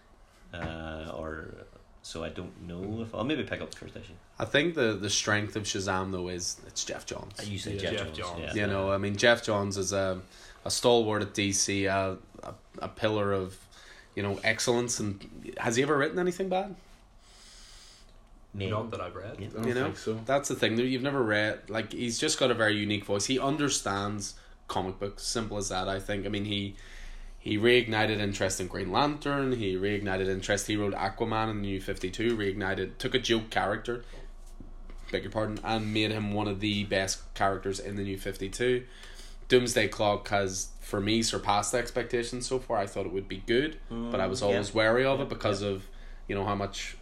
[0.54, 1.50] uh, or
[2.06, 4.14] so I don't know if I'll maybe pick up the first issue.
[4.38, 7.50] I think the the strength of Shazam though is it's Geoff Johns.
[7.50, 8.18] You say Yeah, Jeff, Geoff Johns.
[8.18, 8.56] Johns.
[8.56, 8.62] Yeah.
[8.62, 10.22] You know, I mean, Geoff Johns is a
[10.64, 13.58] a stalwart at DC, a a, a pillar of,
[14.14, 15.00] you know, excellence.
[15.00, 16.76] And has he ever written anything bad?
[18.54, 18.70] Name.
[18.70, 19.38] Not that I've read.
[19.40, 19.48] Yeah.
[19.58, 20.20] I you know, so.
[20.28, 20.78] that's the thing.
[20.78, 23.26] You've never read like he's just got a very unique voice.
[23.26, 24.36] He understands
[24.68, 25.24] comic books.
[25.24, 25.90] Simple as that.
[25.90, 26.28] I think.
[26.28, 26.76] I mean, he
[27.46, 29.52] he reignited interest in Green Lantern.
[29.54, 30.66] He reignited interest.
[30.68, 32.36] He wrote Aquaman in the New Fifty Two.
[32.36, 34.04] Reignited took a joke character,
[35.12, 38.50] beg your pardon, and made him one of the best characters in the New Fifty
[38.50, 38.84] Two.
[39.48, 42.78] Doomsday Clock has, for me, surpassed expectations so far.
[42.80, 44.54] I thought it would be good, but I was Mm, yeah.
[44.54, 45.86] always wary of it because of,
[46.28, 46.98] you know, how much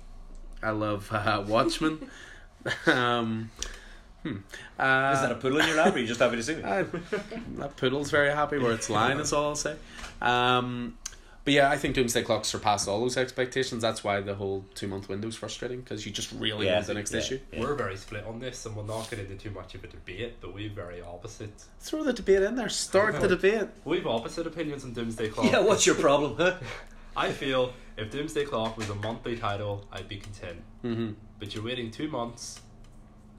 [0.62, 2.10] I love uh, Watchmen.
[2.88, 3.50] um,
[4.24, 4.38] hmm.
[4.80, 6.56] uh, Is that a poodle in your lap or are you just happy to see
[6.56, 6.64] me?
[6.64, 6.84] I,
[7.58, 9.76] that poodle's very happy where it's lying is all I'll say.
[10.22, 10.98] Um,
[11.46, 13.82] but yeah, I think Doomsday Clock surpassed all those expectations.
[13.82, 16.88] That's why the whole two month window is frustrating because you just really Yeah, want
[16.88, 17.40] the next yeah, issue.
[17.52, 17.60] yeah.
[17.60, 20.36] We're very split on this, and we'll not get into too much of a debate,
[20.40, 21.52] but we're very opposite.
[21.82, 22.70] Throw the debate in there.
[22.70, 23.68] Start the debate.
[23.84, 25.52] We've opposite opinions on Doomsday Clock.
[25.52, 26.56] Yeah, what's your problem, huh?
[27.18, 30.62] I feel if Doomsday Clock was a monthly title, I'd be content.
[30.84, 31.12] Mm-hmm.
[31.40, 32.62] But you're waiting two months,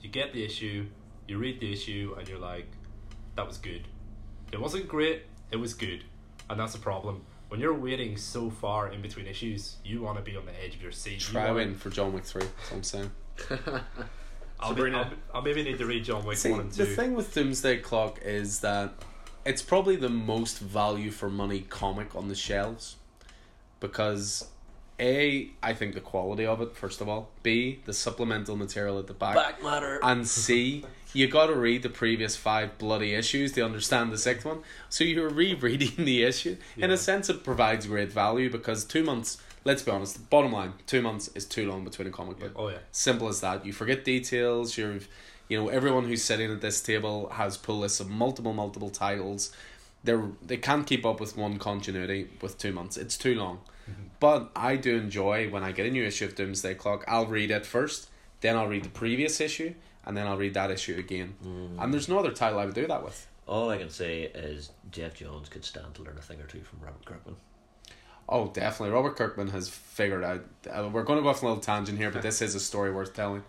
[0.04, 0.86] you get the issue,
[1.26, 2.66] you read the issue, and you're like,
[3.36, 3.88] that was good.
[4.52, 6.04] It wasn't great, it was good.
[6.50, 7.22] And that's a problem.
[7.48, 10.74] When you're waiting so far in between issues, you want to be on the edge
[10.74, 11.14] of your seat.
[11.14, 12.42] You Try wanna- win for John Wick 3.
[12.42, 13.10] That's what I'm saying.
[14.60, 14.98] I'll, be, Sabrina.
[15.32, 17.78] I'll, I'll maybe need to read John Wick See, 1 and the thing with Doomsday
[17.78, 18.92] Clock is that
[19.46, 22.96] it's probably the most value for money comic on the shelves
[23.80, 24.48] because
[25.00, 27.30] A, I think the quality of it, first of all.
[27.42, 29.34] B, the supplemental material at the back.
[29.34, 29.98] Back matter.
[30.02, 34.46] And C, you got to read the previous five bloody issues to understand the sixth
[34.46, 34.60] one.
[34.88, 36.56] So you're rereading the issue.
[36.76, 40.74] In a sense, it provides great value because two months, let's be honest, bottom line,
[40.86, 42.52] two months is too long between a comic book.
[42.54, 42.78] Oh, yeah.
[42.92, 43.66] Simple as that.
[43.66, 44.78] You forget details.
[44.78, 44.98] You're,
[45.48, 49.52] you know, everyone who's sitting at this table has pull lists of multiple, multiple titles.
[50.04, 52.96] They're they can't keep up with one continuity with two months.
[52.96, 53.60] It's too long.
[54.20, 57.04] But I do enjoy when I get a new issue of Doomsday Clock.
[57.06, 58.08] I'll read it first,
[58.40, 59.74] then I'll read the previous issue,
[60.04, 61.34] and then I'll read that issue again.
[61.78, 63.26] And there's no other title I would do that with.
[63.46, 66.60] All I can say is Geoff Johns could stand to learn a thing or two
[66.62, 67.36] from Robert Kirkman.
[68.26, 68.94] Oh, definitely.
[68.94, 70.44] Robert Kirkman has figured out.
[70.70, 72.90] Uh, we're going to go off a little tangent here, but this is a story
[72.90, 73.44] worth telling.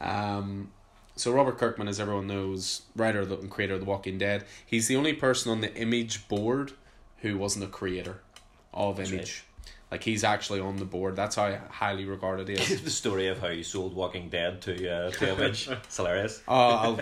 [0.00, 0.72] Um,
[1.14, 4.96] so Robert Kirkman, as everyone knows, writer and creator of The Walking Dead, he's the
[4.96, 6.72] only person on the Image board
[7.18, 8.20] who wasn't a creator
[8.74, 9.44] of Image.
[9.90, 11.16] Like he's actually on the board.
[11.16, 12.82] That's how highly regarded he is.
[12.84, 15.68] the story of how you sold Walking Dead to uh, to Image.
[15.70, 16.42] it's hilarious.
[16.46, 17.00] Oh, I'll,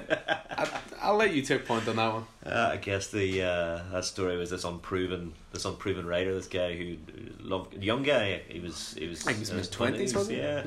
[0.50, 0.68] I'll,
[1.00, 2.26] I'll let you take point on that one.
[2.44, 6.76] Uh, I guess the uh, that story was this unproven this unproven writer, this guy
[6.76, 6.96] who
[7.40, 8.42] loved young guy.
[8.48, 10.62] He was he was I he's in his twenties, yeah.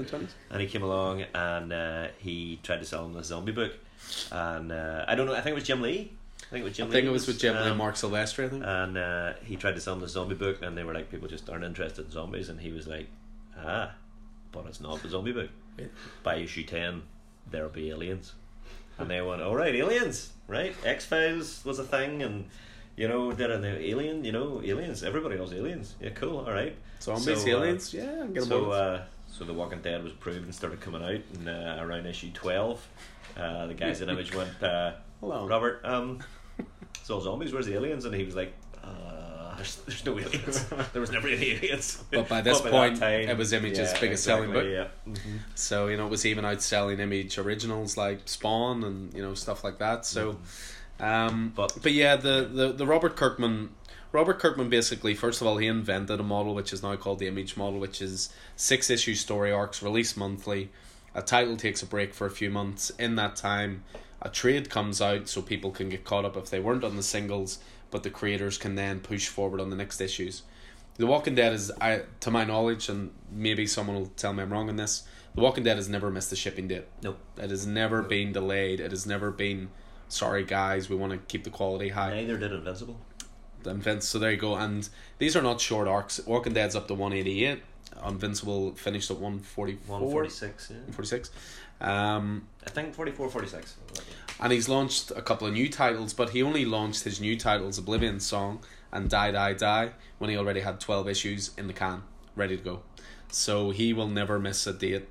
[0.50, 3.74] And he came along and uh, he tried to sell him a zombie book,
[4.30, 5.34] and uh, I don't know.
[5.34, 6.12] I think it was Jim Lee.
[6.50, 6.94] I think it was Jim I Lee.
[6.96, 8.46] think it was with Jim Lee um, and Marc Silvestri.
[8.46, 8.64] I think.
[8.66, 11.28] And uh, he tried to sell him the zombie book, and they were like, people
[11.28, 12.50] just aren't interested in zombies.
[12.50, 13.08] And he was like,
[13.64, 13.92] ah,
[14.52, 15.50] but it's not the zombie book.
[15.78, 15.86] Yeah.
[16.24, 17.04] By issue 10,
[17.52, 18.34] there'll be aliens.
[18.98, 20.76] And they went, all right, aliens, right?
[20.84, 22.50] X Files was a thing, and
[22.98, 25.04] you know, did an alien, you know, aliens.
[25.04, 25.96] Everybody knows aliens.
[26.02, 26.76] Yeah, cool, all right.
[27.00, 27.94] Zombies, so, uh, aliens.
[27.94, 31.22] yeah, I'm getting So, uh, so The Walking Dead was proved and started coming out,
[31.36, 32.88] and uh, around issue 12,
[33.38, 35.48] uh, the guys at Image went, uh, Hello.
[35.48, 36.20] Robert, um,
[37.10, 37.52] it's all zombies.
[37.52, 38.06] Where's the aliens?
[38.06, 38.54] And he was like,
[38.84, 40.64] uh, there's, there's no aliens.
[40.94, 42.04] there was never any aliens.
[42.12, 44.64] But by this that point, it was Image's yeah, biggest selling book.
[44.64, 45.40] exactly, Yeah.
[45.56, 49.64] So you know, it was even outselling Image originals like Spawn and you know stuff
[49.64, 50.06] like that.
[50.06, 50.38] So,
[51.00, 53.70] um, But- but yeah, the, the the Robert Kirkman.
[54.12, 57.28] Robert Kirkman basically, first of all, he invented a model which is now called the
[57.28, 60.70] Image model, which is six issue story arcs released monthly.
[61.16, 62.92] A title takes a break for a few months.
[63.00, 63.84] In that time,
[64.22, 67.04] a trade comes out so people can get caught up if they weren't on the
[67.04, 67.60] singles,
[67.92, 70.44] but the creators can then push forward on the next issues.
[70.98, 74.52] The Walking Dead is, I, to my knowledge, and maybe someone will tell me I'm
[74.52, 75.04] wrong on this.
[75.34, 76.86] The Walking Dead has never missed a shipping date.
[77.02, 77.20] Nope.
[77.38, 78.82] It has never been delayed.
[78.82, 79.70] It has never been.
[80.10, 82.16] Sorry, guys, we want to keep the quality high.
[82.16, 83.00] Neither did Invincible.
[83.64, 84.56] Invinci- so there you go.
[84.56, 84.90] And
[85.20, 86.20] these are not short arcs.
[86.26, 87.62] Walking Dead's up to 188.
[88.06, 90.00] Invincible finished at 144.
[90.00, 90.76] 146, yeah.
[90.78, 91.32] 146.
[91.82, 93.76] Um, I think 44, 46.
[94.42, 97.78] and he's launched a couple of new titles, but he only launched his new titles,
[97.78, 98.60] Oblivion Song
[98.92, 102.04] and Die Die Die, when he already had 12 issues in the can,
[102.36, 102.82] ready to go.
[103.32, 105.08] So he will never miss a date.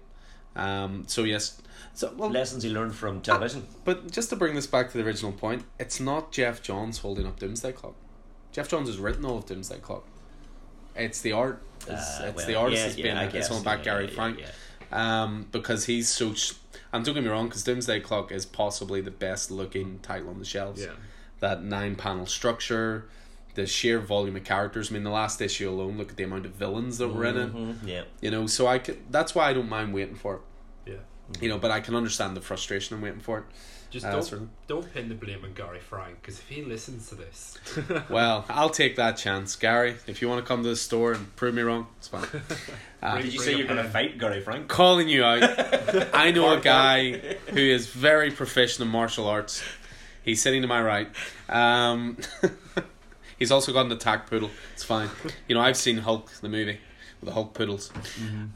[0.57, 1.61] Um, so, yes.
[1.95, 3.67] So, well, Lessons he learned from television.
[3.85, 7.27] but just to bring this back to the original point, it's not Geoff Johns holding
[7.27, 7.95] up Doomsday Clock.
[8.53, 10.05] Geoff Johns has written all of Doomsday Clock.
[10.97, 11.63] It's the art.
[11.83, 11.91] It's,
[12.21, 14.45] Uh, it's well, the artist yeah, that's yeah, been it's on back yeah, Gary Frank.
[14.91, 16.35] Um, because he's so.
[16.93, 20.39] And don't get me wrong, because Doomsday Clock is possibly the best looking title on
[20.39, 20.81] the shelves.
[20.83, 20.93] Yeah.
[21.41, 23.05] That nine panel structure,
[23.55, 24.91] the sheer volume of characters.
[24.91, 27.37] I mean, the last issue alone, look at the amount of villains that were in
[27.37, 27.55] it.
[27.55, 28.03] Mhm, Yeah.
[28.21, 30.41] You know, so I could, that's why I don't mind waiting for it.
[30.87, 30.97] Yeah.
[31.43, 33.45] You know, but I can understand the frustration in waiting for it.
[33.91, 36.63] Just Uh, don't sort of- don't pin the blame on Gary Frank because if he
[36.63, 37.57] listens to this,
[38.11, 39.97] Well, I'll take that chance, Gary.
[40.07, 42.27] If you want to come to the store and prove me wrong, it's fine.
[43.01, 44.67] Uh, Did you say you're going to fight Gary Frank?
[44.67, 45.41] calling you out.
[46.15, 47.13] I know a guy
[47.51, 49.63] who is very proficient in martial arts.
[50.25, 51.09] He's sitting to my right.
[51.49, 52.17] Um,
[53.39, 54.51] he's also got an attack poodle.
[54.75, 55.09] It's fine.
[55.47, 56.79] You know, I've seen Hulk, the movie, with
[57.23, 57.91] the Hulk poodles.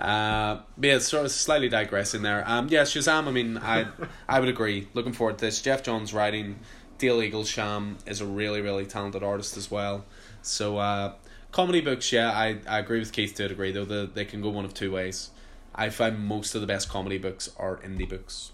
[0.01, 2.45] Uh, yeah, sort of slightly digressing there.
[2.47, 3.27] Um, yeah, Shazam.
[3.27, 3.87] I mean, I
[4.29, 4.89] I would agree.
[4.95, 5.61] Looking forward to this.
[5.61, 6.61] Geoff Johns writing.
[6.99, 10.05] Dale Eaglesham is a really really talented artist as well.
[10.43, 11.15] So uh,
[11.51, 13.85] comedy books, yeah, I, I agree with Keith to a degree though.
[13.85, 15.31] The, they can go one of two ways.
[15.75, 18.53] I find most of the best comedy books are indie books.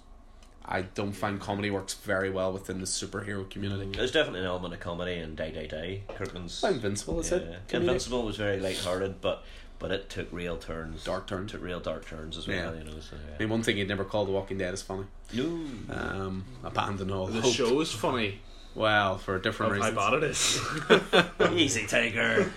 [0.65, 3.91] I don't find comedy works very well within the superhero community.
[3.97, 6.03] There's definitely an element of comedy in Die Die Die.
[6.15, 6.63] Kirkman's.
[6.63, 7.39] Invincible, is yeah.
[7.39, 7.69] it?
[7.69, 7.75] Comedic?
[7.75, 9.45] Invincible was very light-hearted, but
[9.79, 11.05] but it took real turns.
[11.05, 11.53] Dark turns.
[11.53, 12.75] Took real dark turns as well.
[12.75, 12.79] Yeah.
[12.79, 13.01] You know.
[13.01, 15.05] So, I mean, one thing you'd never call The Walking Dead is funny.
[15.33, 15.45] No.
[15.91, 17.53] Um, abandon all The hope.
[17.55, 18.41] show is funny.
[18.75, 21.01] Well, for a different Of how reasons.
[21.01, 21.53] bad it is.
[21.59, 22.51] Easy Tiger.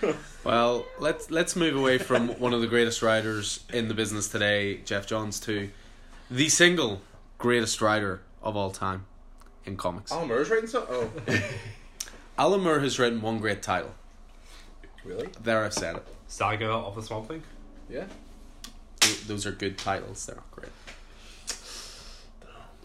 [0.44, 4.78] Well, let's let's move away from one of the greatest writers in the business today,
[4.84, 5.70] Geoff Johns, to
[6.30, 7.00] the single
[7.38, 9.06] greatest writer of all time
[9.64, 10.12] in comics.
[10.12, 10.94] Alan Moore's writing something.
[11.28, 11.42] Oh,
[12.38, 13.92] Alan Moore has written one great title.
[15.04, 15.28] really?
[15.42, 16.06] There, I've said it.
[16.32, 17.42] Saga of the Swamp Thing.
[17.90, 18.04] Yeah.
[19.26, 20.24] Those are good titles.
[20.24, 20.72] They're not great.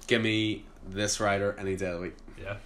[0.07, 2.15] Give me this writer any day of the week.
[2.41, 2.57] Yeah.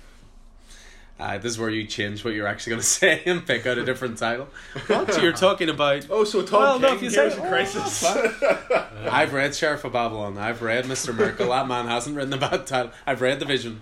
[1.20, 3.78] Uh, this is where you change what you're actually going to say and pick out
[3.78, 4.48] a different title.
[4.88, 6.08] What you're talking about?
[6.10, 8.04] Oh, so Tom Well, no, if you say- in Crisis.
[9.08, 10.40] I've read Sheriff of Babylon.
[10.40, 11.16] I've read Mr.
[11.16, 11.50] Miracle.
[11.50, 12.92] That man hasn't written a bad title.
[13.06, 13.82] I've read The Vision.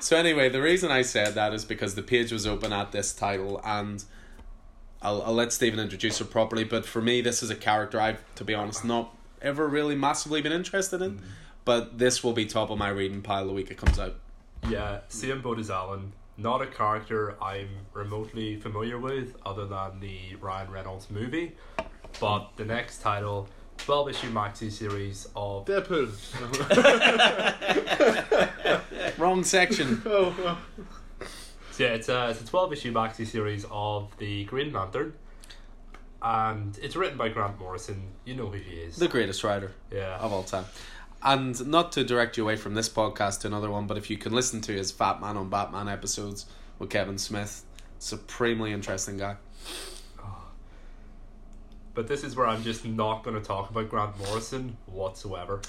[0.00, 3.12] So anyway, the reason I said that is because the page was open at this
[3.12, 4.02] title, and
[5.02, 6.64] I'll, I'll let Stephen introduce her properly.
[6.64, 10.42] But for me, this is a character I've, to be honest, not ever really massively
[10.42, 11.18] been interested in.
[11.18, 11.22] Mm.
[11.64, 14.16] But this will be top of my reading pile the week it comes out.
[14.68, 16.12] Yeah, same boat as Alan.
[16.36, 21.52] Not a character I'm remotely familiar with, other than the Ryan Reynolds movie.
[22.18, 23.48] But the next title,
[23.84, 26.10] twelve issue maxi series of Deadpool.
[29.18, 30.02] Wrong section.
[30.06, 30.58] oh.
[31.72, 35.14] So yeah, it's a it's a twelve issue maxi series of the Green Lantern,
[36.22, 38.02] and it's written by Grant Morrison.
[38.24, 38.96] You know who he is.
[38.96, 39.72] The greatest writer.
[39.90, 40.64] yeah, of all time.
[41.22, 44.16] And not to direct you away from this podcast to another one, but if you
[44.16, 46.46] can listen to his Fat Man on Batman episodes
[46.78, 47.62] with Kevin Smith,
[47.98, 49.36] supremely interesting guy.
[51.94, 55.60] But this is where I'm just not going to talk about Grant Morrison whatsoever.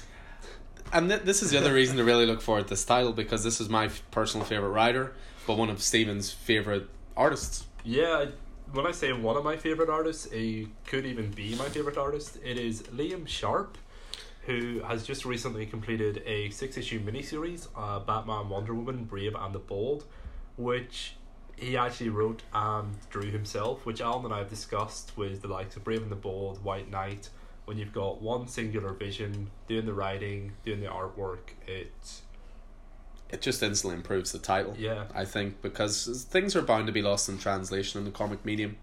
[0.92, 3.42] And th- this is the other reason to really look forward to this title because
[3.44, 5.14] this is my f- personal favorite writer,
[5.46, 7.66] but one of Steven's favorite artists.
[7.84, 8.26] Yeah,
[8.72, 12.38] when I say one of my favorite artists, he could even be my favorite artist.
[12.44, 13.78] It is Liam Sharp,
[14.42, 19.54] who has just recently completed a six issue miniseries, uh, Batman, Wonder Woman, Brave and
[19.54, 20.04] the Bold,
[20.56, 21.16] which
[21.62, 25.76] he actually wrote and drew himself, which Alan and I have discussed with the likes
[25.76, 27.28] of Brave and the Bold, White Knight.
[27.64, 32.22] When you've got one singular vision, doing the writing, doing the artwork, it's
[33.30, 34.74] It just instantly improves the title.
[34.76, 38.44] yeah, I think because things are bound to be lost in translation in the comic
[38.44, 38.76] medium.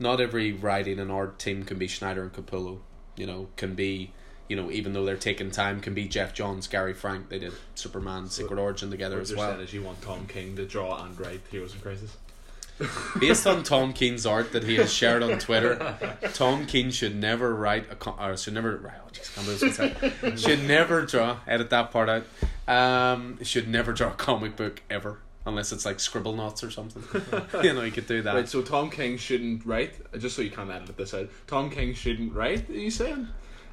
[0.00, 2.80] Not every writing and art team can be Snyder and Capullo.
[3.16, 4.12] You know, can be
[4.48, 7.28] you know even though they're taking time, can be Geoff Johns, Gary Frank.
[7.28, 9.58] They did Superman, Secret Origin together as well.
[9.60, 12.16] is you want Tom King to draw and write Heroes in Crisis.
[13.20, 15.96] Based on Tom King's art that he has shared on Twitter,
[16.34, 19.80] Tom Keen should never write a com- or should never oh, jeez, can't believe what
[19.80, 20.38] I said.
[20.38, 22.24] should never draw edit that part out.
[22.68, 25.18] Um, should never draw a comic book ever
[25.48, 27.02] unless it's like Scribblenauts or something.
[27.64, 28.34] you know, you could do that.
[28.34, 29.94] Right, so Tom King shouldn't write.
[30.14, 31.28] uh, Just so you can't edit this out.
[31.46, 32.68] Tom King shouldn't write.
[32.68, 33.28] Are you saying?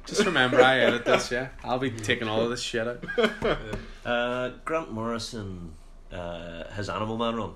[0.06, 1.30] Just remember, I edit this.
[1.30, 3.04] Yeah, I'll be taking all of this shit out.
[4.06, 5.72] Uh, Grant Morrison,
[6.12, 7.54] uh, his Animal Man run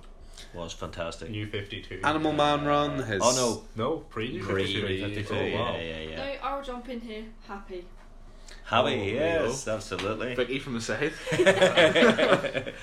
[0.53, 1.31] was fantastic.
[1.31, 2.01] New 52.
[2.03, 2.99] Animal Man run.
[3.05, 4.81] His Oh no, No, pre New 52.
[4.85, 5.77] Pre- 52, oh, wow.
[5.77, 6.17] yeah, yeah, yeah.
[6.17, 7.23] No, I'll jump in here.
[7.47, 7.85] Happy.
[8.65, 10.35] Happy, Oh, there you yes, absolutely.
[10.35, 11.13] Vicky from the side.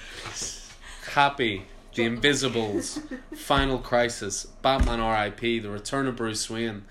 [1.13, 2.99] Happy, The Invisibles,
[3.35, 6.85] Final Crisis, Batman R.I.P., The Return of Bruce Wayne,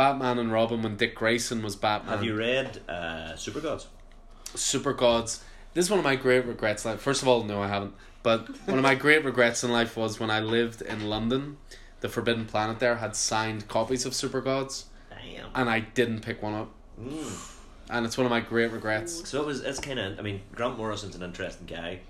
[0.00, 2.14] Batman and Robin when Dick Grayson was Batman.
[2.14, 3.86] Have you read uh, Super Gods?
[4.54, 5.44] Super Gods.
[5.74, 6.86] This is one of my great regrets.
[6.86, 7.92] Like, first of all, no, I haven't.
[8.22, 11.58] But one of my great regrets in life was when I lived in London.
[12.00, 15.50] The Forbidden Planet there had signed copies of Super Gods, Damn.
[15.54, 16.70] and I didn't pick one up.
[16.98, 17.58] Mm.
[17.90, 19.28] And it's one of my great regrets.
[19.28, 19.60] So it was.
[19.60, 20.18] It's kind of.
[20.18, 22.00] I mean, Grant Morrison's an interesting guy.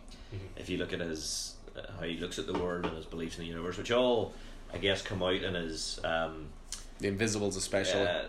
[0.56, 3.36] If you look at his uh, how he looks at the world and his beliefs
[3.36, 4.32] in the universe, which all
[4.72, 6.50] I guess come out in his um,
[7.00, 8.02] The Invisibles, especially.
[8.02, 8.22] uh,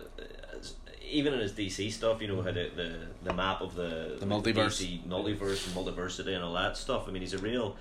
[1.10, 4.26] even in his DC stuff, you know, how the, the, the map of the, The
[4.26, 4.82] multiverse.
[4.82, 7.08] DC multiverse and multiversity and all that stuff.
[7.08, 7.76] I mean, he's a real.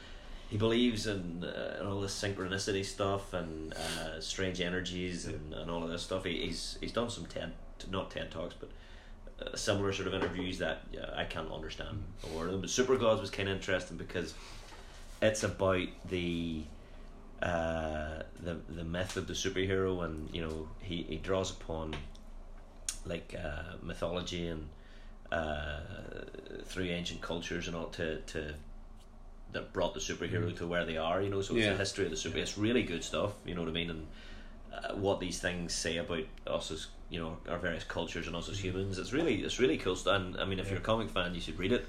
[0.50, 5.70] He believes in, uh, in all this synchronicity stuff and uh, strange energies and, and
[5.70, 6.24] all of this stuff.
[6.24, 7.52] He, he's he's done some TED,
[7.88, 8.70] not TED talks, but
[9.40, 12.60] uh, similar sort of interviews that yeah, I can't understand a word of them.
[12.62, 14.34] But Super Gods was kind of interesting because
[15.22, 16.62] it's about the
[17.42, 21.94] uh, the the myth of the superhero, and you know he, he draws upon
[23.06, 24.68] like uh, mythology and
[25.32, 25.80] uh,
[26.64, 28.54] through ancient cultures and all to to
[29.52, 31.20] that brought the superhero to where they are.
[31.22, 31.72] You know, so it's Yeah.
[31.72, 32.38] the history of the super.
[32.38, 33.32] It's really good stuff.
[33.44, 34.06] You know what I mean, and
[34.72, 38.48] uh, what these things say about us as you know our various cultures and us
[38.48, 38.98] as humans.
[38.98, 40.16] It's really it's really cool stuff.
[40.20, 41.86] And I mean, if you're a comic fan, you should read it.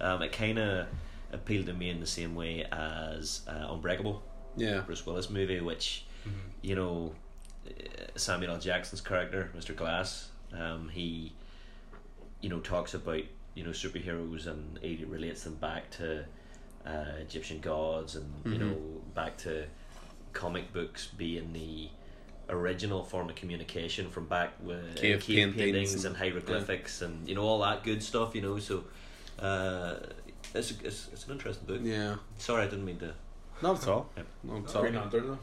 [0.00, 0.86] Um, it kind of
[1.32, 4.22] appealed to me in the same way as uh, Unbreakable.
[4.56, 4.80] Yeah.
[4.80, 6.04] Bruce Willis movie, which
[6.62, 7.12] you know
[7.66, 7.72] uh,
[8.16, 8.58] Samuel L.
[8.60, 9.74] Jackson's character, Mr.
[9.74, 11.32] Glass, um, he
[12.40, 13.22] you know talks about
[13.54, 16.24] you know superheroes and he relates them back to
[16.86, 18.58] uh, Egyptian gods and you Mhm.
[18.60, 18.76] know
[19.14, 19.66] back to
[20.32, 21.88] comic books being the
[22.48, 27.34] original form of communication from back with Cave cave, paintings paintings, and- hieroglyphics and you
[27.34, 28.84] know all that good stuff you know so
[29.38, 29.94] uh,
[30.54, 32.16] it's, it's, it's an interesting book Yeah.
[32.38, 33.14] sorry I didn't mean to
[33.62, 34.10] Not at all.
[34.16, 34.26] Yep.
[34.44, 34.82] Not at all.
[34.82, 35.38] Green Lantern though.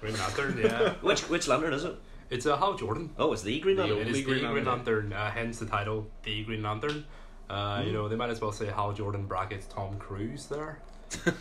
[0.00, 0.94] Green Lantern, yeah.
[1.00, 1.94] which which lantern is it
[2.30, 3.10] It's a Hal Jordan.
[3.18, 3.98] Oh, it's the Green Lantern.
[3.98, 5.10] It only is the Green Green Lantern.
[5.10, 7.04] Lantern, uh, hence the title, The Green Lantern.
[7.48, 10.78] Uh, You know, they might as well say Hal Jordan brackets Tom Cruise there.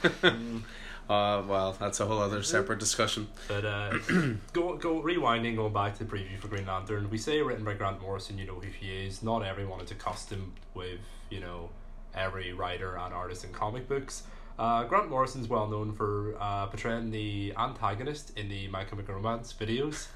[1.10, 3.27] Uh, well, that's a whole other separate discussion.
[3.49, 3.98] But uh,
[4.53, 7.73] go go rewinding, going back to the preview for Green Lantern, we say written by
[7.73, 8.38] Grant Morrison.
[8.38, 9.22] You know who he is.
[9.22, 10.99] Not everyone is accustomed with
[11.30, 11.69] you know
[12.15, 14.23] every writer and artist in comic books.
[14.59, 19.53] Uh, Grant Morrison's well known for uh, portraying the antagonist in the My Chemical Romance
[19.59, 20.07] videos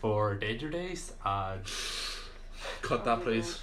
[0.00, 1.12] for Danger Days.
[1.24, 1.62] And
[2.82, 3.58] Cut that, please.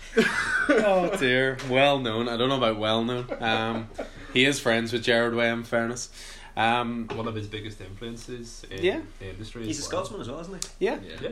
[0.69, 2.27] oh dear, well known.
[2.27, 3.27] I don't know about well known.
[3.39, 3.89] Um,
[4.33, 5.49] he is friends with Gerard Way.
[5.49, 6.09] In fairness,
[6.55, 9.01] um, one of his biggest influences in Yeah.
[9.19, 9.65] the industry.
[9.65, 10.03] He's a as well.
[10.05, 10.85] Scotsman as well, isn't he?
[10.85, 11.29] yeah, Yeah.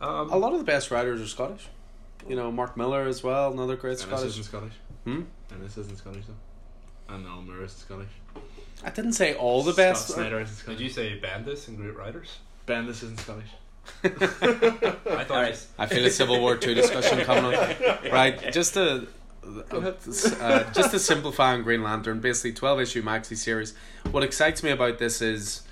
[0.00, 1.68] Um, a lot of the best writers are Scottish.
[2.28, 4.28] You know, Mark Millar as well, another great And this Scottish.
[4.30, 4.72] isn't Scottish.
[5.04, 5.22] Hmm?
[5.52, 6.34] And this isn't Scottish though.
[7.12, 8.08] And Alan Moore isn't Scottish.
[8.84, 10.06] I didn't say all the best.
[10.08, 10.80] Scott Snyder isn't Did Scottish.
[10.80, 12.38] you say Bendis and Great Writers?
[12.66, 13.50] Bendis isn't Scottish.
[14.04, 15.52] I thought Alright.
[15.52, 17.74] just- I feel a Civil War Two discussion coming on.
[18.12, 19.06] Right, just to
[19.42, 23.74] uh, just to simplify on Green Lantern, basically twelve issue maxi series.
[24.10, 25.62] What excites me about this is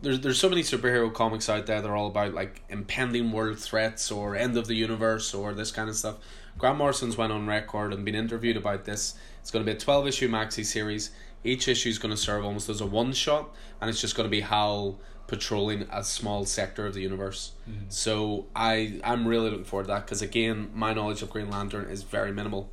[0.00, 3.58] there's there's so many superhero comics out there that are all about like impending world
[3.58, 6.16] threats or end of the universe or this kind of stuff.
[6.58, 9.14] Grant Morrison's went on record and been interviewed about this.
[9.42, 11.10] It's going to be a twelve issue maxi series.
[11.44, 13.50] Each issue is going to serve almost as a one shot,
[13.80, 17.52] and it's just going to be Hal patrolling a small sector of the universe.
[17.88, 21.90] So I I'm really looking forward to that because again, my knowledge of Green Lantern
[21.90, 22.70] is very minimal.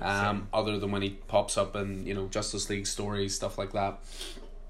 [0.00, 3.58] Yeah, Um, other than when he pops up in you know Justice League stories, stuff
[3.58, 3.98] like that.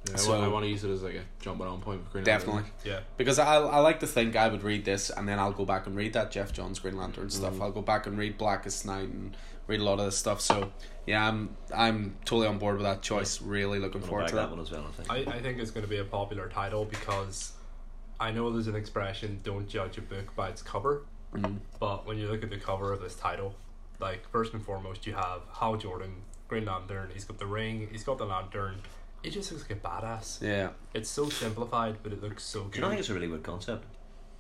[0.08, 2.00] yeah, I, so- want, I want to use it as like a jumping on point
[2.00, 2.62] with Green Definitely.
[2.62, 2.72] Lantern.
[2.84, 3.00] yeah.
[3.16, 5.86] Because I I like to think I would read this and then I'll go back
[5.86, 7.54] and read that Geoff Johns Green Lantern stuff.
[7.54, 7.62] Mm.
[7.62, 9.36] I'll go back and read Blackest Night and
[9.68, 10.40] read a lot of this stuff.
[10.40, 10.72] So
[11.06, 13.40] yeah, I'm I'm totally on board with that choice.
[13.40, 14.50] Really looking I'll forward to that that.
[14.50, 14.84] one as well.
[14.88, 15.28] I think.
[15.28, 17.52] I, I think it's going to be a popular title because
[18.18, 21.02] I know there's an expression don't judge a book by its cover.
[21.32, 21.58] Mm.
[21.78, 23.54] But when you look at the cover of this title,
[24.00, 27.10] like first and foremost, you have Hal Jordan, Green Lantern.
[27.12, 27.88] He's got the ring.
[27.92, 28.76] He's got the lantern.
[29.22, 30.40] It just looks like a badass.
[30.40, 30.70] Yeah.
[30.94, 32.74] It's so simplified, but it looks so Do good.
[32.76, 32.86] you know?
[32.86, 33.84] I think it's a really good concept.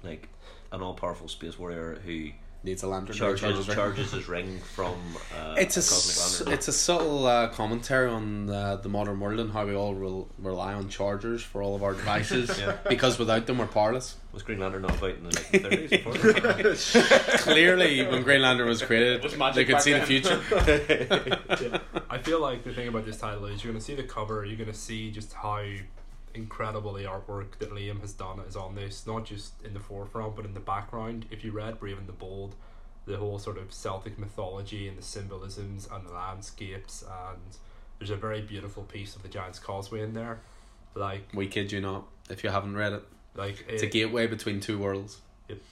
[0.02, 0.28] Like
[0.70, 2.30] an all-powerful space warrior who
[2.64, 3.14] Needs a lantern.
[3.14, 3.74] charges charges, right?
[3.76, 4.96] charges his ring from.
[5.32, 6.54] Uh, It's a cosmic lantern.
[6.54, 10.28] it's a subtle uh, commentary on uh, the modern world and how we all rel-
[10.38, 12.76] rely on chargers for all of our devices Yeah.
[12.88, 14.16] because without them we're powerless.
[14.32, 15.30] Was Green Lantern not about in the
[15.62, 16.02] nineteen
[16.52, 16.92] thirties?
[17.42, 20.40] Clearly, when Green Lantern was created, was magic they could back see the future.
[21.62, 21.78] yeah.
[22.10, 24.58] I feel like the thing about this title is you're gonna see the cover, you're
[24.58, 25.64] gonna see just how
[26.34, 30.36] incredible the artwork that Liam has done is on this, not just in the forefront
[30.36, 31.26] but in the background.
[31.30, 32.54] If you read Brave and the Bold,
[33.06, 37.40] the whole sort of Celtic mythology and the symbolisms and the landscapes and
[37.98, 40.40] there's a very beautiful piece of the Giant's Causeway in there.
[40.94, 42.04] Like We kid you not.
[42.30, 43.02] If you haven't read it,
[43.34, 45.18] like it's a gateway between two worlds.
[45.48, 45.62] it-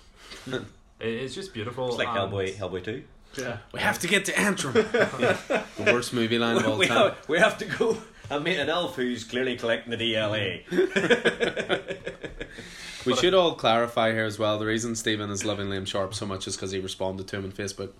[0.98, 1.88] it's just beautiful.
[1.88, 3.04] It's like and- Hellboy, Hellboy Two.
[3.36, 3.58] Yeah.
[3.72, 4.72] We have to get to Antrim.
[4.74, 6.96] the worst movie line of all we, time.
[7.10, 7.98] have, we have to go
[8.30, 10.62] and meet an elf who's clearly collecting the DLA.
[13.06, 14.58] We should all clarify here as well.
[14.58, 17.44] The reason Stephen is loving Liam Sharp so much is because he responded to him
[17.44, 17.92] on Facebook.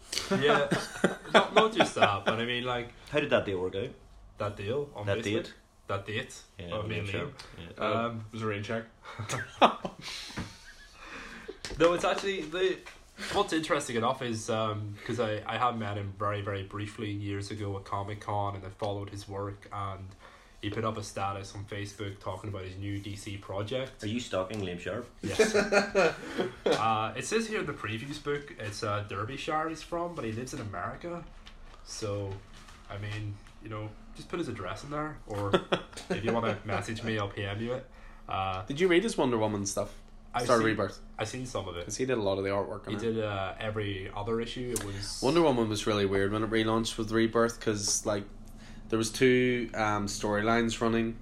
[0.43, 0.67] Yeah.
[1.33, 3.91] not, not just that, but I mean like How did that deal work out?
[4.39, 5.23] that deal on That Facebook.
[5.45, 5.55] date?
[5.87, 6.35] that date.
[6.59, 7.21] Yeah, of me and sure.
[7.21, 7.31] Liam.
[7.79, 7.85] Yeah.
[7.85, 8.83] Um, it was a rain check.
[11.79, 12.79] No, it's actually the.
[13.33, 17.77] What's interesting enough is because I, I had met him very very briefly years ago
[17.77, 20.09] at Comic Con and I followed his work and
[20.63, 24.03] he put up a status on Facebook talking about his new DC project.
[24.03, 25.09] Are you stalking Liam Sharp?
[25.23, 25.55] Yes.
[26.67, 30.33] uh, it says here in the previews book it's uh, Derbyshire he's from, but he
[30.33, 31.23] lives in America.
[31.85, 32.33] So,
[32.91, 35.53] I mean, you know, just put his address in there, or
[36.11, 37.87] if you want to message me, I'll PM you it.
[38.29, 39.95] Uh, Did you read his Wonder Woman stuff?
[40.37, 41.01] I've Star seen, Rebirth.
[41.19, 41.81] I've seen some of it.
[41.81, 43.01] Because he did a lot of the artwork He it.
[43.01, 44.75] did uh, every other issue.
[44.77, 48.25] It was Wonder Woman was really weird when it relaunched with Rebirth because like
[48.89, 51.17] there was two um, storylines running.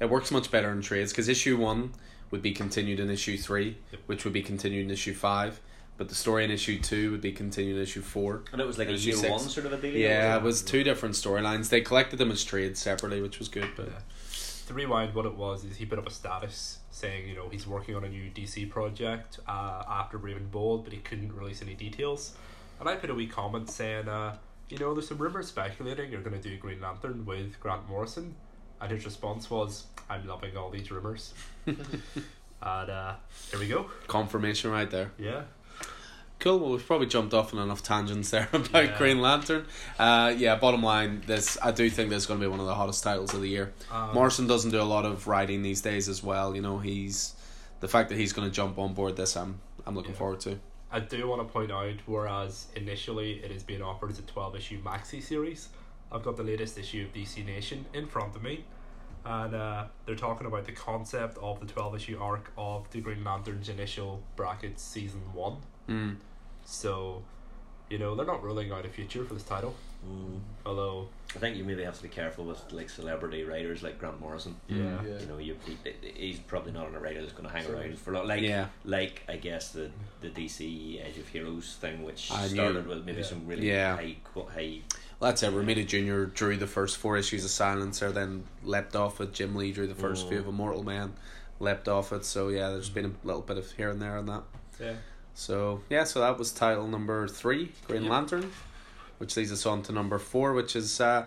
[0.00, 1.92] It works much better in trades because issue one
[2.30, 4.00] would be continued in issue three, Yep.
[4.06, 5.60] which would be continued in issue five,
[5.98, 8.42] but the story in issue two would be continued in issue four.
[8.52, 9.30] And it was like a Issue year six.
[9.30, 9.94] one sort of a deal.
[9.94, 11.68] Yeah, it was two different storylines.
[11.68, 13.68] They collected them as trades separately, which was good.
[13.76, 13.98] But Yeah.
[14.68, 17.66] To rewind, what it was is he put up a status saying, you know, he's
[17.66, 21.74] working on a new DC project uh, after Raven Bold, but he couldn't release any
[21.74, 22.34] details.
[22.78, 24.36] And I put a wee comment saying, uh,
[24.68, 28.34] you know, there's some rumors speculating you're going to do Green Lantern with Grant Morrison.
[28.80, 31.32] And his response was, I'm loving all these rumors.
[31.66, 31.78] and
[32.62, 33.14] uh,
[33.50, 33.86] here we go.
[34.06, 35.12] confirmation right there.
[35.18, 35.42] Yeah.
[36.42, 36.58] Cool.
[36.58, 38.98] Well, we've probably jumped off on enough tangents there about Yeah.
[38.98, 39.64] Green Lantern.
[39.98, 40.56] Uh, yeah.
[40.56, 43.04] Bottom line, this I do think this is going to be one of the hottest
[43.04, 43.72] titles of the year.
[43.92, 46.54] Um, Morrison doesn't do a lot of writing these days as well.
[46.56, 47.34] You know, he's
[47.78, 49.36] the fact that he's going to jump on board this.
[49.36, 50.18] I'm I'm looking Yeah.
[50.18, 50.58] forward to.
[50.90, 54.56] I do want to point out, whereas initially it is being offered as a 12
[54.56, 55.68] issue maxi series,
[56.10, 58.64] I've got the latest issue of DC Nation in front of me.
[59.24, 63.22] And uh, they're talking about the concept of the 12 issue arc of the Green
[63.24, 65.56] Lantern's initial brackets season 1.
[65.88, 66.16] Mm.
[66.64, 67.22] So,
[67.90, 69.74] you know, they're not ruling out a future for this title.
[70.08, 70.40] Mm.
[70.66, 74.18] Although, I think you maybe have to be careful with like celebrity writers like Grant
[74.20, 74.56] Morrison.
[74.68, 74.98] yeah.
[75.06, 75.18] Yeah.
[75.20, 75.76] You know, you he,
[76.14, 77.76] he's probably not on a writer that's going to hang Sure.
[77.76, 78.26] around for long.
[78.26, 78.66] Like, Yeah.
[78.84, 79.90] like I guess the
[80.20, 83.26] the DC Edge of Heroes thing, which I knew- started with maybe yeah.
[83.26, 83.94] some really Yeah.
[83.96, 84.80] high qu- high.
[85.20, 85.52] Well, that's it.
[85.52, 86.24] Romita Jr.
[86.34, 89.32] drew the first four issues of Silencer, then leapt off it.
[89.32, 90.30] Jim Lee drew the first Mm.
[90.30, 91.12] few of Immortal Man,
[91.60, 92.24] leapt off it.
[92.24, 94.42] So yeah, there's been a little bit of here and there on that.
[94.80, 94.94] Yeah.
[95.34, 98.10] So yeah, so that was title number three, Green Yep.
[98.10, 98.50] Lantern,
[99.18, 101.26] which leads us on to number four, which is uh,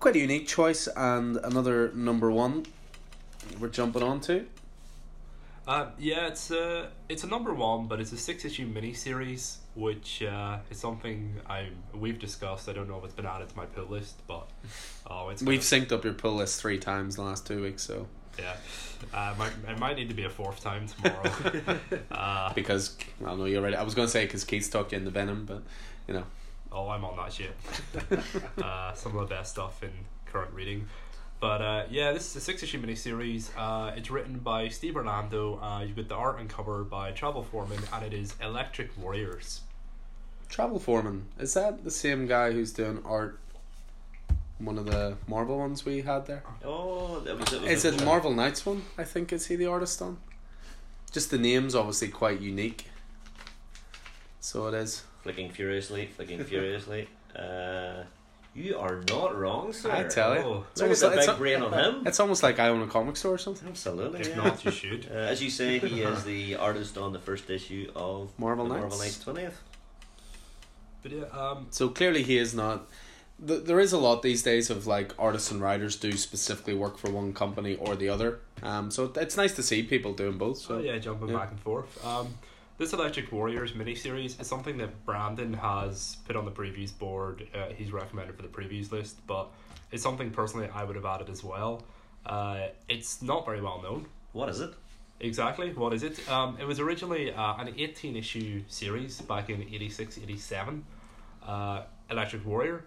[0.00, 2.66] quite a unique choice and another number one.
[3.58, 4.46] We're jumping on to.
[5.66, 9.58] Uh, yeah, it's a it's a number one, but it's a six issue mini series,
[9.74, 12.70] which uh, is something I we've discussed.
[12.70, 14.48] I don't know if it's been added to my pull list, but
[15.06, 17.82] oh, it's We've synced up your pull list three times in the last two weeks,
[17.82, 18.06] so
[18.38, 18.56] yeah.
[19.12, 21.78] Uh, might, it might need to be a fourth time tomorrow.
[22.10, 23.76] uh, because I know you're ready.
[23.76, 25.62] I was going to say because Keith's talked you into Venom, but
[26.06, 26.24] you know,
[26.72, 27.54] oh, I'm on that shit.
[28.62, 29.90] uh, some of the best stuff in
[30.26, 30.88] current reading.
[31.40, 33.50] But uh, yeah, this is a six issue miniseries.
[33.56, 35.60] Uh, it's written by Steve Orlando.
[35.60, 39.60] Uh, you've got the art and cover by Travel Foreman, and it is Electric Warriors.
[40.48, 43.38] Travel Foreman is that the same guy who's doing art?
[44.58, 46.42] One of the Marvel ones we had there.
[46.64, 48.82] Oh, that was, it was Is a- it Marvel Knights one?
[48.96, 50.18] I think is he the artist on?
[51.12, 52.86] Just the name's obviously quite unique.
[54.40, 55.02] So it is.
[55.22, 57.08] Flicking furiously, flicking furiously.
[57.36, 58.02] Uh,
[58.54, 59.90] you are not wrong, sir.
[59.92, 60.40] I tell you.
[60.40, 62.06] Oh, It's almost the like, big it's, a- brain on him.
[62.06, 63.68] it's almost like I own a comic store or something.
[63.68, 64.20] Absolutely.
[64.20, 64.36] if yeah.
[64.36, 65.08] not, you should.
[65.10, 68.80] Uh, as you say, he is the artist on the first issue of Marvel Knights.
[68.80, 69.62] Marvel Knights twentieth.
[71.02, 72.88] But yeah, um, So clearly he is not.
[73.46, 76.98] Th- There is a lot these days of like artists and writers do specifically work
[76.98, 78.40] for one company or the other.
[78.62, 80.58] Um, so it's nice to see people doing both.
[80.58, 81.38] So So yeah, jumping yeah.
[81.38, 82.04] back and forth.
[82.04, 82.34] Um,
[82.78, 87.46] this Electric Warriors miniseries is something that Brandon has put on the previews board.
[87.52, 89.48] Uh, he's recommended for the previews list, but
[89.90, 91.82] it's something personally I would have added as well.
[92.24, 94.06] Uh, it's not very well known.
[94.32, 94.70] What is it?
[95.20, 96.28] Exactly, what is it?
[96.30, 100.84] Um, it was originally uh, an 18 issue series back in 86 87,
[101.44, 102.84] uh, Electric Warrior,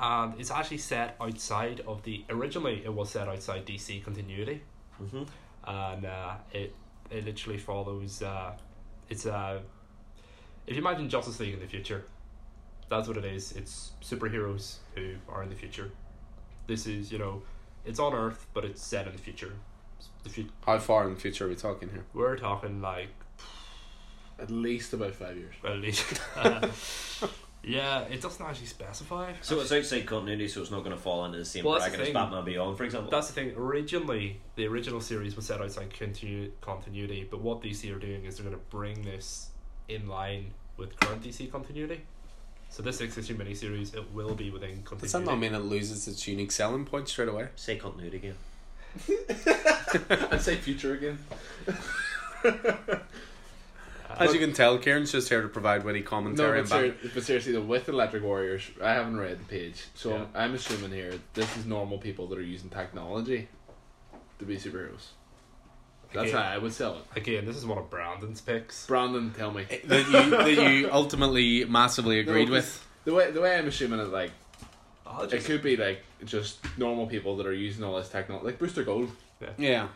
[0.00, 2.24] and it's actually set outside of the.
[2.30, 4.62] Originally, it was set outside DC continuity
[5.02, 5.22] Mm-hmm.
[5.66, 6.74] and uh, it
[7.10, 8.22] it literally follows.
[8.22, 8.52] Uh,
[9.08, 9.60] it's uh,
[10.66, 12.04] if you imagine Justice League in the future,
[12.88, 13.52] that's what it is.
[13.52, 15.90] It's superheroes who are in the future.
[16.66, 17.42] This is you know,
[17.84, 19.52] it's on Earth, but it's set in the future.
[20.22, 22.04] The fu- how far in the future are we talking here?
[22.14, 23.08] we're talking like
[24.38, 25.54] At least about five years.
[25.64, 26.20] at least.
[27.62, 29.32] yeah, it doesn't actually specify.
[29.42, 31.98] So it's outside continuity, so it's not going to fall into the same Well, bracket
[31.98, 32.12] the as.
[32.12, 33.10] Batman Beyond, for example.
[33.10, 33.54] That's the thing.
[33.56, 38.36] Originally, the original series was set outside continu- continuity, but what DC are doing is
[38.36, 39.48] they're going to bring this
[39.88, 42.00] in line with current DC continuity.
[42.70, 45.02] So this six issue miniseries, it will be within continuity.
[45.02, 47.48] Does that not mean it loses its unique selling point straight away?
[47.56, 48.36] Say continuity again.
[50.30, 51.18] I'd say future again.
[54.18, 56.60] As you can tell, Kieran's just here to provide witty No, commentary.
[56.62, 60.24] but, ser- but seriously, though, with Electric Warriors, I haven't read the page, so Yeah.
[60.34, 63.48] I'm assuming here this is normal people that are using technology
[64.38, 65.08] to be superheroes.
[66.12, 66.36] That's Okay.
[66.36, 67.04] how I would sell it.
[67.20, 68.86] Again, this is one of Brandon's picks.
[68.86, 69.64] Brandon, tell me.
[69.70, 72.84] Eh, that you that you ultimately massively agreed No, with.
[73.04, 74.32] The way the way I'm assuming it, like
[75.06, 78.58] I'll it could be like just normal people that are using all this technology, like
[78.58, 79.10] Booster Gold.
[79.56, 79.86] Yeah.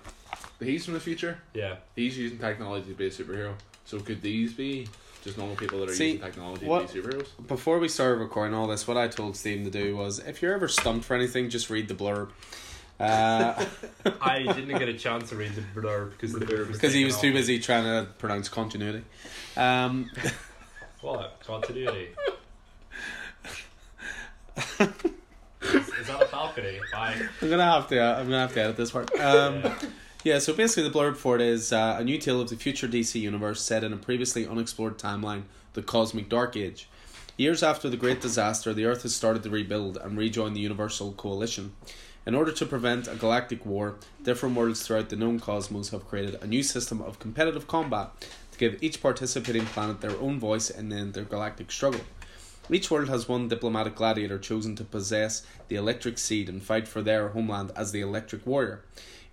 [0.60, 1.38] He's from the future.
[1.52, 1.76] yeah.
[1.96, 3.54] He's using technology to be a superhero.
[3.84, 4.88] So could these be
[5.22, 7.28] just normal people that are See, using technology what- to be superheroes?
[7.46, 10.54] Before we started recording all this, what I told Stephen to do was, if you're
[10.54, 12.30] ever stumped for anything, just read the blurb.
[13.00, 13.64] Uh,
[14.20, 17.14] I didn't get a chance to read the blurb because the blurb because he was
[17.16, 17.34] off too me.
[17.38, 19.04] busy trying to pronounce continuity.
[19.56, 20.10] Um,
[21.00, 22.08] What continuity?
[24.80, 24.88] is,
[25.88, 26.80] is that a balcony?
[26.92, 27.16] Bye.
[27.42, 28.00] I'm gonna have to.
[28.00, 29.10] I'm gonna have to edit this part.
[29.18, 29.78] Um, Yeah.
[30.24, 30.38] Yeah.
[30.38, 33.20] So basically, the blurb for it is uh, a new tale of the future DC
[33.20, 35.42] universe set in a previously unexplored timeline,
[35.74, 36.88] the Cosmic Dark Age.
[37.36, 41.12] Years after the Great Disaster, the Earth has started to rebuild and rejoin the Universal
[41.12, 41.74] Coalition.
[42.26, 46.42] In order to prevent a galactic war, different worlds throughout the known cosmos have created
[46.42, 48.10] a new system of competitive combat
[48.52, 52.00] to give each participating planet their own voice in the intergalactic struggle.
[52.70, 57.02] Each world has one diplomatic gladiator chosen to possess the electric seed and fight for
[57.02, 58.82] their homeland as the Electric Warrior.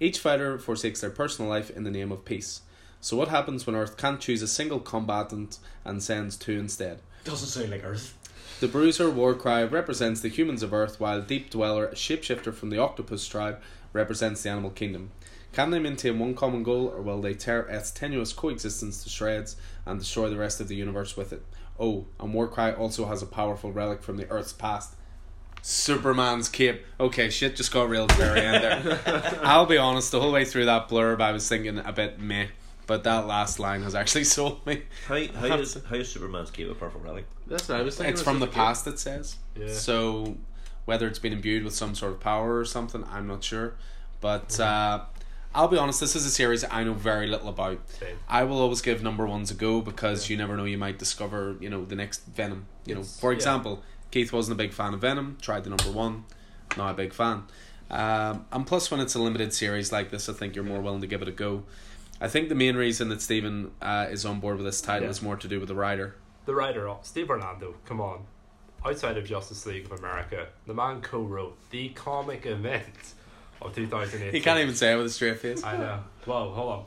[0.02, 2.61] Each fighter forsakes their personal life in the name of peace.
[2.99, 7.02] So, what happens when Earth can't choose a single combatant and sends two instead?
[7.23, 8.18] Doesn't sound like Earth.
[8.61, 12.80] The Bruiser Warcry represents the humans of Earth, while Deep Dweller, a shapeshifter from the
[12.80, 13.61] Octopus tribe,
[13.94, 15.11] represents the animal kingdom.
[15.53, 19.56] Can they maintain one common goal, or will they tear Earth's tenuous coexistence to shreds
[19.86, 21.45] and destroy the rest of the universe with it?
[21.80, 24.95] Oh, and Warcry also has a powerful relic from the Earth's past.
[25.62, 26.86] Superman's cape.
[27.00, 29.40] Okay, shit just got real at the very end there.
[29.44, 32.48] I'll be honest, the whole way through that blurb, I was thinking a bit meh,
[32.88, 34.84] but that last line has actually sold me.
[35.08, 37.26] How have how, is, how is Superman's cape a perfect relic?
[37.48, 38.14] That's what I was thinking.
[38.14, 39.38] It's from the just a past, it says.
[39.56, 39.72] Yeah.
[39.72, 40.38] So
[40.86, 43.76] whether it's been imbued with some sort of power or something, I'm not sure.
[44.20, 45.02] But uh,
[45.54, 47.88] I'll be honest, this is a series I know very little about.
[47.90, 48.18] Same.
[48.28, 51.56] I will always give number ones a go because you never know you might discover,
[51.60, 52.66] you know, the next Venom.
[52.86, 53.40] You know, It's- for yeah.
[54.12, 56.26] Keith wasn't a big fan of Venom, tried the number one,
[56.78, 57.44] not a big fan.
[57.90, 61.02] Um, and plus, when it's a limited series like this, I think you're more willing
[61.02, 61.64] to give it a go.
[62.22, 65.10] I think the main reason that Stephen uh, is on board with this title Yeah.
[65.12, 66.16] is more to do with the writer.
[66.46, 68.26] The writer, Steve Orlando, come on.
[68.86, 73.14] Outside of Justice League of America, the man co-wrote the comic event
[73.62, 74.32] of 2018.
[74.34, 75.64] He can't even say it with a straight face.
[75.64, 76.00] I know.
[76.26, 76.86] Well, hold on.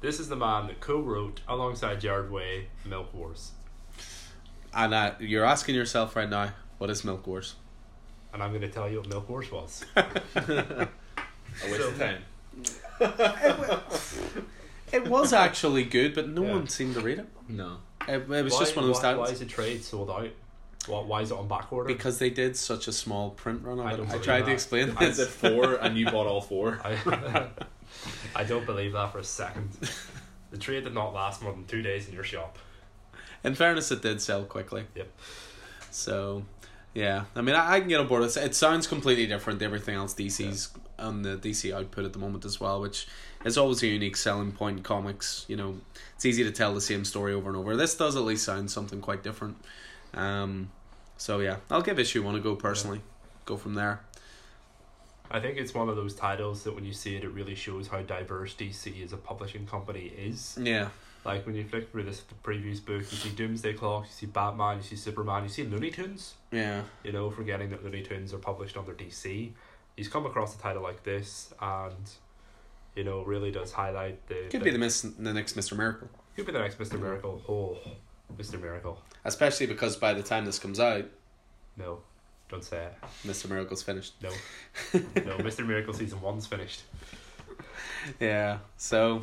[0.00, 3.52] This is the man that co-wrote alongside Gerard Way Milk Wars,
[4.74, 7.54] And uh, you're asking yourself right now, what is Milk Wars?
[8.32, 9.84] and I'm going to tell you what Milk Wars was.
[9.96, 10.88] A
[11.64, 12.22] waste of time.
[14.92, 16.52] It was actually good, but no Yeah.
[16.52, 17.26] one seemed to read it.
[17.48, 17.78] No.
[18.08, 20.28] It, it was why, just one of those why, why is the trade sold out?
[20.86, 21.86] Why, why is it on back order?
[21.86, 24.08] because they did such a small print run I of don't it.
[24.08, 25.28] I believe tried to explain I did this.
[25.28, 26.80] four, and you bought all four.
[26.84, 27.48] I,
[28.34, 29.70] I don't believe that for a second.
[30.52, 32.58] The trade did not last more than two days in your shop.
[33.44, 34.84] In fairness, it did sell quickly.
[34.94, 35.08] Yep.
[35.90, 36.44] So,
[36.94, 38.22] yeah, I mean, I, I can get on board.
[38.22, 38.44] with it.
[38.44, 42.44] It sounds completely different to everything else DC's on the DC output at the moment
[42.44, 43.06] as well, which
[43.44, 45.44] is always a unique selling point in comics.
[45.48, 45.80] You know,
[46.14, 47.76] it's easy to tell the same story over and over.
[47.76, 49.56] This does at least sound something quite different.
[50.14, 50.70] Um,
[51.16, 53.00] so yeah, I'll give issue one a go personally.
[53.46, 54.00] Go from there.
[55.30, 57.86] I think it's one of those titles that when you see it, it really shows
[57.86, 60.58] how diverse DC as a publishing company is.
[60.60, 60.88] Yeah,
[61.24, 64.26] Like when you flick through this the previous book, you see Doomsday Clock, you see
[64.26, 66.34] Batman, you see Superman, you see Looney Tunes.
[66.50, 66.82] yeah.
[67.04, 69.50] You know, forgetting that Looney Tunes are published under DC.
[69.96, 72.10] He's come across a title like this, and
[72.96, 74.46] you know, really does highlight the.
[74.50, 76.08] Could be the miss the next Mister Miracle.
[76.36, 77.42] Could be the next Mister Miracle.
[77.48, 77.76] Oh,
[78.38, 79.00] Mister Miracle.
[79.24, 81.04] Especially because by the time this comes out,
[81.76, 82.00] No,
[82.48, 82.94] don't say it.
[83.26, 84.14] Mister Miracle's finished.
[84.22, 84.30] No,
[85.26, 85.36] no.
[85.38, 86.80] Mister Miracle season one's finished.
[88.18, 88.58] Yeah.
[88.78, 89.22] So,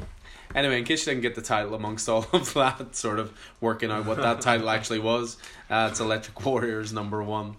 [0.56, 3.92] anyway, in case you didn't get the title amongst all of that, sort of working
[3.92, 5.38] out what that title actually was,
[5.70, 7.56] uh, it's Electric Warriors number one.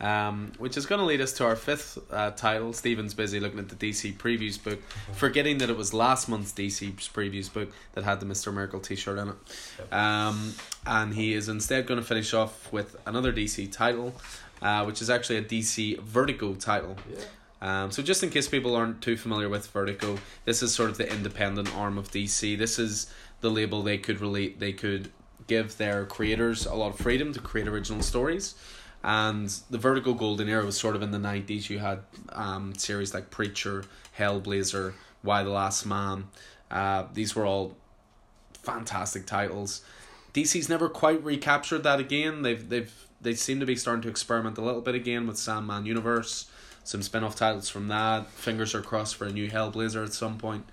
[0.00, 2.72] Um, which is going to lead us to our fifth uh, title.
[2.72, 4.82] Steven's busy looking at the DC previews book,
[5.12, 9.18] forgetting that it was last month's DC previews book that had the Mister Miracle T-shirt
[9.18, 9.92] in it.
[9.92, 10.54] Um,
[10.84, 14.14] and he is instead going to finish off with another DC title,
[14.60, 16.96] uh, which is actually a DC Vertigo title.
[17.08, 17.20] Yeah.
[17.64, 20.98] Um, so just in case people aren't too familiar with Vertigo, this is sort of
[20.98, 22.58] the independent arm of DC.
[22.58, 23.10] This is
[23.40, 24.60] the label they could relate.
[24.60, 25.10] They could
[25.46, 28.54] give their creators a lot of freedom to create original stories.
[29.02, 31.70] And the Vertigo Golden Era was sort of in the nineties.
[31.70, 32.00] You had
[32.32, 33.84] um series like Preacher,
[34.18, 34.92] Hellblazer,
[35.22, 36.24] Y: The Last Man.
[36.70, 37.76] Uh, these were all
[38.52, 39.82] fantastic titles.
[40.34, 42.42] DC's never quite recaptured that again.
[42.42, 42.92] They've they've
[43.22, 46.50] they seem to be starting to experiment a little bit again with Sandman Universe,
[46.84, 48.28] some spin-off titles from that.
[48.30, 50.64] Fingers are crossed for a new Hellblazer at some point.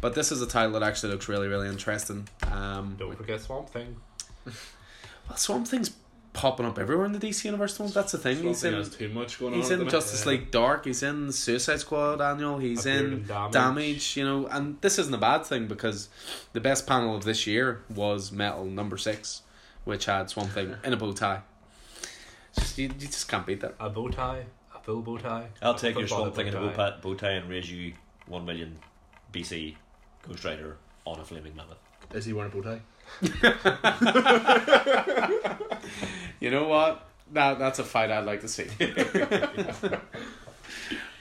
[0.00, 2.28] But this is a title that actually looks really really interesting.
[2.52, 3.96] Um, Don't forget Swamp Thing.
[4.44, 5.90] well, Swamp Thing's
[6.34, 7.78] popping up everywhere in the DC universe.
[7.78, 8.36] That's the thing.
[8.36, 9.58] Swamp He's Thing in too much going on.
[9.60, 9.88] He's at in.
[9.88, 10.32] Justice Yeah.
[10.32, 10.84] League Dark.
[10.84, 12.58] He's in Suicide Squad annual.
[12.58, 13.52] He's Appeared in in Damage.
[13.52, 14.16] Damage.
[14.18, 16.10] You know, and this isn't a bad thing because
[16.52, 19.40] the best panel of this year was Metal number six,
[19.84, 21.40] which had Swamp Thing in a bow tie.
[22.54, 23.74] Just, you, you just can't beat that.
[23.80, 24.44] A bow tie,
[24.86, 25.48] full bow tie.
[25.60, 26.90] I'll take your football swamp thing in a bow, tie.
[26.90, 27.92] pat, bow tie and raise you
[28.26, 28.78] one million
[29.32, 29.74] BC
[30.26, 31.78] Ghost Rider on a flaming mammoth.
[32.14, 32.80] Is he wearing a bow tie?
[36.40, 37.06] You know what?
[37.32, 38.66] That that's a fight I'd like to see.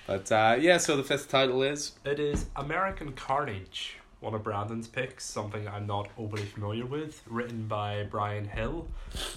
[0.08, 4.88] but uh, yeah, so the fifth title is It is American Carnage, one of Brandon's
[4.88, 8.88] picks, something I'm not overly familiar with, written by Bryan Hill,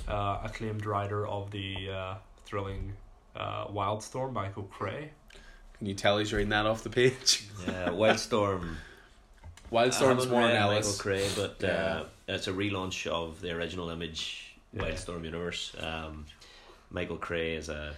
[0.08, 2.14] uh, acclaimed writer of the uh,
[2.44, 2.94] thrilling
[3.38, 5.10] uh, Wildstorm, Michael Cray.
[5.78, 7.46] Can you tell he's reading that off the page?
[7.66, 8.74] Yeah, Wildstorm.
[9.72, 10.86] Wildstorm's haven't Warren read Ellis.
[10.86, 11.68] Michael Cray, but Yeah.
[11.68, 14.82] uh, it's a relaunch of the original Image Yeah.
[14.82, 15.74] Wildstorm universe.
[15.78, 16.26] Um,
[16.90, 17.94] Michael Cray is a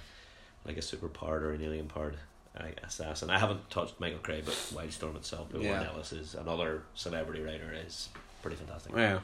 [0.67, 2.17] like a super powered or an alien powered
[2.59, 3.31] uh, assassin.
[3.31, 7.73] I haven't touched Michael Cray, but Wildstorm itself, but Warren Ellis is another celebrity writer,
[7.87, 8.09] is
[8.43, 8.93] pretty fantastic.
[8.97, 9.21] Yeah.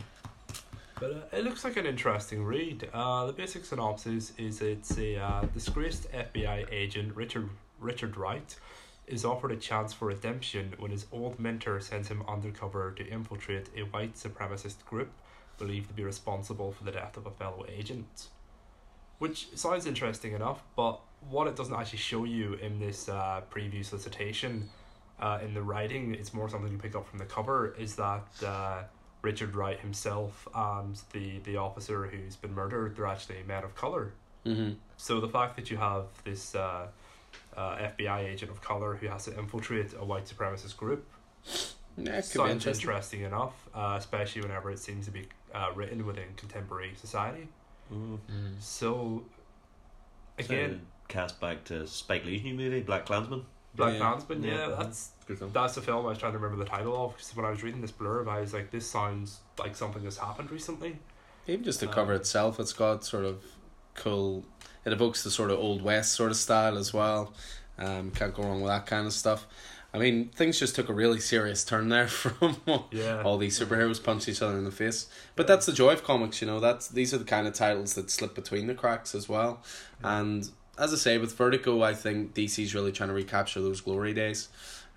[0.98, 2.88] But uh, it looks like an interesting read.
[2.92, 8.56] Uh, the basic synopsis is it's a uh, disgraced FBI agent, Richard Richard Wright,
[9.06, 13.68] is offered a chance for redemption when his old mentor sends him undercover to infiltrate
[13.76, 15.10] a white supremacist group
[15.58, 18.28] believed to be responsible for the death of a fellow agent.
[19.18, 23.84] Which sounds interesting enough, but what it doesn't actually show you in this uh, preview
[23.84, 24.68] solicitation,
[25.20, 28.26] uh, in the writing, it's more something you pick up from the cover, is that
[28.44, 28.82] uh,
[29.22, 34.12] Richard Wright himself and the, the officer who's been murdered, they're actually men of colour.
[34.44, 34.74] Mm-hmm.
[34.96, 36.86] So the fact that you have this uh,
[37.56, 41.04] uh, FBI agent of colour who has to infiltrate a white supremacist group
[41.44, 41.54] Yeah,
[41.96, 42.88] it could be sounds interesting.
[42.88, 47.48] interesting enough, uh, especially whenever it seems to be uh, written within contemporary society.
[47.92, 48.18] Mm.
[48.60, 49.24] So,
[50.38, 53.44] again, So, cast back to Spike Lee's new movie, Black Klansman.
[53.76, 53.98] Black Yeah.
[53.98, 54.74] Klansman, yeah, Yeah.
[54.78, 55.50] that's Good film.
[55.52, 57.62] that's the film I was trying to remember the title of because when I was
[57.62, 60.98] reading this blurb, I was like, this sounds like something that's happened recently.
[61.46, 63.42] Even just the Um, cover itself, it's got sort of
[63.94, 64.44] cool.
[64.84, 67.32] It evokes the sort of old west sort of style as well.
[67.78, 69.46] Um, can't go wrong with that kind of stuff.
[69.94, 72.56] I mean, things just took a really serious turn there from
[72.90, 73.22] Yeah.
[73.22, 75.06] all these superheroes punch each other in the face.
[75.36, 76.60] But that's the joy of comics, you know.
[76.60, 79.62] That's these are the kind of titles that slip between the cracks as well.
[80.02, 84.12] And as I say, with Vertigo, I think DC's really trying to recapture those glory
[84.14, 84.48] days,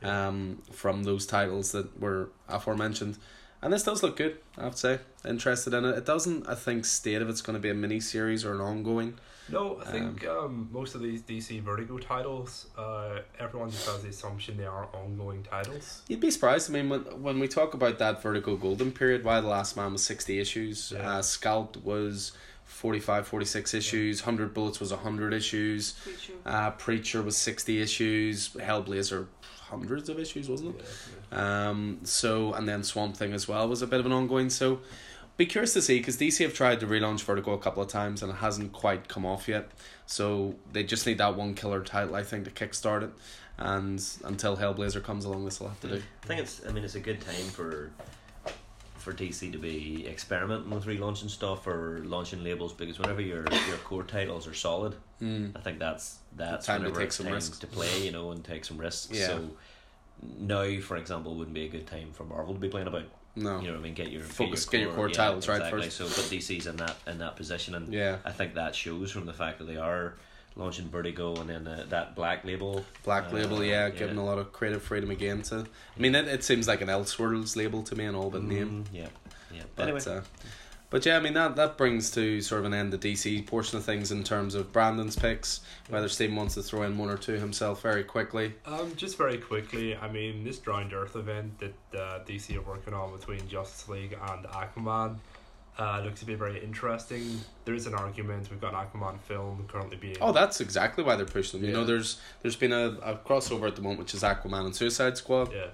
[0.03, 3.17] um, from those titles that were aforementioned.
[3.61, 4.99] And this does look good, I have to say.
[5.27, 5.97] Interested in it.
[5.97, 8.61] It doesn't, I think, state if it's going to be a mini series or an
[8.61, 9.15] ongoing.
[9.49, 14.09] No, I think um, most of these DC Vertigo titles, uh, everyone just has the
[14.09, 16.03] assumption they are ongoing titles.
[16.07, 16.69] You'd be surprised.
[16.69, 19.91] I mean, when when we talk about that Vertigo Golden period, Y: The Last Man
[19.91, 21.13] was sixty issues, Yeah.
[21.17, 22.31] uh, Scalped was
[22.69, 26.33] 45, 46 issues, Hundred Bullets was hundred issues, Preacher.
[26.45, 31.37] uh, Preacher was sixty issues, Hellblazer hundreds of issues, wasn't it?
[31.37, 34.49] Um, so and then Swamp Thing as well was a bit of an ongoing.
[34.49, 34.79] So
[35.35, 38.21] be curious to see because DC have tried to relaunch Vertigo a couple of times
[38.21, 39.71] and it hasn't quite come off yet.
[40.05, 43.11] So they just need that one killer title, I think, to kickstart it.
[43.57, 46.01] And until Hellblazer comes along, this will have to do.
[46.23, 46.61] I think it's.
[46.67, 47.91] I mean, it's a good time for
[48.99, 53.77] for DC to be experimenting with relaunching stuff or launching labels because whenever your your
[53.83, 55.55] core titles are solid, Mm.
[55.55, 57.59] I think that's that's Time to whenever take it's some time risks.
[57.59, 59.11] to play, you know, and take some risks.
[59.17, 59.27] Yeah.
[59.27, 59.49] So
[60.37, 63.03] now, for example, wouldn't be a good time for Marvel to be playing about.
[63.35, 63.59] No.
[63.59, 63.93] You know what I mean?
[63.93, 65.91] Get your Focus- get your core titles right first.
[65.97, 68.17] So, but DC's in that in that position, and Yeah.
[68.25, 70.15] I think that shows from the fact that they are
[70.55, 72.83] launching Vertigo and then uh, that Black Label.
[73.03, 75.65] Black uh, label, yeah, giving a lot of creative freedom again to.
[75.95, 78.85] I mean, it, it seems like an Elseworlds label to me, an all but name.
[78.85, 79.07] Mm, yeah,
[79.53, 79.63] yeah.
[79.75, 80.21] But, anyway, uh,
[80.89, 83.77] but yeah, I mean that that brings to sort of an end the DC portion
[83.77, 85.61] of things in terms of Brandon's picks.
[85.87, 88.53] Whether Stephen wants to throw in one or two himself very quickly.
[88.65, 92.93] Um, just very quickly, I mean, this Drowned Earth event that uh, DC are working
[92.93, 95.17] on between Justice League and Aquaman
[95.79, 97.39] uh, looks to be very interesting.
[97.65, 98.49] There is an argument.
[98.51, 100.17] We've got an Aquaman film currently being.
[100.21, 101.69] Oh, that's exactly why they're pushing them.
[101.69, 104.75] You know, there's there's been a, a crossover at the moment, which is Aquaman and
[104.75, 105.51] Suicide Squad.
[105.53, 105.67] yeah.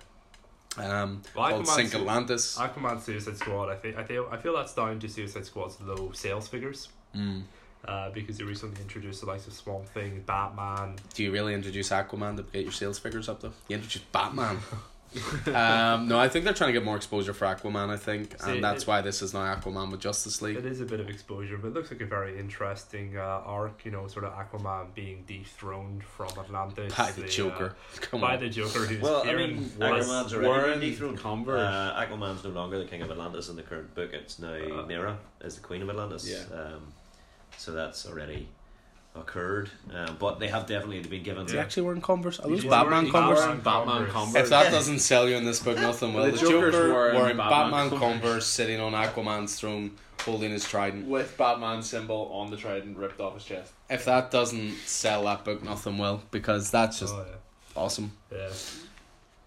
[0.78, 2.58] Um, Well, called Aquaman Sink Su- Atlantis.
[2.58, 3.70] Aquaman Suicide Squad.
[3.70, 6.90] I think I feel I feel that's down to Suicide Squad's low sales figures.
[7.16, 7.44] Mm.
[7.88, 10.96] Uh, because they recently introduced the likes of Swamp Thing, Batman.
[11.14, 13.54] Do you really introduce Aquaman to get your sales figures up though?
[13.68, 14.58] You introduce Batman.
[15.48, 17.90] um, no, I think they're trying to get more exposure for Aquaman.
[17.90, 20.58] I think, See, and that's it- why this is now Aquaman with Justice League.
[20.58, 23.86] It is a bit of exposure, but it looks like a very interesting uh, arc.
[23.86, 27.76] You know, sort of Aquaman being dethroned from Atlantis By the uh, Joker.
[28.02, 28.40] Come by on.
[28.42, 31.18] the Joker, who's Well, I mean, Aquaman's already dethroned.
[31.20, 31.60] Converse.
[31.62, 34.12] Uh, Aquaman's no longer the king of Atlantis in the current book.
[34.14, 36.30] It's now Uh, Mera is the queen of Atlantis.
[36.30, 36.58] Yeah.
[36.60, 36.94] Um,
[37.58, 38.50] so that's already
[39.16, 39.70] occurred.
[39.94, 41.46] Um, but they have definitely been given.
[41.46, 42.40] Is he actually wearing Converse?
[42.40, 43.40] Are those He's Batman Converse?
[43.40, 44.14] Batman Batman Converse.
[44.14, 44.44] Converse.
[44.44, 46.26] If that doesn't sell you in this book, nothing will.
[46.26, 48.22] The The, Joker's Joker wearing wearing Batman Batman Converse.
[48.22, 51.08] Converse sitting on Aquaman's throne holding his trident.
[51.08, 53.72] with Batman's symbol on the trident ripped off his chest.
[53.90, 57.26] If that doesn't sell that book, nothing will because that's just Oh,
[57.76, 58.12] awesome.
[58.32, 58.38] yeah.
[58.48, 58.54] yeah.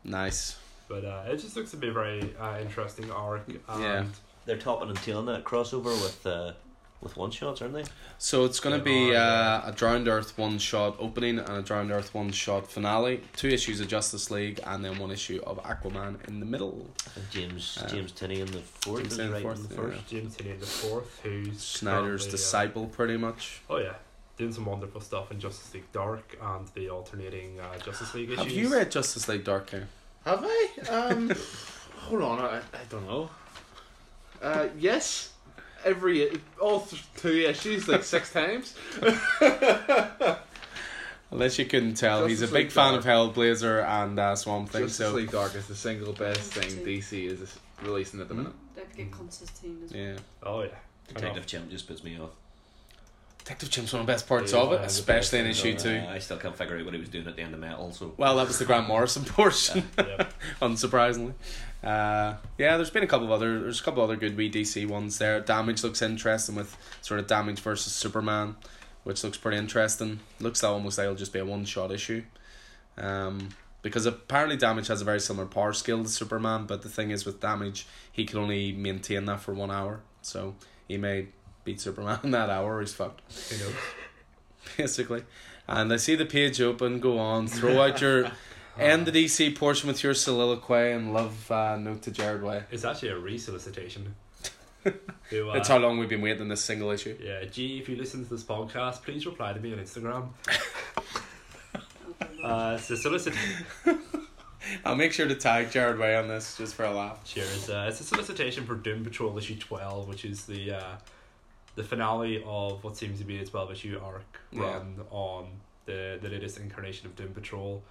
[0.05, 0.57] Nice.
[0.89, 3.49] But uh, it just looks to be a very uh, interesting arc.
[3.49, 4.05] And Yeah.
[4.47, 6.53] They're topping and tailing that crossover with uh,
[7.01, 7.85] with one shots, aren't they?
[8.19, 11.63] So it's going to be are, uh, a Drowned Earth one shot opening and a
[11.63, 13.21] Drowned Earth one shot finale.
[13.37, 16.89] Two issues of Justice League and then one issue of Aquaman in the middle.
[17.07, 19.43] I think James Uh, James Tynion in the fourth James is Tynion in the right
[19.43, 19.91] fourth, in the yeah.
[19.91, 20.07] first.
[20.09, 23.61] Jim Tynion the fourth, who's Snyder's currently, uh, disciple, pretty much.
[23.71, 23.95] oh yeah,
[24.37, 28.45] doing some wonderful stuff in Justice League Dark and the alternating uh, Justice League issues.
[28.45, 29.69] Have you read Justice League Dark?
[29.69, 29.87] King?
[30.25, 30.69] Have I?
[30.91, 31.31] Um,
[31.97, 33.31] hold on, I, I don't know.
[34.43, 35.33] Uh, yes,
[35.85, 36.31] every
[36.61, 38.75] all th- two issues like six times.
[41.31, 43.05] Unless you couldn't tell, he's a big League fan Dark.
[43.05, 44.83] of Hellblazer and uh, Swamp Thing.
[44.85, 48.41] Justice So League Dark is the single best thing DC is releasing at the Hmm?
[48.45, 48.55] minute.
[48.77, 50.03] Don't forget Constantine as well.
[50.03, 50.69] yeah, Oh yeah,
[51.09, 52.31] Detective Chimp just puts me off.
[53.41, 55.45] Detective Chimps one of the best parts Yeah, of it, one of the especially in
[55.47, 56.03] best, issue Uh, two.
[56.09, 57.93] I still can't figure out what he was doing at the end of Metal.
[57.93, 59.89] So Well, that was the Grant Morrison portion.
[59.99, 60.27] yeah.
[60.63, 61.33] unsurprisingly.
[61.83, 64.87] Uh, yeah, there's been a couple of other there's a couple other good wee DC
[64.89, 65.41] ones there.
[65.41, 68.57] Damage looks interesting with sort of Damage versus Superman,
[69.05, 70.21] which looks pretty interesting.
[70.41, 72.25] Looks almost like it'll just be a one shot issue.
[72.97, 73.51] Um,
[73.83, 77.25] because apparently Damage has a very similar power skill to Superman, but the thing is
[77.25, 80.01] with Damage, he can only maintain that for one hour.
[80.21, 80.57] So
[80.89, 81.29] he may
[81.65, 83.75] beat Superman in that hour or he's fucked Who knows?
[84.77, 85.25] basically.
[85.69, 86.99] And I see the page open.
[86.99, 88.33] Go on, throw out your
[88.79, 92.63] end the DC portion with your soliloquy and love uh, note to Gerard Way.
[92.71, 94.15] It's actually a re-solicitation.
[95.31, 97.17] Who, uh, It's how long we've been waiting this single issue.
[97.23, 100.29] Yeah, G, if you listen to this podcast, please reply to me on Instagram.
[102.43, 103.35] Uh, it's a solicit.
[104.85, 107.25] I'll make sure to tag Gerard Way on this just for a laugh.
[107.25, 107.69] Cheers.
[107.69, 110.83] Uh, it's a solicitation for Doom Patrol issue twelve, which is the uh,
[111.75, 114.63] the finale of what seems to be a twelve issue arc Yeah.
[114.63, 115.49] run on
[115.87, 117.83] the the latest incarnation of Doom Patrol.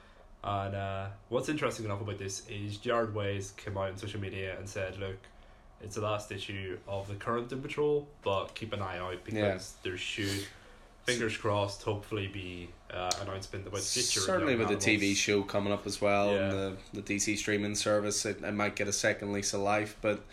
[0.44, 4.58] And uh, what's interesting enough about this is Gerard Way's came out on social media
[4.58, 5.18] and said, "Look,
[5.82, 9.74] it's the last issue of the current Doom Patrol, but keep an eye out because
[9.84, 10.46] there should,
[11.06, 14.22] fingers crossed, hopefully be uh, announcement about the future.
[14.22, 14.76] Certainly with the.
[14.76, 18.76] TV show coming up as well and the, the DC streaming service, it, it might
[18.76, 19.98] get a second lease of life.
[20.02, 20.24] But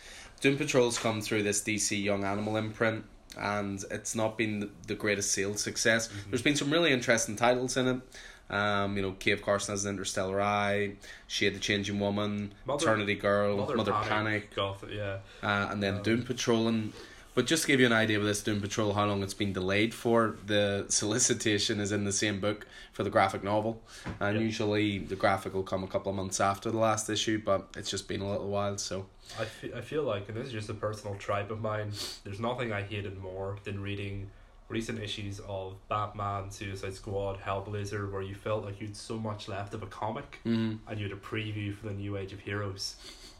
[0.40, 3.04] Doom Patrol's come through this DC Young Animal imprint
[3.36, 6.08] and it's not been the- the greatest sales success.
[6.08, 6.30] Mm-hmm.
[6.30, 8.00] There's been some really interesting titles in it.
[8.50, 10.92] Um, you know, Cave Carson has an Interstellar Eye,
[11.28, 15.18] Shade the Changing Woman, Mother- Eternity Girl, Mother, Mother, Panic, Panic, Goth- yeah.
[15.42, 16.68] uh, and then Um, Doom Patrol.
[16.68, 16.92] And
[17.34, 19.52] but just to give you an idea of this Doom Patrol, how long it's been
[19.52, 23.82] delayed for, the solicitation is in the same book for the graphic novel,
[24.20, 24.42] and Yeah.
[24.44, 27.90] usually the graphic will come a couple of months after the last issue, but it's
[27.90, 28.78] just been a little while.
[28.78, 29.06] So
[29.40, 31.90] I fe- I feel like, and this is just a personal tribe of mine,
[32.22, 34.30] there's nothing I hated more than reading
[34.68, 39.48] recent issues of Batman, Suicide Squad, Hellblazer, where you felt like you had so much
[39.48, 42.40] left of a comic mm, and you had a preview for the new age of
[42.40, 42.96] heroes.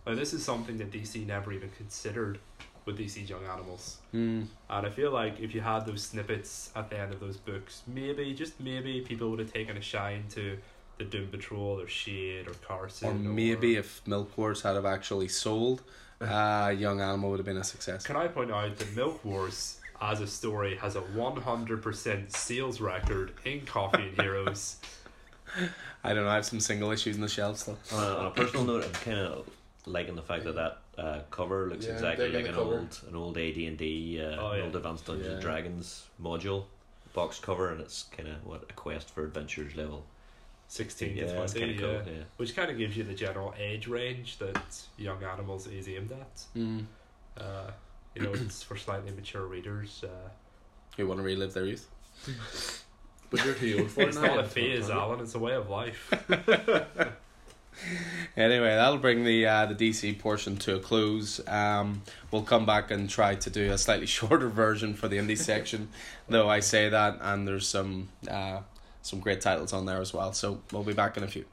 [0.07, 2.39] Now, this is something that DC never even considered
[2.85, 3.97] with DC's Young Animals.
[4.15, 7.39] mm, And I feel like if you had those snippets at the end of those
[7.39, 10.59] books, maybe, just maybe, people would have taken a shine to
[10.99, 13.09] the Doom Patrol or Shade or Carson.
[13.09, 15.83] or maybe if Milk Wars had have actually sold,
[16.21, 18.05] uh, Young Animal would have been a success.
[18.05, 23.33] Can I point out that Milk Wars as a story has a 100% sales record
[23.45, 24.77] in Coffee and Heroes.
[26.05, 26.31] I don't know.
[26.31, 27.77] I have some single issues in the shelves though.
[27.97, 29.49] on a, on a personal note, I'm kind of
[29.87, 32.75] liking the fact that that uh, cover looks Yeah, exactly like an cover.
[32.79, 34.63] old an old AD and D, uh, Oh, yeah.
[34.65, 35.43] old Advanced Dungeons and Yeah.
[35.43, 36.65] Dragons module
[37.13, 40.05] box cover, and it's kind of what a quest for adventures level.
[40.69, 41.93] 16 yeah, to 20, kind of cool.
[41.93, 42.19] yeah.
[42.19, 42.25] Yeah.
[42.39, 46.43] Which kind of gives you the general age range that Young Animals is aimed at.
[46.57, 46.87] Mm.
[47.39, 47.71] Uh,
[48.15, 50.05] you know, it's for slightly mature readers.
[50.05, 50.29] Uh,
[50.97, 51.89] Who want to relive their youth?
[53.31, 55.69] But you're too old for it it's not a phase, Alan, it's a way of
[55.69, 56.13] life.
[58.37, 61.41] Anyway, that'll bring the uh, the DC portion to a close.
[61.47, 65.39] Um, we'll come back and try to do a slightly shorter version for the indie
[65.39, 65.89] section,
[66.29, 68.61] though I say that, and there's some uh,
[69.03, 70.33] some great titles on there as well.
[70.33, 71.45] So we'll be back in a few.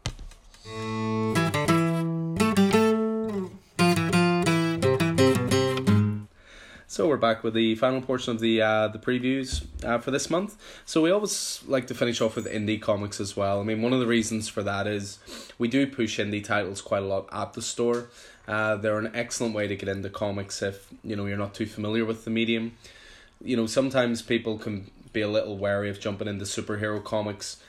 [6.91, 10.29] So we're back with the final portion of the uh, the previews uh, for this
[10.29, 10.57] month.
[10.83, 13.61] So we always like to finish off with indie comics as well.
[13.61, 15.17] I mean, one of the reasons for that is
[15.57, 18.09] we do push indie titles quite a lot at the store.
[18.45, 21.65] Uh, they're an excellent way to get into comics if you know you're not too
[21.65, 22.75] familiar with the medium.
[23.41, 27.63] You know, sometimes people can be a little wary of jumping into superhero comics,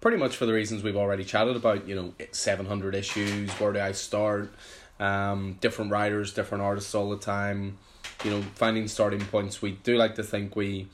[0.00, 1.88] pretty much for the reasons we've already chatted about.
[1.88, 3.50] You know, seven hundred issues.
[3.54, 4.52] Where do I start?
[5.00, 7.78] Um, different writers, different artists all the time
[8.24, 9.62] you know, finding starting points.
[9.62, 10.88] We do like to think we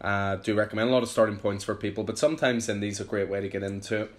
[0.00, 3.28] uh, do recommend a lot of starting points for people, but sometimes indie's a great
[3.28, 4.14] way to get into it.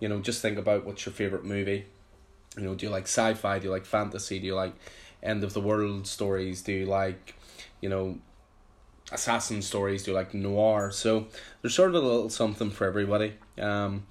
[0.00, 1.86] You know, just think about what's your favorite movie.
[2.56, 3.58] You know, do you like sci-fi?
[3.58, 4.38] Do you like fantasy?
[4.38, 4.74] Do you like
[5.22, 6.62] end of the world stories?
[6.62, 7.34] Do you like,
[7.80, 8.18] you know,
[9.12, 10.02] assassin stories?
[10.02, 10.90] Do you like noir?
[10.90, 11.28] So
[11.60, 13.34] there's sort of a little something for everybody.
[13.58, 14.06] Um,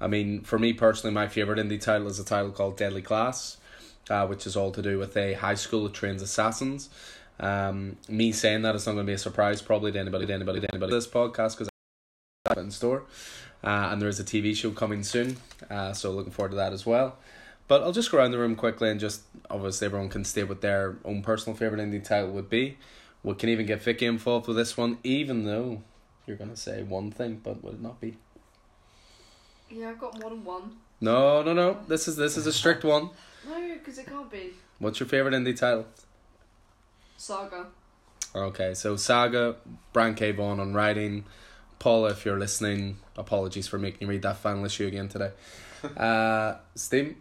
[0.00, 3.56] I mean, for me personally, my favorite indie title is a title called Deadly Class,
[4.10, 6.90] uh, which is all to do with a high school that trains assassins.
[7.38, 10.32] Um, me saying that it's not going to be a surprise probably to anybody, to
[10.32, 10.92] anybody, to anybody.
[10.92, 13.04] This podcast because I have it in store,
[13.62, 15.36] uh, and there is a TV show coming soon.
[15.70, 17.16] Uh, so looking forward to that as well.
[17.68, 20.60] But I'll just go around the room quickly and just obviously everyone can state what
[20.60, 22.78] their own personal favorite indie title would be.
[23.24, 25.82] We can even get Vicky involved with this one, even though
[26.26, 28.16] you're gonna say one thing, but would it not be?
[29.68, 30.76] Yeah, I've got more than one.
[31.00, 31.78] No, no, no.
[31.88, 33.10] This is this is a strict one.
[33.46, 34.52] No, because it can't be.
[34.78, 35.86] What's your favorite indie title?
[37.16, 37.66] Saga.
[38.34, 39.56] Okay, so Saga,
[39.92, 40.32] Brian K.
[40.32, 41.24] Vaughan on writing.
[41.78, 45.30] Paula, if you're listening, apologies for making you read that final issue again today.
[45.96, 47.16] Uh, Steve?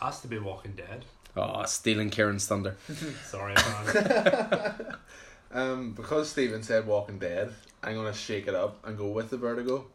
[0.00, 1.04] Has to be Walking Dead.
[1.36, 2.76] Oh, stealing Kieran's thunder.
[3.24, 4.96] Sorry, man.
[5.52, 7.52] Um, because Steven said Walking Dead,
[7.82, 9.86] I'm gonna shake it up and go with the Vertigo,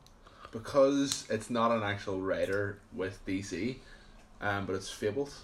[0.52, 3.78] because it's not an actual writer with DC,
[4.42, 5.44] um, but it's Fables.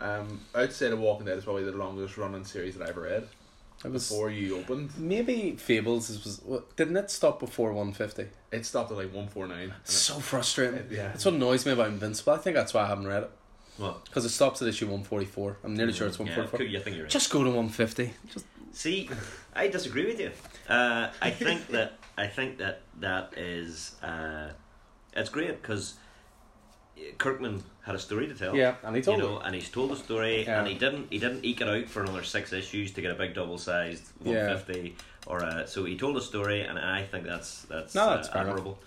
[0.00, 3.28] Um, outside of Walking Dead is probably the longest running series that I've read.
[3.84, 8.26] It was Before you opened, maybe Fables is- was didn't it stop before one fifty?
[8.52, 9.72] it stopped at like one four nine.
[9.84, 10.86] So frustrating.
[10.90, 11.08] Yeah.
[11.08, 12.32] That's what annoys me about Invincible.
[12.34, 13.30] I think that's why I haven't read it
[13.78, 14.04] What?
[14.04, 15.56] because it stops at issue one forty four.
[15.64, 16.58] I'm nearly sure it's one Yeah, forty four.
[16.58, 17.10] could- you think you're right.
[17.12, 18.12] Just go to one fifty.
[18.30, 19.08] Just See,
[19.54, 20.30] I disagree with you.
[20.68, 24.50] Uh, I think that I think that that is uh,
[25.14, 25.94] it's great because
[27.18, 28.54] Kirkman had a story to tell.
[28.56, 29.46] yeah, and he told you know, it.
[29.46, 30.58] and he's told the story, Yeah.
[30.60, 33.14] and he didn't he didn't eke it out for another six issues to get a
[33.14, 35.30] big double sized one fifty Yeah.
[35.30, 38.38] or a, so he told a story, and I think that's that's, No, that's uh,
[38.38, 38.78] admirable.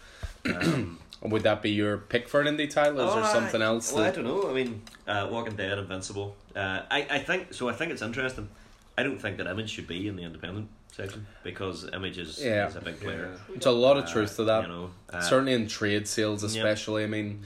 [0.46, 3.66] Um, Would that be your pick for an indie title, or there Oh, something I,
[3.66, 3.94] else?
[3.94, 4.50] Well, I don't know.
[4.50, 6.36] I mean, uh, Walking Dead, Invincible.
[6.56, 7.70] Uh, I I think so.
[7.70, 8.50] I think it's interesting.
[8.98, 12.68] I don't think that Image should be in the independent section because Image is, Yeah.
[12.68, 13.32] is a big player.
[13.50, 14.64] There's a lot of Uh, truth to that.
[14.64, 16.62] You know, uh, Certainly in trade sales, yeah.
[16.62, 17.04] especially.
[17.06, 17.42] I mean,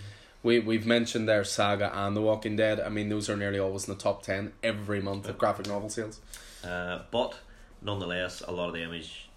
[0.47, 2.79] we we've mentioned their Saga and The Walking Dead.
[2.79, 5.89] I mean, those are nearly always in the top ten every month of graphic novel
[5.89, 6.19] sales.
[6.63, 7.35] Uh, but
[7.81, 9.29] nonetheless, a lot of the Image,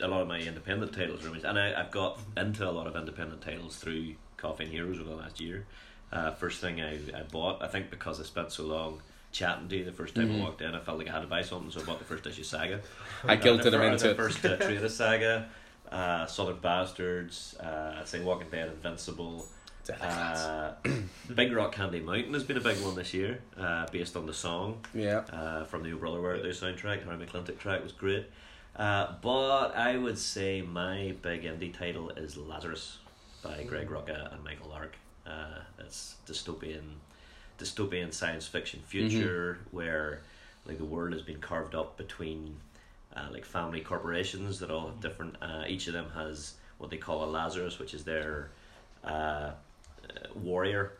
[0.00, 2.86] a lot of my independent titles are Image, and I, I've got into a lot
[2.86, 5.66] of independent titles through Coffee and Heroes over the last year.
[6.10, 9.02] Uh, first thing I, I bought, I think because I spent so long
[9.32, 10.40] chatting to you the first time Mhm.
[10.40, 12.04] I walked in, I felt like I had to buy something, so I bought the
[12.06, 12.80] first issue Saga.
[13.24, 14.16] I guilted him the into it.
[14.16, 15.48] First uh, of Saga,
[15.92, 19.46] uh, Southern Bastards, uh, I'd say Walking Dead, Invincible.
[19.90, 20.72] Uh,
[21.34, 24.34] Big Rock Candy Mountain has been a big one this year, uh, based on the
[24.34, 25.18] song Yeah.
[25.32, 27.04] uh, from the O Brother Where Art Thou soundtrack.
[27.04, 28.26] Harry McClintock track was great.
[28.76, 32.98] Uh, but I would say my big indie title is Lazarus
[33.42, 34.96] by Greg Rucka and Michael Lark.
[35.26, 36.82] Uh, it's dystopian,
[37.58, 40.20] dystopian science fiction future where
[40.66, 42.56] like the world has been carved up between
[43.16, 45.36] uh, like family corporations that all have different.
[45.40, 48.50] Uh, each of them has what they call a Lazarus, which is their
[49.04, 49.52] uh,
[50.34, 50.92] warrior.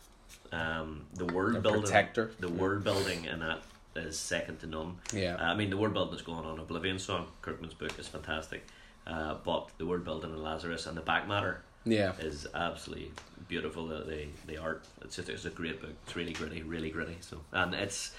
[0.52, 2.30] Um, the world A building, protector.
[2.40, 3.62] the world building in that
[3.94, 4.96] is second to none.
[5.12, 5.36] Yeah.
[5.36, 6.58] Uh, I mean, the world building is going on.
[6.58, 8.64] Oblivion Song, Kirkman's book, is fantastic.
[9.06, 12.12] Uh, but the world building in Lazarus and the back matter yeah.
[12.18, 13.12] is absolutely
[13.48, 13.86] beautiful.
[13.86, 15.94] The, the the art, it's just it's a great book.
[16.04, 17.16] It's really gritty, really gritty.
[17.20, 18.12] So and it's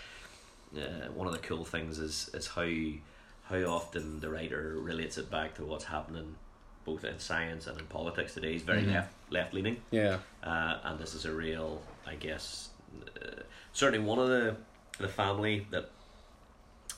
[0.75, 2.67] uh, one of the cool things is is how
[3.43, 6.35] how often the writer relates it back to what's happening
[6.87, 8.53] both in science and in politics today.
[8.53, 8.93] He's very Mhm.
[8.93, 10.19] left left leaning, Yeah.
[10.41, 12.69] uh, and this is a real, I guess,
[13.21, 13.41] uh,
[13.73, 14.55] certainly one of the
[14.99, 15.91] the family that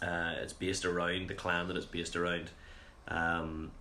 [0.02, 2.52] uh, it's based around the clan that it's based around.
[3.10, 3.72] Um,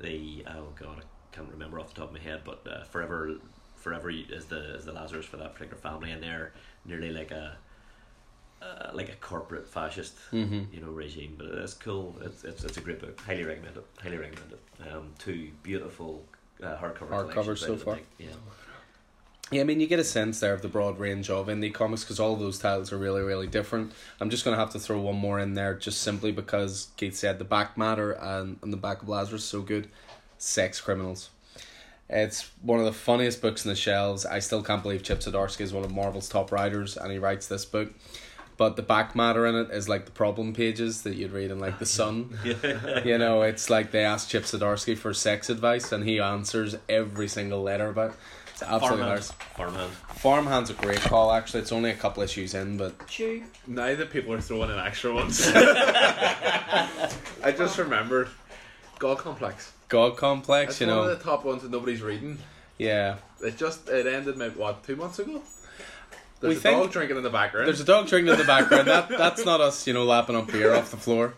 [0.00, 3.36] the oh god, I can't remember off the top of my head, but uh, forever
[3.76, 6.52] forever is the is the Lazarus for that particular family, and they're
[6.86, 7.58] nearly like a
[8.62, 10.62] uh, like a corporate fascist Mm-hmm.
[10.72, 11.34] you know regime.
[11.38, 12.16] But it's cool.
[12.22, 13.20] It's it's, it's a great book.
[13.20, 13.86] Highly recommend it.
[14.02, 14.92] Highly recommend it.
[14.92, 16.24] Um, two beautiful
[16.62, 17.98] uh, hardcover collections so far.
[18.18, 18.28] Yeah.
[19.50, 22.04] Yeah, I mean, you get a sense there of the broad range of indie comics
[22.04, 23.92] because all of those titles are really, really different.
[24.20, 27.16] I'm just going to have to throw one more in there just simply because Keith
[27.16, 29.88] said the back matter and, and the back of Lazarus so good.
[30.36, 31.30] Sex Criminals.
[32.10, 34.26] It's one of the funniest books in the shelves.
[34.26, 37.46] I still can't believe Chip Zdarsky is one of Marvel's top writers and he writes
[37.46, 37.94] this book.
[38.58, 41.60] But the back matter in it is like the problem pages that you'd read in
[41.60, 42.36] like The Sun.
[42.44, 47.28] you know, it's like they ask Chip Zdarsky for sex advice and he answers every
[47.28, 48.16] single letter about it.
[48.52, 49.06] It's absolutely Farmhand.
[49.06, 49.32] hilarious.
[49.56, 49.92] Farmhand.
[49.92, 51.60] Farmhand's a great call, actually.
[51.60, 53.44] It's only a couple issues in, but Chew.
[53.68, 58.26] Now that people are throwing in extra ones, I just remembered
[58.98, 59.72] God Complex.
[59.88, 61.02] God Complex, That's you one know.
[61.12, 62.38] of the top ones that nobody's reading.
[62.76, 63.18] Yeah.
[63.40, 65.40] It just it ended maybe what two months ago.
[66.40, 67.66] There's We a think- dog drinking in the background.
[67.66, 68.86] There's a dog drinking in the background.
[68.88, 71.34] That That's not us, you know, lapping up beer off the floor.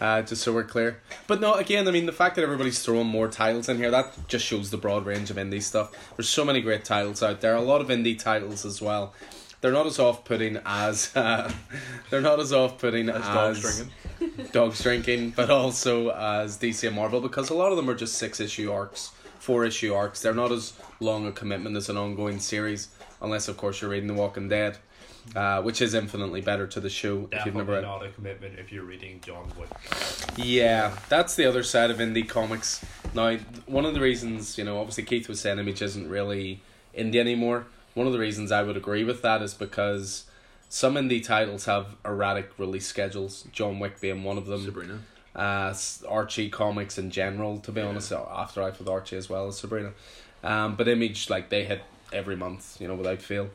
[0.00, 1.00] Uh, just so we're clear.
[1.28, 4.26] But no, again, I mean, the fact that everybody's throwing more titles in here, that
[4.26, 5.92] just shows the broad range of indie stuff.
[6.16, 7.54] There's so many great titles out there.
[7.54, 9.14] A lot of indie titles as well.
[9.60, 11.52] They're not as off-putting as uh,
[12.10, 13.60] they're not as off-putting as, As dogs
[14.18, 14.46] drinking.
[14.52, 18.14] dogs drinking, but also as DC and Marvel because a lot of them are just
[18.16, 20.20] six issue arcs, four issue arcs.
[20.20, 22.88] They're not as long a commitment as an ongoing series,
[23.22, 24.76] unless of course you're reading The Walking Dead,
[25.34, 27.82] uh, which is infinitely better to the show if you've Definitely never read.
[27.82, 29.68] not a commitment if you're reading John Wick.
[30.36, 32.84] Yeah, that's the other side of indie comics.
[33.14, 33.36] Now,
[33.66, 36.60] one of the reasons, you know, obviously Keith was saying Image isn't really
[36.96, 37.66] indie anymore.
[37.94, 40.24] One of the reasons I would agree with that is because
[40.68, 43.46] some indie titles have erratic release schedules.
[43.52, 44.64] John Wick being one of them.
[44.64, 45.00] Sabrina.
[45.36, 45.74] uh,
[46.08, 49.92] Archie comics in general, to be honest, Afterlife with Archie as well as Sabrina.
[50.42, 51.82] Um, but Image, like, they hit
[52.12, 53.50] every month, you know, without fail.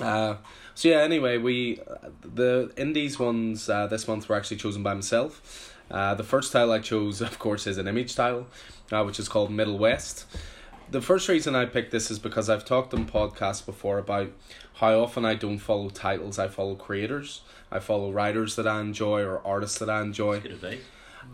[0.00, 0.36] Uh,
[0.74, 1.80] so yeah, anyway, we
[2.22, 5.74] the indies ones uh, this month were actually chosen by myself.
[5.90, 8.46] Uh, the first title I chose, of course, is an image title,
[8.90, 10.26] uh, which is called Middle West.
[10.90, 14.30] The first reason I picked this is because I've talked on podcasts before about
[14.74, 17.42] how often I don't follow titles, I follow creators.
[17.72, 20.42] I follow writers that I enjoy or artists that I enjoy.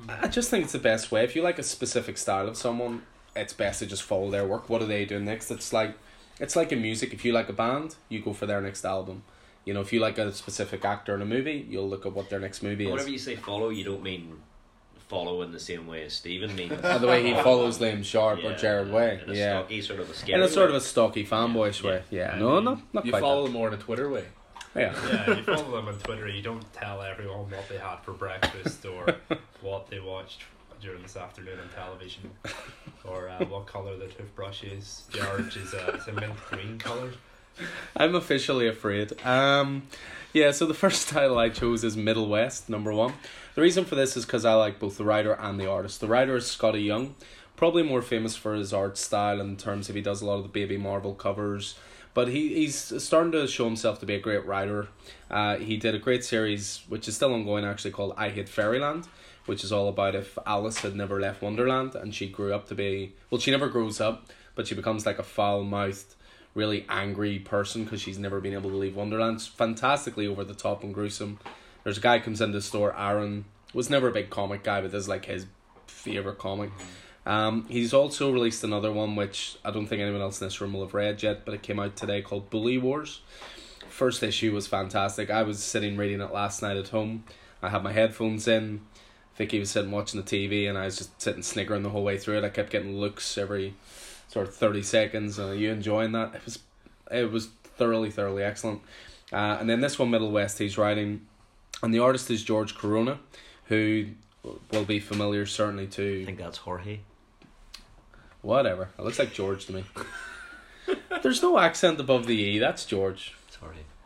[0.08, 1.24] I just think it's the best way.
[1.24, 3.02] If you like a specific style of someone,
[3.34, 4.68] it's best to just follow their work.
[4.68, 5.50] What are they doing next?
[5.50, 5.96] It's like
[6.40, 7.12] it's like in music.
[7.12, 9.22] If you like a band, you go for their next album.
[9.64, 12.30] You know, if you like a specific actor in a movie, you'll look at what
[12.30, 12.90] their next movie is.
[12.92, 14.38] Whenever you say follow, you don't mean
[15.08, 16.72] follow in the same way as Stephen means.
[17.00, 19.20] The way he follows Liam Sharp or Gerard Way.
[19.24, 19.60] in a Yeah.
[19.60, 22.02] stocky sort of a scary In a sort of a stocky fanboyish Yeah, way.
[22.10, 22.32] Yeah.
[22.34, 22.38] yeah.
[22.38, 24.24] No, no, not You quite follow them more in a Twitter way.
[24.76, 24.94] Yeah.
[25.10, 26.28] Yeah, you follow them on Twitter.
[26.28, 29.16] You don't tell everyone what they had for breakfast or
[29.62, 30.42] what they watched
[30.80, 32.30] during this afternoon on television,
[33.04, 35.04] or uh, what color the toothbrush is.
[35.10, 37.10] George is a, it's a mint green color.
[37.96, 39.20] I'm officially afraid.
[39.24, 39.82] Um,
[40.32, 43.14] yeah, so the first title I chose is Middle West, number one.
[43.54, 46.00] The reason for this is because I like both the writer and the artist.
[46.00, 47.14] The writer is Skottie Young,
[47.56, 50.44] probably more famous for his art style in terms of he does a lot of
[50.44, 51.76] the Baby Marvel covers.
[52.14, 54.88] But he, he's starting to show himself to be a great writer.
[55.30, 59.06] Uh, he did a great series, which is still ongoing actually, called I Hate Fairyland,
[59.48, 62.74] which is all about if Alice had never left Wonderland and she grew up to
[62.74, 63.14] be.
[63.30, 66.14] Well, she never grows up, but she becomes like a foul mouthed
[66.54, 69.36] really angry person because she's never been able to leave Wonderland.
[69.36, 71.38] It's fantastically over the top and gruesome.
[71.84, 72.94] There's a guy comes into the store.
[72.98, 75.46] Aaron was never a big comic guy, but this is like his
[75.86, 76.70] favorite comic.
[77.24, 80.72] Um, he's also released another one which I don't think anyone else in this room
[80.72, 83.20] will have read yet, but it came out today called Bully Wars.
[83.88, 85.30] First issue was fantastic.
[85.30, 87.24] I was sitting reading it last night at home.
[87.62, 88.82] I had my headphones in.
[89.38, 92.18] Vicky was sitting watching the TV, and I was just sitting sniggering the whole way
[92.18, 92.44] through it.
[92.44, 93.74] I kept getting looks every
[94.26, 95.38] sort of thirty seconds.
[95.38, 96.34] And are you enjoying that?
[96.34, 96.58] It was,
[97.10, 98.82] it was thoroughly, thoroughly excellent.
[99.32, 101.26] Uh, and then this one, Middle West, he's writing,
[101.82, 103.20] and the artist is George Corona,
[103.66, 104.06] who
[104.72, 106.22] will be familiar certainly to.
[106.22, 106.98] I think that's Jorge.
[108.42, 108.88] whatever.
[108.98, 109.84] It looks like George to me.
[111.22, 112.58] There's no accent above the e.
[112.58, 113.34] That's George.
[113.46, 113.78] It's Jorge.
[113.78, 113.97] Jesus Christ.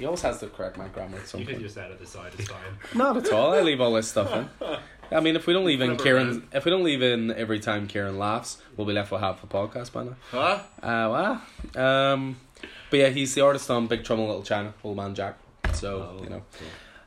[0.00, 1.58] He always has to correct my grammar at some You point.
[1.58, 2.32] can just edit this out.
[2.36, 2.58] It's fine.
[2.94, 3.52] Not at all.
[3.52, 4.48] I leave all this stuff in.
[5.12, 7.86] I mean, if we don't leave in Kieran, if we don't leave in every time
[7.86, 10.16] Kieran laughs, we'll be left with half a podcast by now.
[10.30, 10.60] Huh?
[10.82, 11.38] Uh,
[11.76, 12.12] wow.
[12.12, 12.36] Um,
[12.90, 15.36] but yeah, he's the artist on Big Trouble in Little China, Old Man Jack.
[15.74, 16.42] So Oh, you know.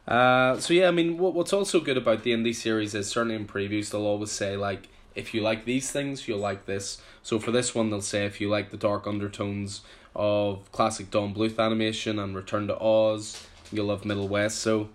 [0.08, 3.36] Uh, so yeah, I mean, what what's also good about the indie series is certainly
[3.36, 7.02] in previews they'll always say like, if you like these things, you'll like this.
[7.24, 9.82] So for this one, they'll say if you like the dark undertones
[10.16, 14.60] of classic Don Bluth animation and Return to Oz, you'll love Middle West.
[14.60, 14.90] So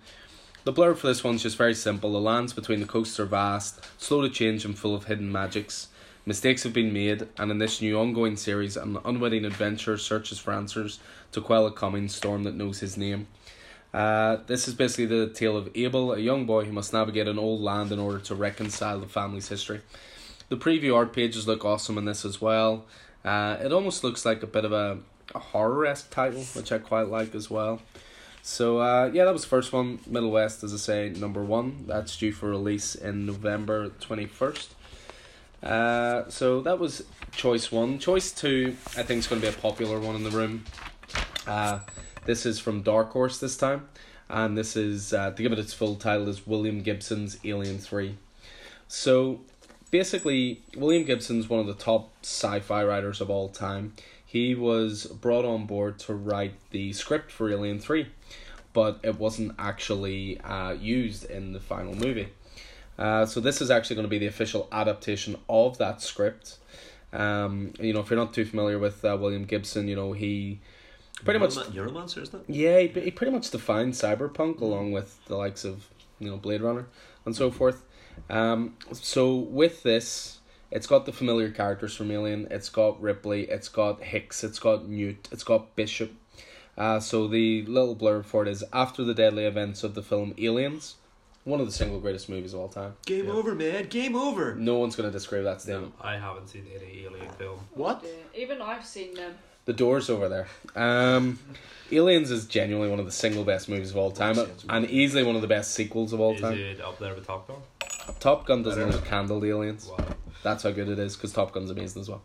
[0.64, 2.12] the blurb for this one's just very simple.
[2.12, 5.88] The lands between the coasts are vast, slow to change and full of hidden magics.
[6.26, 10.52] Mistakes have been made, and in this new ongoing series, an unwitting adventurer searches for
[10.52, 11.00] answers
[11.32, 13.28] to quell a coming storm that knows his name.
[13.94, 17.38] Uh, this is basically the tale of Abel, a young boy who must navigate an
[17.38, 19.80] old land in order to reconcile the family's history.
[20.50, 22.84] The preview art pages look awesome in this as well.
[23.24, 24.98] Uh, it almost looks like a bit of a,
[25.34, 27.80] a horror esque title, which I quite like as well.
[28.42, 29.98] So uh, yeah, that was the first one.
[30.06, 31.84] Middle West, as I say, number one.
[31.86, 34.74] That's due for release in November twenty first.
[35.62, 37.98] Uh, so that was choice one.
[37.98, 40.64] Choice two, I think, is going to be a popular one in the room.
[41.46, 41.80] Uh,
[42.24, 43.88] this is from Dark Horse this time,
[44.30, 48.16] and this is uh, to give it its full title is William Gibson's Alien Three.
[48.86, 49.40] So
[49.90, 53.94] basically, William Gibson's one of the top sci-fi writers of all time.
[54.24, 58.08] He was brought on board to write the script for Alien Three,
[58.72, 62.28] but it wasn't actually uh, used in the final movie.
[62.98, 66.58] Uh, so this is actually going to be the official adaptation of that script.
[67.12, 70.60] Um, you know, if you're not too familiar with uh, William Gibson, you know he
[71.24, 72.54] pretty much Euroma- Euromancer, isn't it?
[72.54, 75.86] yeah, he, he pretty much defined cyberpunk along with the likes of
[76.18, 76.86] you know Blade Runner
[77.24, 77.82] and so forth.
[78.30, 80.38] Um, so with this,
[80.70, 82.48] it's got the familiar characters from Alien.
[82.50, 83.44] It's got Ripley.
[83.44, 84.44] It's got Hicks.
[84.44, 85.28] It's got Newt.
[85.32, 86.12] It's got Bishop.
[86.76, 90.32] Uh, so the little blurb for it is after the deadly events of the film
[90.38, 90.94] Aliens,
[91.44, 92.94] one of the single greatest movies of all time.
[93.06, 93.32] Game Yeah.
[93.32, 93.88] over, man.
[93.88, 94.54] Game over.
[94.54, 95.94] No one's going to disagree with that statement.
[96.00, 97.58] I haven't seen any Alien film.
[97.74, 98.04] What?
[98.04, 99.34] Yeah, even I've seen them.
[99.64, 100.46] The doors over there.
[100.76, 101.38] Um,
[101.92, 104.38] Aliens is genuinely one of the single best movies of all time,
[104.68, 106.54] and easily one of the best sequels of all Is time.
[106.58, 107.56] it up there with Top Gun?
[108.20, 109.88] Top Gun doesn't hold candle to Aliens.
[109.88, 110.04] Wow.
[110.42, 112.22] That's how good it is, because Top Gun's amazing as well.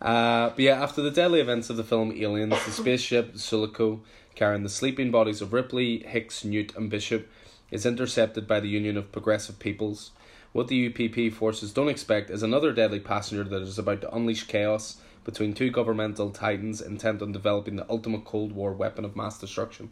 [0.00, 4.02] Uh, but yeah, after the deadly events of the film Aliens, the spaceship Sulaco,
[4.34, 7.28] carrying the sleeping bodies of Ripley, Hicks, Newt, and Bishop,
[7.70, 10.12] is intercepted by the Union of Progressive Peoples.
[10.52, 14.46] What the UPP forces don't expect is another deadly passenger that is about to unleash
[14.46, 19.38] chaos between two governmental titans intent on developing the ultimate Cold War weapon of mass
[19.38, 19.90] destruction.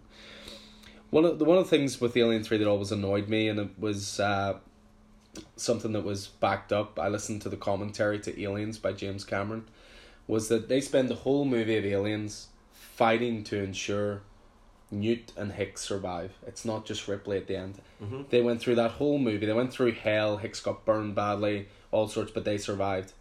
[1.11, 3.49] One of the one of the things with the Alien Three that always annoyed me,
[3.49, 4.59] and it was uh,
[5.57, 6.99] something that was backed up.
[6.99, 9.65] I listened to the commentary to Aliens by James Cameron,
[10.27, 14.23] was that they spend the whole movie of Aliens fighting to ensure
[14.91, 16.33] Newt and Hicks survive.
[16.47, 17.81] It's not just Ripley at the end.
[18.03, 18.23] Mm-hmm.
[18.31, 19.47] They went through that whole movie.
[19.47, 20.37] They went through hell.
[20.37, 23.13] Hicks got burned badly, all sorts, but they survived.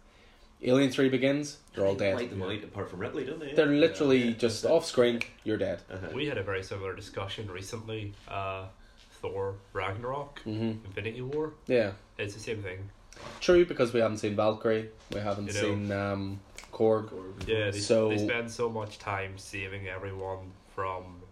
[0.62, 1.58] Alien Three begins.
[1.74, 2.14] They're all dead.
[2.14, 3.52] Wipe them out apart from Ripley, don't they?
[3.52, 4.34] They're literally Yeah.
[4.34, 5.20] just off screen.
[5.42, 5.82] You're dead.
[5.90, 6.08] Uh-huh.
[6.14, 8.14] We had a very similar discussion recently.
[8.28, 8.66] Uh,
[9.24, 10.84] Thor Ragnarok, Mm-hmm.
[10.84, 11.54] Infinity War.
[11.66, 12.90] Yeah, It's the same thing.
[13.40, 14.90] true because we haven't seen Valkyrie.
[15.14, 15.60] We haven't You know.
[15.60, 16.40] seen um,
[16.72, 17.10] Korg.
[17.46, 21.22] Yeah, they, So- they spend so much time saving everyone from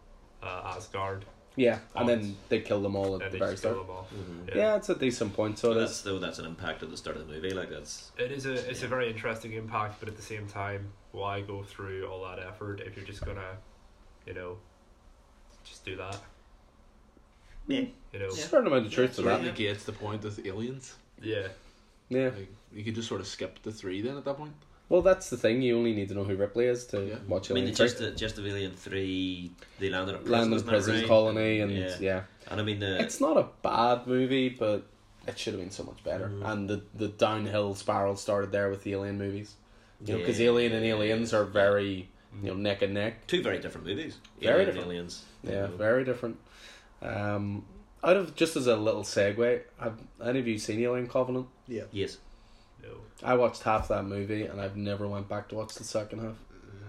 [0.43, 1.25] uh, Asgard,
[1.57, 3.77] Yeah, and then they kill them all at and the very start.
[3.77, 4.09] them all.
[4.15, 4.55] Mhm.
[4.55, 4.77] Yeah.
[4.77, 5.59] it's a decent point.
[5.59, 7.51] So So that's though that's an impact at the start of the movie.
[7.51, 8.87] Like that's It is a it's Yeah.
[8.87, 12.81] a very interesting impact, but at the same time, why go through all that effort
[12.81, 13.59] if you're just gonna,
[14.27, 14.57] you know,
[15.65, 16.17] just do that?
[17.69, 17.81] Yeah.
[18.13, 19.37] You know, There's a certain amount of truth to Yeah.
[19.39, 19.43] that.
[19.45, 20.95] negates the point of aliens.
[21.23, 21.49] yeah.
[22.09, 22.29] Yeah.
[22.37, 24.53] Like you could just sort of skip the three then at that point.
[24.91, 25.63] Well, that's the thing.
[25.63, 27.15] You only need to know who Ripley is to Yeah.
[27.27, 28.07] watch I mean, Alien the just Three.
[28.11, 31.07] the just of Alien Three, they landed at prison, Land in a isn't prison right?
[31.09, 31.97] colony, and yeah.
[32.01, 32.23] yeah.
[32.51, 34.83] and I mean the it's not a bad movie, but
[35.27, 36.29] it should have been so much better.
[36.29, 36.47] Mhm.
[36.53, 39.55] And the the downhill spiral started there with the Alien movies.
[40.05, 40.49] You know, because Yeah.
[40.49, 42.11] Alien and Aliens are very
[42.43, 43.27] you know neck and neck.
[43.27, 44.19] two very different movies.
[44.41, 44.87] Very Alien and different.
[44.93, 45.25] Aliens.
[45.45, 46.37] Yeah, very different.
[47.03, 47.65] Um,
[48.05, 51.47] out of just as a little segue, have any of you seen Alien Covenant?
[51.69, 51.85] Yeah.
[51.93, 52.19] Yes,
[52.83, 52.89] No.
[53.23, 56.35] I watched half that movie and I've never went back to watch the second half.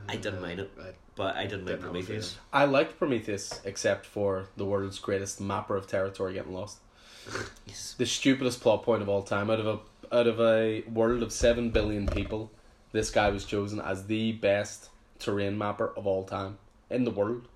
[0.09, 0.71] I didn't mind it,
[1.15, 2.37] but I didn't like Didn't have Prometheus.
[2.51, 6.77] I liked Prometheus except for the world's greatest mapper of territory getting lost.
[7.65, 7.95] Yes.
[7.97, 9.49] The stupidest plot point of all time.
[9.49, 9.79] Out of a
[10.13, 12.51] out of a world of seven billion people,
[12.91, 16.57] this guy was chosen as the best terrain mapper of all time
[16.89, 17.47] in the world.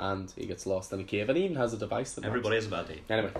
[0.00, 2.24] And he gets lost in a cave and he even has a device that.
[2.24, 3.00] Everybody has a bad day.
[3.10, 3.30] Anyway.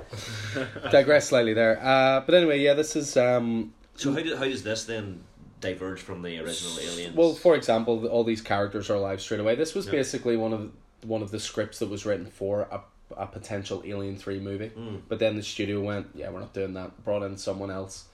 [0.91, 1.83] digress slightly there.
[1.83, 5.25] Uh, but anyway, yeah, this is um So how, do, how does this then
[5.61, 7.17] diverge from the original Aliens?
[7.17, 9.55] Well, for example, all these characters are alive straight away.
[9.55, 9.93] This was Yeah.
[9.93, 10.71] basically one of
[11.03, 12.81] one of the scripts that was written for a,
[13.17, 14.69] a potential Alien Three movie.
[14.77, 15.01] Mm.
[15.09, 18.05] But then the studio went, "Yeah, we're not doing that." Brought in someone else.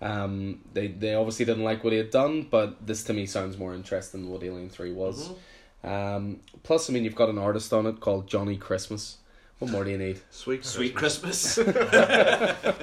[0.00, 3.56] Um, they they obviously didn't like what he had done, but this to me sounds
[3.56, 5.28] more interesting than what Alien Three was.
[5.28, 5.36] Mhm.
[5.84, 9.18] Um, plus, I mean, you've got an artist on it called Johnny Christmas.
[9.58, 10.20] What more do you need?
[10.30, 11.58] Sweet, Sweet Christmas.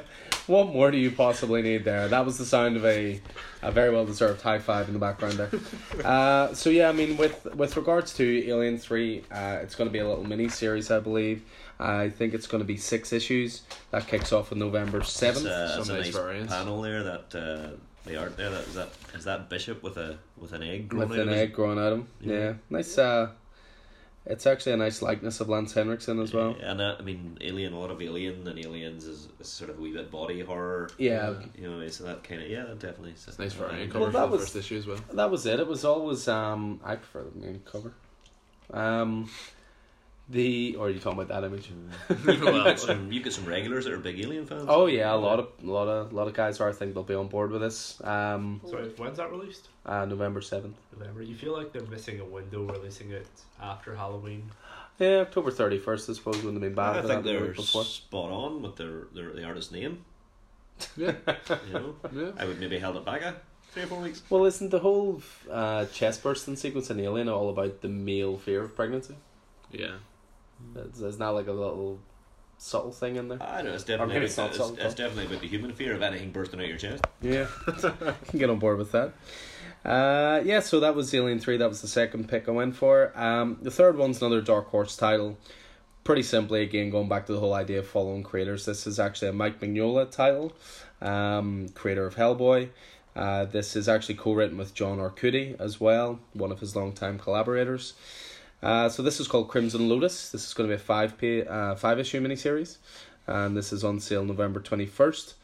[0.48, 2.08] What more do you possibly need there?
[2.08, 3.22] That was the sound of a
[3.62, 5.52] a very well deserved high five in the background there.
[6.04, 9.92] Uh, so yeah, I mean, with with regards to Alien Three, uh, it's going to
[9.94, 11.44] be a little mini series, I believe.
[11.80, 13.62] I think it's going to be six issues.
[13.92, 15.46] That kicks off on November seventh.
[15.46, 16.52] uh, it's a Some nice nice variants.
[16.54, 17.04] panel there.
[17.04, 17.76] That uh,
[18.10, 18.50] the art there.
[18.50, 21.30] That is that is that bishop with a with an egg growing with out an
[21.30, 22.08] of his- egg growing out of him.
[22.22, 22.54] Yeah, Yeah.
[22.70, 22.98] nice.
[22.98, 23.30] Uh,
[24.26, 26.56] it's actually a nice likeness of Lance Henriksen as well.
[26.62, 27.74] And uh, I mean, Alien.
[27.74, 30.90] A lot of Alien and Aliens is, is sort of a wee bit body horror.
[31.00, 33.12] Yeah, You know, so that kind of yeah, definitely.
[33.12, 35.00] It's nice variant uh, Well, cover that for the was- first issue as well.
[35.14, 35.60] that was it.
[35.60, 37.94] It was always um, I prefer the main cover.
[38.72, 39.30] Um,
[40.30, 41.72] the or are you talking about that image?
[42.26, 44.66] You've got some, you've got some regulars that are big Alien fans.
[44.68, 46.70] Oh yeah, a lot of a lot of a lot of guys are.
[46.70, 48.00] I think they'll be on board with this.
[48.04, 49.70] Um, Sorry, when's that released?
[49.86, 50.78] uh, November seventh.
[50.98, 51.24] November.
[51.24, 53.28] You feel like they're missing a window releasing it
[53.62, 54.52] after Halloween.
[55.00, 56.10] Yeah, October thirty first.
[56.10, 56.98] I suppose wouldn't have been bad.
[57.06, 57.84] I think they're week before.
[57.84, 60.06] spot on with their, their the artist's name.
[60.96, 61.14] Yeah,
[61.68, 62.32] You know, yeah.
[62.38, 63.36] I would maybe held it back a
[63.72, 64.22] three or four weeks.
[64.30, 68.62] Well, isn't the whole uh, chest bursting sequence in Alien all about the male fear
[68.64, 69.16] of pregnancy?
[69.72, 69.96] Yeah.
[70.76, 72.00] Is isn't like a little
[72.58, 73.42] subtle thing in there?
[73.42, 74.86] I know it's definitely it's not it's, something.
[74.86, 77.04] it's definitely about the human fear of anything bursting out your chest.
[77.22, 79.14] Yeah, I can get on board with that.
[79.86, 81.58] Uh, yeah, so that was Alien Three.
[81.58, 83.18] That was the second pick I went for.
[83.20, 85.38] Um, the third one's another Dark Horse title.
[86.04, 88.66] Pretty simply, again, going back to the whole idea of following creators.
[88.66, 90.54] This is actually a Mike Mignola title,
[91.02, 92.70] um, creator of Hellboy.
[93.16, 97.94] Uh, this is actually co-written with John Arcudi as well, one of his longtime collaborators.
[98.62, 100.32] Uh, so this is called Crimson Lotus.
[100.32, 102.78] This is going to be a five pay, uh, five issue miniseries,
[103.26, 105.36] and this is on sale November twenty first.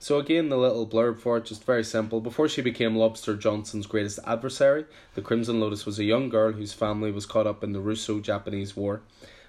[0.00, 2.20] So again, the little blurb for it, just very simple.
[2.20, 4.84] Before she became Lobster Johnson's greatest adversary,
[5.14, 8.76] the Crimson Lotus was a young girl whose family was caught up in the Russo-Japanese
[8.76, 9.02] War.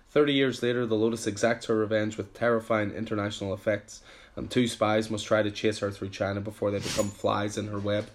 [0.10, 4.02] Thirty years later, the Lotus exacts her revenge with terrifying international effects,
[4.36, 7.68] and two spies must try to chase her through China before they become flies in
[7.68, 8.10] her web.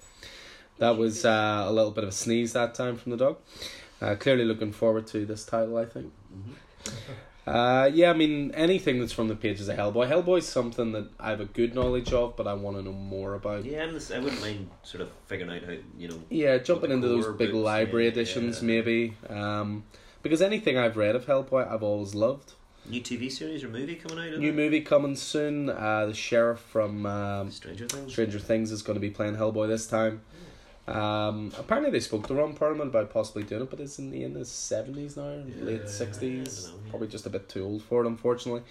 [0.78, 3.36] That was uh, a little bit of a sneeze that time from the dog.
[4.04, 6.12] Uh, clearly looking forward to this title, I think.
[7.46, 10.08] Uh, yeah, I mean anything that's from the pages of Hellboy.
[10.08, 13.34] Hellboy's something that I have a good knowledge of, but I want to know more
[13.34, 13.66] about.
[13.66, 16.18] Yeah, and this, I wouldn't mind sort of figuring out how you know.
[16.30, 18.66] Yeah, jumping into those big books, library yeah, editions, yeah.
[18.66, 19.16] maybe.
[19.28, 19.84] Um,
[20.22, 22.54] because anything I've read of Hellboy, I've always loved.
[22.88, 24.38] New TV series or movie coming out?
[24.38, 24.54] New it?
[24.54, 25.68] movie coming soon.
[25.68, 28.10] Uh, the sheriff from um, Stranger Things.
[28.10, 30.22] Stranger Things is going to be playing Hellboy this time.
[30.86, 34.34] Um, apparently they spoke to Ron Perlman about possibly doing it, but isn't he in
[34.34, 36.66] his seventies now, late sixties?
[36.66, 36.90] I don't know, yeah.
[36.90, 38.62] Probably just a bit too old for it, unfortunately.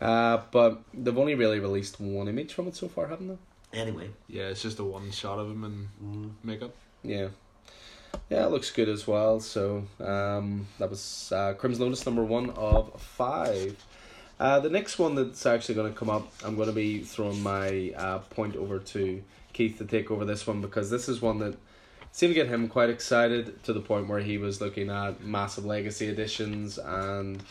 [0.00, 3.80] Uh, but they've only really released one image from it so far, haven't they?
[3.80, 6.74] Anyway, Yeah, it's just a one shot of him in mm, makeup.
[7.02, 7.28] Yeah.
[8.30, 9.40] Yeah, it looks good as well.
[9.40, 13.76] So um, that was uh, Crimson Lotus number one of five.
[14.38, 17.42] Uh, the next one that's actually going to come up, I'm going to be throwing
[17.42, 19.22] my uh, point over to
[19.54, 21.56] Keith to take over this one because this is one that
[22.12, 25.64] seemed to get him quite excited to the point where he was looking at massive
[25.64, 27.42] legacy editions and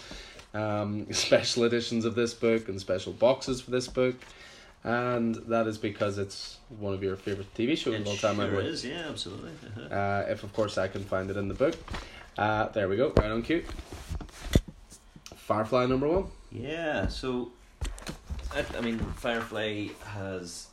[0.53, 4.15] um, special editions of this book and special boxes for this book.
[4.85, 8.35] And that is because it's one of your favorite TV shows it of all time.
[8.35, 8.85] Sure is.
[8.85, 9.51] Yeah, absolutely.
[9.65, 9.95] Uh-huh.
[9.95, 11.75] Uh, if of course I can find it in the book.
[12.38, 13.63] Uh, there we go, right on cue.
[15.35, 16.25] Firefly number one.
[16.51, 17.51] Yeah, so
[18.53, 20.67] I, I mean, Firefly has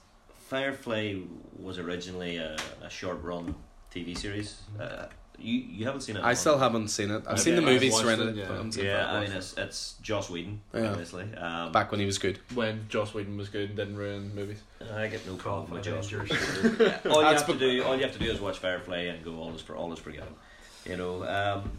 [0.51, 1.15] Firefly
[1.57, 3.55] was originally a, a short run
[3.95, 4.61] TV series.
[4.81, 5.07] Uh,
[5.39, 6.25] you you haven't seen it?
[6.25, 7.19] I still haven't seen it.
[7.25, 8.37] I've I've- seen the I've movies watched surrounding it, it.
[8.39, 8.45] yeah.
[8.49, 10.91] but I haven't Yeah, I mean it's it's Joss Whedon, Yeah.
[10.91, 11.33] obviously.
[11.37, 12.41] Um, back when he was good.
[12.55, 14.61] When Joss Whedon was good and didn't ruin movies.
[14.93, 16.11] I get no problem with Joss.
[16.13, 16.37] Avengers.
[16.79, 16.99] Whedon.
[17.13, 19.25] all you That's have to do, all you have to do is watch Firefly and
[19.25, 20.35] go all is for all is forgiven.
[20.85, 21.71] You know, um,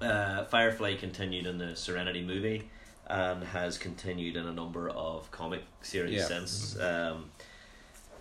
[0.00, 2.70] uh, Firefly continued in the Serenity movie
[3.08, 6.26] and has continued in a number of comic series Yeah.
[6.28, 6.78] since.
[6.78, 7.32] Um,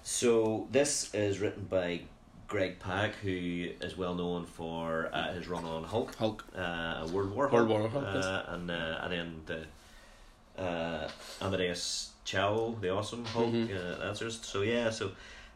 [0.04, 2.02] so this is written by
[2.48, 6.44] Greg Pak, who is well known for uh, his run on Hulk, Hulk.
[6.56, 8.26] uh, World War World Hulk, War Hulk, yes.
[8.26, 11.10] uh, and uh, and then the uh,
[11.42, 13.70] Amadeus Cho, the awesome Hulk Mhm.
[14.02, 14.40] uh, answers.
[14.44, 15.12] So yeah, so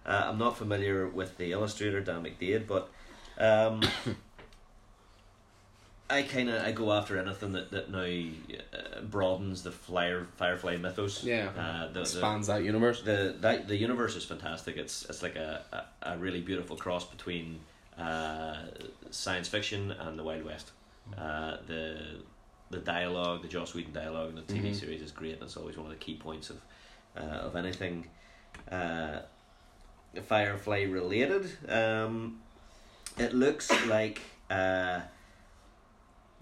[0.06, 2.90] uh, I'm not familiar with the illustrator Dan McDaid, but
[3.38, 3.82] um,
[6.10, 10.78] I kind of I go after anything that that now uh, broadens the flyer Firefly
[10.78, 11.24] mythos.
[11.24, 11.50] Yeah.
[11.58, 13.02] uh, the, the, that universe.
[13.02, 14.78] the that the universe is fantastic.
[14.78, 15.64] It's it's like a,
[16.04, 17.60] a, a really beautiful cross between
[17.98, 18.58] uh,
[19.10, 20.72] science fiction and the Wild West.
[21.18, 21.98] Uh, the
[22.70, 24.76] the dialogue, the Joss Whedon dialogue in the TV Mhm.
[24.76, 25.40] series is great.
[25.40, 26.58] That's always one of the key points of
[27.18, 28.08] uh, of anything
[28.72, 29.20] uh,
[30.28, 31.52] Firefly related.
[31.70, 32.42] Um,
[33.18, 35.02] it looks like uh,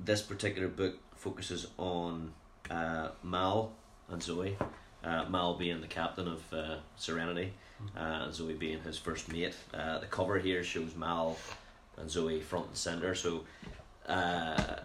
[0.05, 2.31] this particular book focuses on
[2.69, 3.71] uh, Mal
[4.09, 4.57] and Zoe
[5.03, 7.51] Uh, Mal being the captain of uh, Serenity,
[7.97, 9.53] uh, and Zoe being his first mate.
[9.73, 11.35] Uh, the cover here shows Mal
[11.97, 13.13] and Zoe front and center.
[13.13, 13.43] So,
[14.07, 14.77] uh,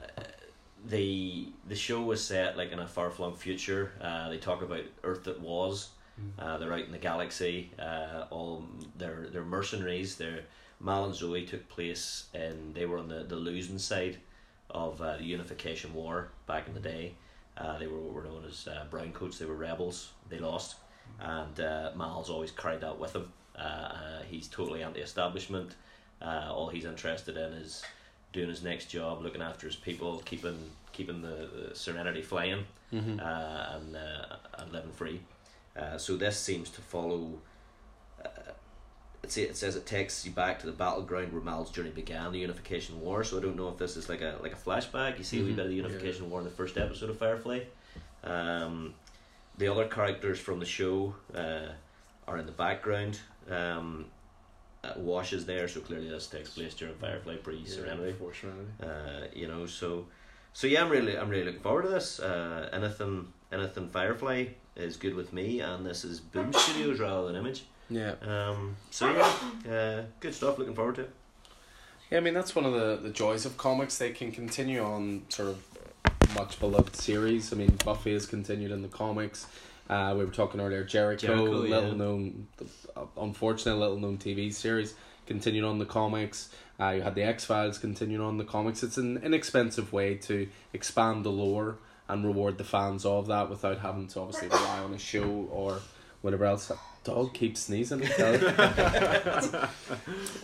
[0.86, 3.92] the the show was set like in a far flung future.
[4.00, 5.90] Uh, they talk about Earth that was.
[6.36, 7.70] Uh, they're out in the galaxy.
[7.78, 8.64] Uh, all
[8.96, 10.16] they're they're mercenaries.
[10.16, 10.42] They're
[10.80, 14.18] Mal and Zoe took place and they were on the, the losing side
[14.70, 17.14] of uh, the Unification War back in the day.
[17.56, 19.38] Uh, they were what were known as uh, brown coats.
[19.38, 20.10] They were rebels.
[20.28, 20.76] They lost,
[21.20, 23.32] and uh, Mal's always carried that with him.
[23.58, 25.74] Uh, uh, he's totally anti-establishment.
[26.22, 27.82] Uh, all he's interested in is
[28.32, 30.58] doing his next job, looking after his people, keeping
[30.92, 33.20] keeping the, the Serenity flying, Mm-hmm.
[33.20, 35.20] uh, and uh, and living free.
[35.76, 37.40] Uh, so this seems to follow.
[39.22, 42.30] It, say, it says it takes you back to the battleground where Mal's journey began,
[42.32, 43.24] the Unification War.
[43.24, 45.18] So I don't know if this is like a like a flashback.
[45.18, 45.56] You see a wee Mhm.
[45.56, 47.60] bit of the Unification War in the first episode of Firefly.
[48.24, 48.94] Um,
[49.56, 51.66] the other characters from the show uh,
[52.26, 53.18] are in the background.
[53.50, 54.06] Um,
[54.84, 58.12] uh, Wash is there, so clearly this takes place during Firefly pre Serenity.
[58.12, 58.70] For Serenity.
[58.82, 60.06] Uh, you know, so
[60.52, 62.20] so yeah, I'm really I'm really looking forward to this.
[62.20, 64.46] Uh, anything anything Firefly
[64.76, 67.64] is good with me, and this is Boom Studios rather than Image.
[67.90, 68.14] Yeah.
[68.22, 70.58] Um, so yeah, uh, good stuff.
[70.58, 71.10] Looking forward to it.
[72.10, 73.98] Yeah, I mean that's one of the, the joys of comics.
[73.98, 75.62] They can continue on sort of
[76.34, 77.52] much beloved series.
[77.52, 79.46] I mean, Buffy has continued in the comics.
[79.88, 81.94] Uh, we were talking earlier, Jericho, Jericho, little yeah.
[81.94, 82.46] known,
[82.94, 84.94] uh, unfortunate little known TV series,
[85.26, 86.50] continued on the comics.
[86.78, 88.82] Uh, you had the X Files continuing on the comics.
[88.82, 91.78] It's an inexpensive way to expand the lore
[92.08, 95.80] and reward the fans of that without having to obviously rely on a show or
[96.20, 96.70] whatever else.
[97.08, 98.04] Dog keeps sneezing.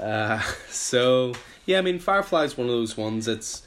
[0.00, 1.34] uh, so
[1.66, 3.28] yeah, I mean, Firefly is one of those ones.
[3.28, 3.66] It's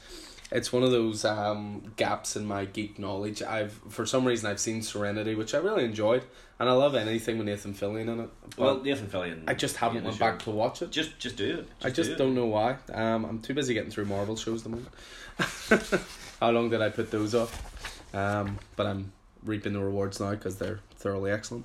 [0.50, 3.40] it's one of those um, gaps in my geek knowledge.
[3.40, 6.24] I've for some reason I've seen Serenity, which I really enjoyed,
[6.58, 8.30] and I love anything with Nathan Fillion in it.
[8.56, 9.44] Well, Nathan Fillion.
[9.46, 10.90] I just haven't went back to watch it.
[10.90, 11.68] Just just do it.
[11.84, 12.78] I just do don't know why.
[12.92, 16.02] Um, I'm too busy getting through Marvel shows at the moment.
[16.40, 18.12] How long did I put those off?
[18.12, 19.12] Um, but I'm
[19.44, 21.64] reaping the rewards now because they're thoroughly excellent.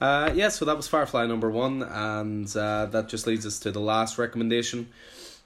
[0.00, 3.70] Uh, yeah, so that was Firefly number one, and uh, that just leads us to
[3.70, 4.88] the last recommendation.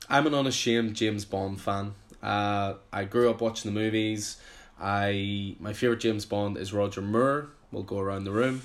[0.09, 1.95] I'm an unashamed James Bond fan.
[2.23, 4.39] Uh, I grew up watching the movies.
[4.81, 7.51] I my favorite James Bond is Roger Moore.
[7.71, 8.63] We'll go around the room.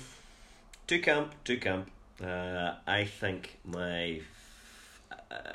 [0.86, 1.90] To camp, to camp.
[2.22, 4.20] Uh, I think my.
[5.30, 5.52] Uh,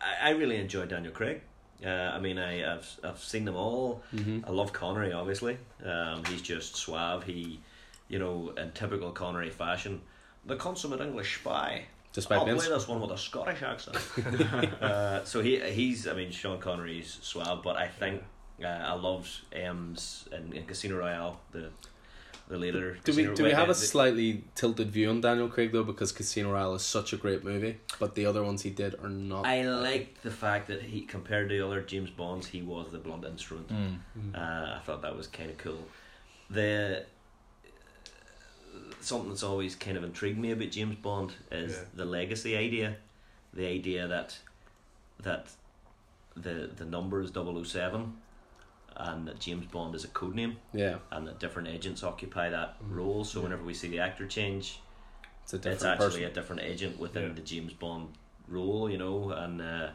[0.00, 1.42] I, I really enjoy Daniel Craig.
[1.84, 4.02] Uh, I mean, I, I've I've seen them all.
[4.14, 4.40] Mm-hmm.
[4.46, 5.58] I love Connery, obviously.
[5.84, 7.24] Um, he's just suave.
[7.24, 7.60] He,
[8.08, 10.00] you know, in typical Connery fashion,
[10.44, 11.84] the consummate English spy.
[12.12, 13.98] Despite I'll being play this one with a Scottish accent.
[14.82, 18.22] uh, so he he's I mean Sean Connery's suave, but I think
[18.62, 21.68] uh, I loved M's in, in Casino Royale the
[22.48, 22.96] the later.
[23.04, 25.84] Do we do we have uh, a the- slightly tilted view on Daniel Craig though
[25.84, 29.08] because Casino Royale is such a great movie, but the other ones he did are
[29.10, 29.44] not.
[29.44, 32.98] I liked the fact that he compared to the other James Bonds, he was the
[32.98, 33.68] blunt instrument.
[33.68, 33.98] Mm.
[34.34, 35.86] Uh, I thought that was kind of cool.
[36.48, 37.04] The
[39.00, 41.84] something that's always kind of intrigued me about James Bond is Yeah.
[41.94, 42.96] the legacy idea,
[43.52, 44.38] the idea that
[45.22, 45.50] that
[46.36, 48.12] the the number is 007
[48.96, 52.78] and that James Bond is a code name Yeah, and that different agents occupy that
[52.82, 52.96] Mm.
[52.96, 53.24] role.
[53.24, 53.44] So Yeah.
[53.44, 54.80] whenever we see the actor change,
[55.42, 56.24] it's a different it's actually person.
[56.24, 57.32] a different agent within Yeah.
[57.34, 58.14] the James Bond
[58.48, 59.90] role, you know, and uh,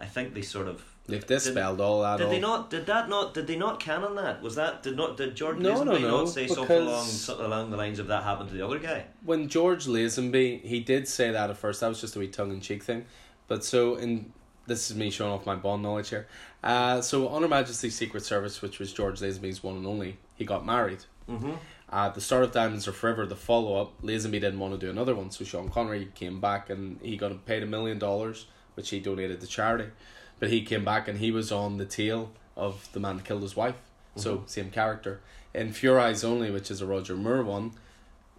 [0.00, 2.18] I think they sort of They've did- dispelled all that.
[2.18, 2.30] did all.
[2.30, 2.70] they not?
[2.70, 3.34] Did that not?
[3.34, 4.42] Did they not canon that?
[4.42, 5.16] Was that did not?
[5.16, 8.06] Did George No, no, Lazenby no, not say something along something along the lines of
[8.08, 9.04] that happened to the other guy?
[9.24, 11.80] When George Lazenby, he did say that at first.
[11.80, 13.04] That was just a wee tongue in cheek thing.
[13.48, 14.32] But so in
[14.66, 16.28] this is me showing off my Bond knowledge here.
[16.62, 20.44] Uh, so on Her Majesty's Secret Service, which was George Lazenby's one and only, he
[20.44, 21.04] got married.
[21.28, 21.52] Mm-hmm.
[21.92, 24.90] At the start of Diamonds Are Forever, the follow up, Lazenby didn't want to do
[24.90, 28.90] another one, so Sean Connery came back and he got paid a million dollars, which
[28.90, 29.90] he donated to charity.
[30.40, 33.42] But he came back and he was on the tail of the man that killed
[33.42, 33.76] his wife,
[34.16, 34.48] so Mhm.
[34.48, 35.20] same character.
[35.54, 37.72] In For Your Eyes Only, which is a Roger Moore one,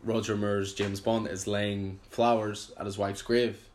[0.04, 3.70] Roger Moore's James Bond is laying flowers at his wife's grave.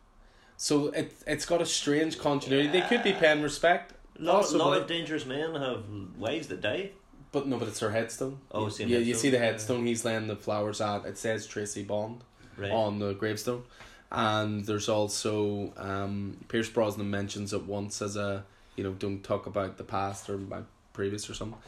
[0.57, 2.69] So it it's got a strange continuity.
[2.69, 5.85] They could be paying respect, A lot, lot of dangerous men have
[6.19, 6.91] wives that die.
[7.33, 8.41] but no, but it's her headstone.
[8.51, 9.21] Oh, same yeah, you headstone.
[9.21, 11.05] see the headstone he's laying the flowers at.
[11.05, 12.25] It says Tracy Bond
[12.57, 12.71] Right.
[12.73, 13.65] on the gravestone,
[14.13, 18.45] and there's also um, Pierce Brosnan mentions it once as a
[18.77, 20.61] you know don't talk about the past or my
[20.93, 21.59] previous or something.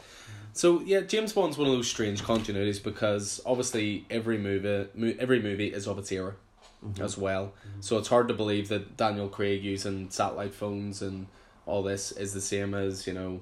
[0.53, 5.67] So yeah, James Bond's one of those strange continuities because obviously every movie every movie
[5.67, 6.35] is of its era
[6.85, 7.01] Mhm.
[7.01, 7.53] as well.
[7.81, 11.27] So it's hard to believe that Daniel Craig using satellite phones and
[11.65, 13.41] all this is the same as you know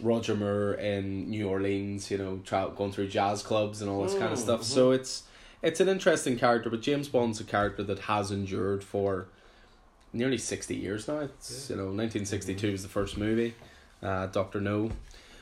[0.00, 4.14] Roger Moore in New Orleans, you know, tra- going through jazz clubs and all this
[4.18, 4.62] kind of Mm, stuff.
[4.64, 5.24] So it's
[5.62, 9.26] it's an interesting character, but James Bond's a character that has endured for
[10.12, 11.20] nearly sixty years now.
[11.20, 13.54] It's you know, nineteen sixty two was the first movie,
[14.02, 14.90] uh, Doctor No.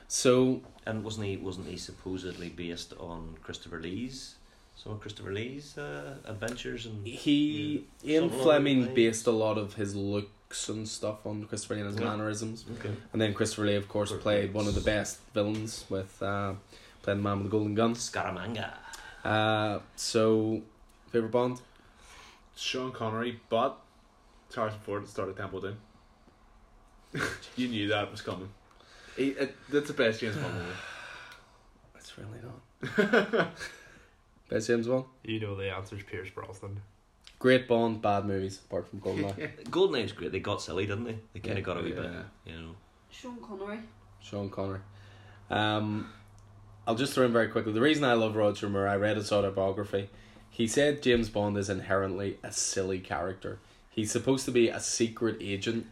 [0.08, 4.36] So And wasn't he wasn't he supposedly based on Christopher Lee's
[4.74, 8.20] some of Christopher Lee's uh, adventures and he Yeah.
[8.20, 11.98] Ian Fleming based a lot of his looks and stuff on Christopher Lee and his
[12.00, 12.06] Yeah.
[12.10, 12.64] mannerisms.
[12.78, 12.94] okay.
[13.12, 16.22] And then Christopher Lee, of course, Of course, played one of the best villains with
[16.22, 16.54] uh,
[17.02, 17.94] playing the man with the golden gun.
[17.96, 18.70] Scaramanga.
[19.24, 20.62] Uh, so,
[21.10, 21.60] favorite Bond?
[22.56, 23.78] Sean Connery, but
[24.46, 25.76] it's Harrison Ford at the start of Temple Doom.
[27.56, 28.48] you knew that was coming.
[29.16, 30.66] He, it, that's the best James Bond movie.
[31.98, 33.48] It's really not.
[34.48, 35.04] Best James Bond.
[35.24, 36.80] You know the answer's Pierce Brosnan.
[37.38, 39.64] Great Bond, bad movies apart from Goldeneye.
[39.70, 40.32] Goldeneye's great.
[40.32, 41.18] They got silly, didn't they?
[41.34, 41.58] They kind Yeah.
[41.58, 42.10] of got a wee bit,
[42.46, 42.74] you know.
[43.10, 43.80] Sean Connery.
[44.22, 44.80] Sean Connery.
[45.50, 46.10] Um,
[46.89, 47.74] I'll just throw in very quickly.
[47.74, 50.09] The reason I love Roger Moore, I read his autobiography.
[50.48, 53.59] He said James Bond is inherently a silly character.
[53.90, 55.86] He's supposed to be a secret agent,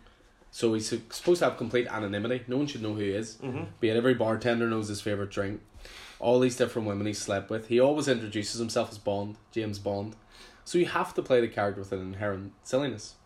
[0.51, 2.44] so he's supposed to have complete anonymity.
[2.48, 3.35] No one should know who he is.
[3.43, 3.64] Mm-hmm.
[3.78, 5.60] Be it every bartender knows his favorite drink.
[6.18, 7.68] All these different women he slept with.
[7.68, 10.16] He always introduces himself as Bond, James Bond.
[10.64, 13.16] So you have to play the character with an inherent silliness.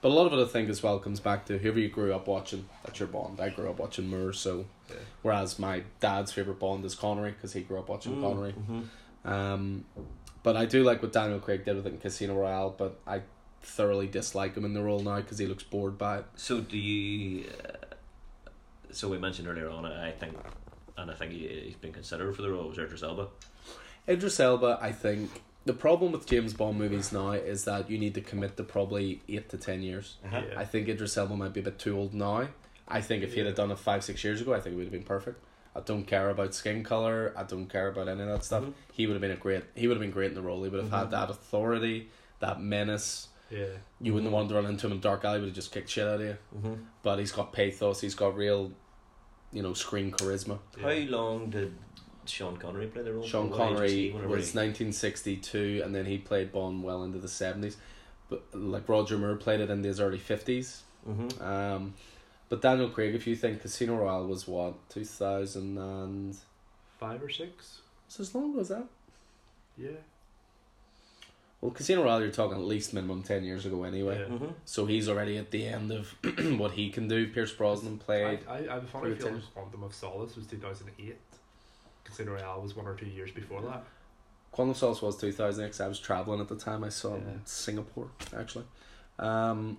[0.00, 2.14] But a lot of it, I think, as well comes back to whoever you grew
[2.14, 2.68] up watching.
[2.84, 3.40] That's your Bond.
[3.40, 4.96] I grew up watching Moore, so Yeah.
[5.22, 8.52] whereas my dad's favorite Bond is Connery because he grew up watching Connery.
[8.52, 9.28] Mm-hmm.
[9.28, 9.84] Um,
[10.42, 12.74] but I do like what Daniel Craig did with it in Casino Royale.
[12.76, 13.22] But I
[13.62, 16.26] thoroughly dislike him in the role now because he looks bored by it.
[16.36, 17.46] So do you?
[17.64, 18.52] Uh,
[18.92, 20.36] so we mentioned earlier on, I think,
[20.96, 22.68] and I think he, he's been considered for the role.
[22.68, 23.28] Was Idris Elba?
[24.08, 28.14] Idris Elba, I think the problem with James Bond movies now is that you need
[28.14, 30.16] to commit to probably eight to ten years.
[30.24, 30.42] Uh-huh.
[30.48, 30.60] Yeah.
[30.60, 32.48] I think Idris Elba might be a bit too old now.
[32.88, 34.84] I think if he'd have done it five, six years ago, I think it would
[34.84, 35.42] have been perfect.
[35.74, 37.34] I don't care about skin color.
[37.36, 38.64] I don't care about any of that stuff.
[38.64, 38.72] Mhm.
[38.92, 39.64] He would have been a great.
[39.74, 40.62] He would have been great in the role.
[40.62, 41.10] He would have had Mhm.
[41.10, 42.08] that authority,
[42.40, 43.28] that menace.
[43.50, 43.66] Yeah.
[44.00, 44.34] You wouldn't Mhm.
[44.34, 45.40] want to run into him in a dark alley.
[45.40, 46.36] Would have just kicked shit out of you.
[46.56, 46.74] Mm-hmm.
[47.02, 48.00] But he's got pathos.
[48.00, 48.72] He's got real,
[49.52, 50.58] you know, screen charisma.
[50.80, 51.76] How long did
[52.24, 53.22] Sean Connery play the role?
[53.24, 57.04] Sean What age was Connery was nineteen sixty two, and then he played Bond well
[57.04, 57.76] into the seventies.
[58.30, 60.82] But like Roger Moore played it in his early fifties.
[61.08, 61.40] Mhm.
[61.40, 61.94] Um,
[62.48, 66.36] but Daniel Craig, if you think Casino Royale was what two thousand and
[66.98, 67.80] Five or six?
[68.06, 68.84] was as long ago as that?
[69.76, 69.90] Yeah.
[71.60, 74.18] Well, Casino Royale, you're talking at least minimum ten years ago anyway.
[74.20, 74.34] Yeah.
[74.36, 74.54] Mhm.
[74.64, 76.08] So he's already at the end of
[76.58, 77.28] what he can do.
[77.28, 78.40] Pierce Brosnan played.
[78.48, 79.42] I, I, I have a funny feeling.
[79.54, 81.16] Quantum of Solace was 2008.
[82.04, 83.84] Casino Royale was one or two years before that.
[84.52, 85.80] Quantum of Solace was two thousand X.
[85.80, 86.84] I was traveling at the time.
[86.84, 88.64] I saw it in Singapore actually.
[89.18, 89.78] Um,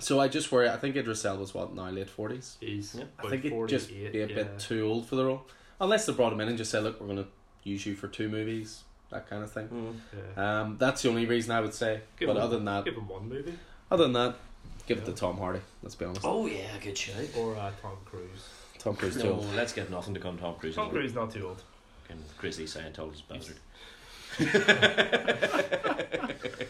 [0.00, 0.68] so I just worry.
[0.68, 2.56] I think Idris Elba's what now late forties.
[2.60, 3.04] He's Yeah.
[3.18, 4.34] I think it'd just be a yeah.
[4.34, 5.46] bit too old for the role.
[5.80, 7.28] Unless they brought him in and just said, look, we're going to
[7.62, 9.68] use you for two movies, that kind of thing.
[9.68, 9.94] Mhm.
[10.36, 10.60] Yeah.
[10.62, 12.00] Um, that's the only reason I would say.
[12.18, 13.54] Give but him- other than that, Give him one movie.
[13.90, 14.36] other than that,
[14.86, 15.60] give it to Tom Hardy.
[15.82, 16.22] Let's be honest.
[16.24, 17.16] Oh yeah, good shout.
[17.36, 18.48] Or uh, Tom Cruise.
[18.78, 19.54] Tom Cruise too No, old.
[19.54, 20.76] let's get nothing to come Tom Cruise.
[20.76, 21.62] Tom Cruise not too old.
[22.08, 23.56] and grizzly Scientologist bastard.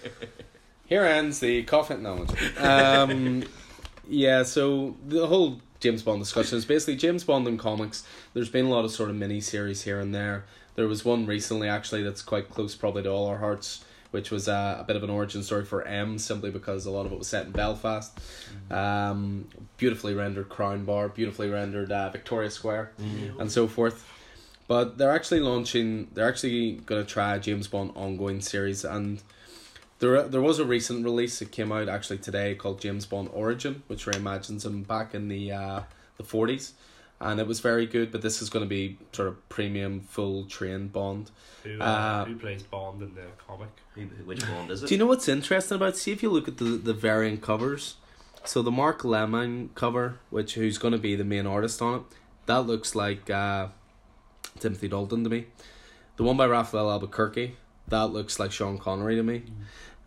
[0.86, 2.02] Here ends the coffin.
[2.02, 2.26] No,
[2.58, 3.44] um,
[4.08, 4.44] yeah.
[4.44, 8.04] So the whole James Bond discussion is basically James Bond in comics.
[8.34, 10.44] There's been a lot of sort of mini series here and there.
[10.76, 14.48] There was one recently actually that's quite close, probably to all our hearts, which was
[14.48, 17.18] uh, a bit of an origin story for M, simply because a lot of it
[17.18, 18.18] was set in Belfast.
[18.70, 19.48] Um,
[19.78, 22.92] beautifully rendered Crown Bar, beautifully rendered uh, Victoria Square,
[23.40, 24.06] and so forth.
[24.68, 26.08] But they're actually launching.
[26.12, 29.22] They're actually going to try a James Bond ongoing series, and
[29.98, 33.82] there there was a recent release that came out actually today called James Bond Origin,
[33.86, 35.80] which reimagines him back in the uh,
[36.16, 36.74] the forties,
[37.20, 38.10] and it was very good.
[38.12, 41.30] But this is going to be sort of premium, full train Bond.
[41.64, 43.68] Who, Uh, uh, who plays Bond in the comic?
[43.94, 44.88] Who- Which Bond is it?
[44.88, 45.90] Do you know what's interesting about?
[45.90, 45.96] it?
[45.96, 47.96] See if you look at the the variant covers.
[48.44, 52.02] So the Marc Laming cover, which who's going to be the main artist on it,
[52.46, 53.68] that looks like uh,
[54.60, 55.46] Timothy Dalton to me.
[56.16, 57.56] The one by Rafael Albuquerque,
[57.88, 59.44] that looks like Sean Connery to me.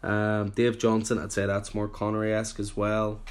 [0.04, 3.22] Um, Dave Johnson, I'd say that's more Connery esque as well.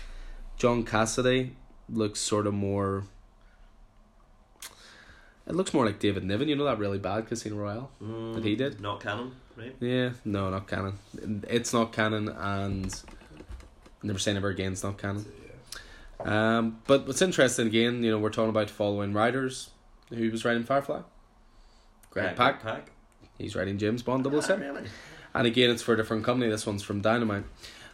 [0.57, 1.51] John Cassaday
[1.89, 3.05] looks sort of more.
[5.47, 6.49] It looks more like David Niven.
[6.49, 7.91] You know that really bad Casino Royale.
[8.03, 8.81] Mm, that he did?
[8.81, 9.75] Not canon, right?
[9.81, 10.99] Yeah, no, not canon.
[11.49, 12.95] It's not canon, and
[14.03, 15.25] Never Say Never Again is not canon.
[16.21, 16.59] Yeah.
[16.59, 19.71] Um, but what's interesting again, you know, we're talking about following writers.
[20.11, 21.01] Who was writing Firefly?
[22.11, 22.63] Greg Pak.
[22.63, 22.91] Pack.
[23.39, 24.61] He's writing James Bond Ah, 007.
[24.61, 24.89] really?
[25.35, 26.51] And again, it's for a different company.
[26.51, 27.45] This one's from Dynamite.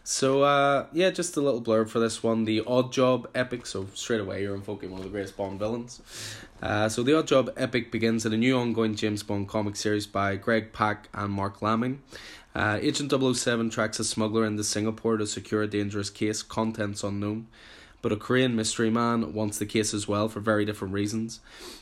[0.03, 2.45] So uh, yeah, just a little blurb for this one.
[2.45, 3.65] The Odd Job epic.
[3.65, 6.01] So straight away, you're invoking one of the greatest Bond villains.
[6.61, 10.05] Uh, so the Odd Job epic begins in a new ongoing James Bond comic series
[10.07, 12.01] by Greg Pak and Marc Laming.
[12.53, 17.47] Uh, Agent 007 tracks a smuggler into Singapore to secure a dangerous case, contents unknown.
[18.05, 21.39] But a Korean mystery man wants the case as well for very different reasons.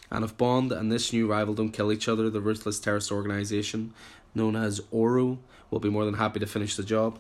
[0.10, 3.94] And if Bond and this new rival don't kill each other, the ruthless terrorist organisation
[4.34, 5.40] known as Oru
[5.70, 7.20] will be more than happy to finish the job.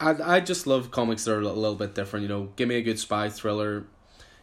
[0.00, 2.22] I I just love comics that are a little bit different.
[2.22, 3.84] You know, give me a good spy thriller.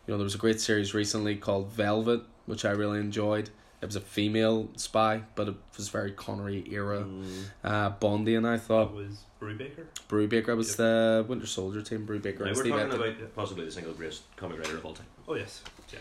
[0.06, 3.50] You know, there was a great series recently called Velvet, which I really enjoyed.
[3.84, 7.44] It was a female spy, but it was very Connery era, Mm.
[7.66, 8.46] uh, Bondian.
[8.48, 9.86] I That thought was Brubaker.
[10.08, 12.08] Brubaker was the Winter Soldier team.
[12.08, 13.16] Brubaker Now and we're Steve talking Epting.
[13.18, 15.06] about possibly the single greatest comic writer of all time.
[15.28, 15.62] Oh yes.
[15.92, 16.00] Yeah.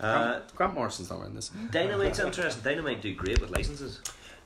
[0.00, 1.50] Uh, Grant, Grant Morrison's not in this.
[1.70, 2.64] Dynamite's interesting.
[2.64, 4.00] Dynamite do great with licenses.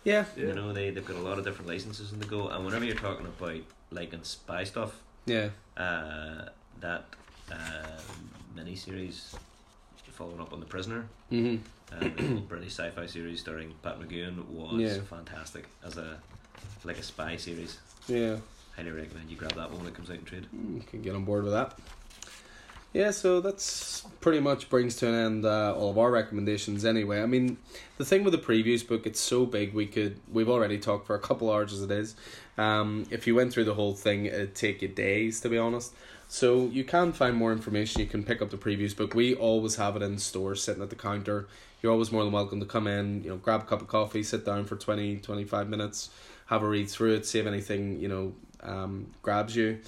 [0.05, 0.49] Yeah, Yeah.
[0.49, 2.49] You know, they, they've got a lot of different licenses in the go.
[2.49, 3.57] And whenever you're talking about
[3.91, 5.49] like in spy stuff, yeah,
[5.79, 6.51] uh,
[6.81, 7.05] that
[7.51, 7.55] uh,
[8.55, 9.35] miniseries
[10.13, 11.63] following up on The Prisoner, mm-hmm.
[11.91, 14.99] The old British sci-fi series starring Pat McGoohan was Yeah.
[15.09, 16.19] fantastic as a
[16.85, 17.79] like a spy series.
[18.07, 18.37] yeah.
[18.77, 20.47] Highly recommend you grab that one when it comes out in trade.
[20.53, 21.79] You can get on board with that.
[22.93, 26.85] Yeah, so that's pretty much brings to an end uh, all of our recommendations.
[26.85, 27.59] Anyway, I mean,
[27.99, 29.75] the thing with the previews book, it's so big.
[29.75, 32.15] We could we've already talked for a couple hours as it is.
[32.59, 35.93] Um, if you went through the whole thing, it'd take you days to be honest.
[36.29, 38.01] So you can find more information.
[38.01, 39.15] You can pick up the previews book.
[39.15, 41.47] We always have it in stores, sitting at the counter.
[41.87, 43.23] You're always more than welcome to come in.
[43.23, 46.11] You know, grab a cup of coffee, sit down for 20, 25 minutes,
[46.47, 48.35] have a read through it, see if anything you know
[48.65, 49.79] um grabs you.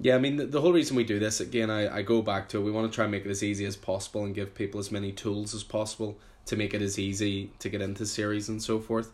[0.00, 2.48] Yeah, I mean, the, the whole reason we do this, again, I, I go back
[2.48, 4.52] to it, we want to try and make it as easy as possible and give
[4.52, 8.48] people as many tools as possible to make it as easy to get into series
[8.48, 9.12] and so forth.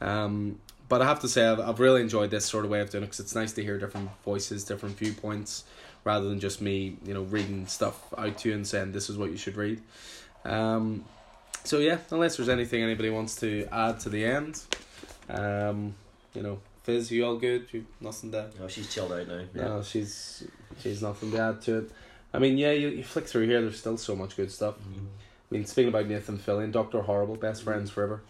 [0.00, 2.90] Um, but I have to say, I've, I've really enjoyed this sort of way of
[2.90, 5.64] doing it because it's nice to hear different voices, different viewpoints,
[6.04, 9.18] rather than just me, you know, reading stuff out to you and saying this is
[9.18, 9.82] what you should read.
[10.44, 11.04] Um,
[11.64, 14.62] so, yeah, unless there's anything anybody wants to add to the end,
[15.28, 15.94] um,
[16.34, 17.66] you know, Fizz, you all good?
[17.72, 19.42] You nothing to Oh, she's chilled out now.
[19.54, 20.44] no, she's
[20.80, 21.90] she's nothing to add to it.
[22.32, 23.60] I mean, yeah, you, you flick through here.
[23.60, 24.76] There's still so much good stuff.
[24.78, 25.06] Mm-hmm.
[25.50, 28.20] I mean, speaking about Nathan Fillion, Doctor Horrible, best friends forever.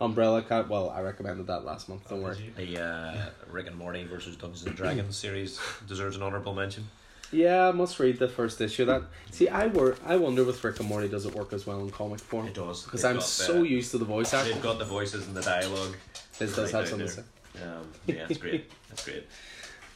[0.00, 0.68] Umbrella Cat.
[0.68, 2.08] Well, I recommended that last month.
[2.08, 2.52] Don't Oh, worry.
[2.56, 2.74] did?
[2.74, 6.88] The uh, Rick and Morty versus Dungeons and Dragons series deserves an honourable mention.
[7.30, 8.86] Yeah, I must read the first issue.
[8.86, 11.80] That see, I wor- I wonder with Rick and Morty does it work as well
[11.80, 14.54] in comic form It does because I'm so the- used to the voice acting.
[14.54, 15.94] They've got the voices and the dialogue.
[16.38, 17.22] This does have something to say.
[17.54, 17.68] there.
[17.68, 18.70] Um, yeah, it's great.
[18.88, 19.26] That's great.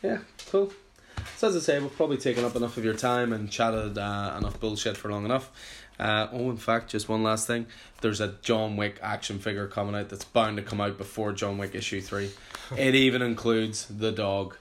[0.02, 0.18] Yeah,
[0.50, 0.72] cool.
[1.36, 4.34] So as I say, we've probably taken up enough of your time and chatted uh,
[4.38, 5.50] enough bullshit for long enough.
[5.98, 7.66] Uh, oh, in fact, just one last thing.
[8.00, 11.58] There's a John Wick action figure coming out that's bound to come out before John
[11.58, 12.30] Wick issue three.
[12.76, 14.56] it even includes the dog.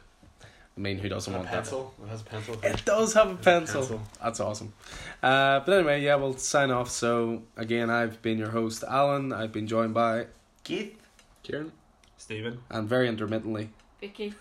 [0.77, 1.93] I mean, who doesn't A want pencil.
[2.03, 2.55] It has a pencil.
[2.55, 2.79] that?
[2.79, 3.81] It does have a pencil.
[3.81, 4.01] Pencil.
[4.23, 4.73] That's awesome.
[5.21, 6.89] Uh, but anyway, yeah, we'll sign off.
[6.89, 9.33] So again, I've been your host, Alan.
[9.33, 10.27] I've been joined by
[10.63, 10.97] Keith.
[11.43, 11.71] Kieran,
[12.17, 12.59] Stephen.
[12.69, 13.69] and very intermittently.
[13.99, 14.33] Vicky.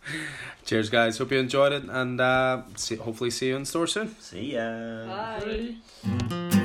[0.66, 1.18] Cheers, guys.
[1.18, 4.14] Hope you enjoyed it, and uh, see, hopefully see you in store soon.
[4.20, 5.06] See ya.
[5.06, 5.74] Bye.
[6.04, 6.56] Bye.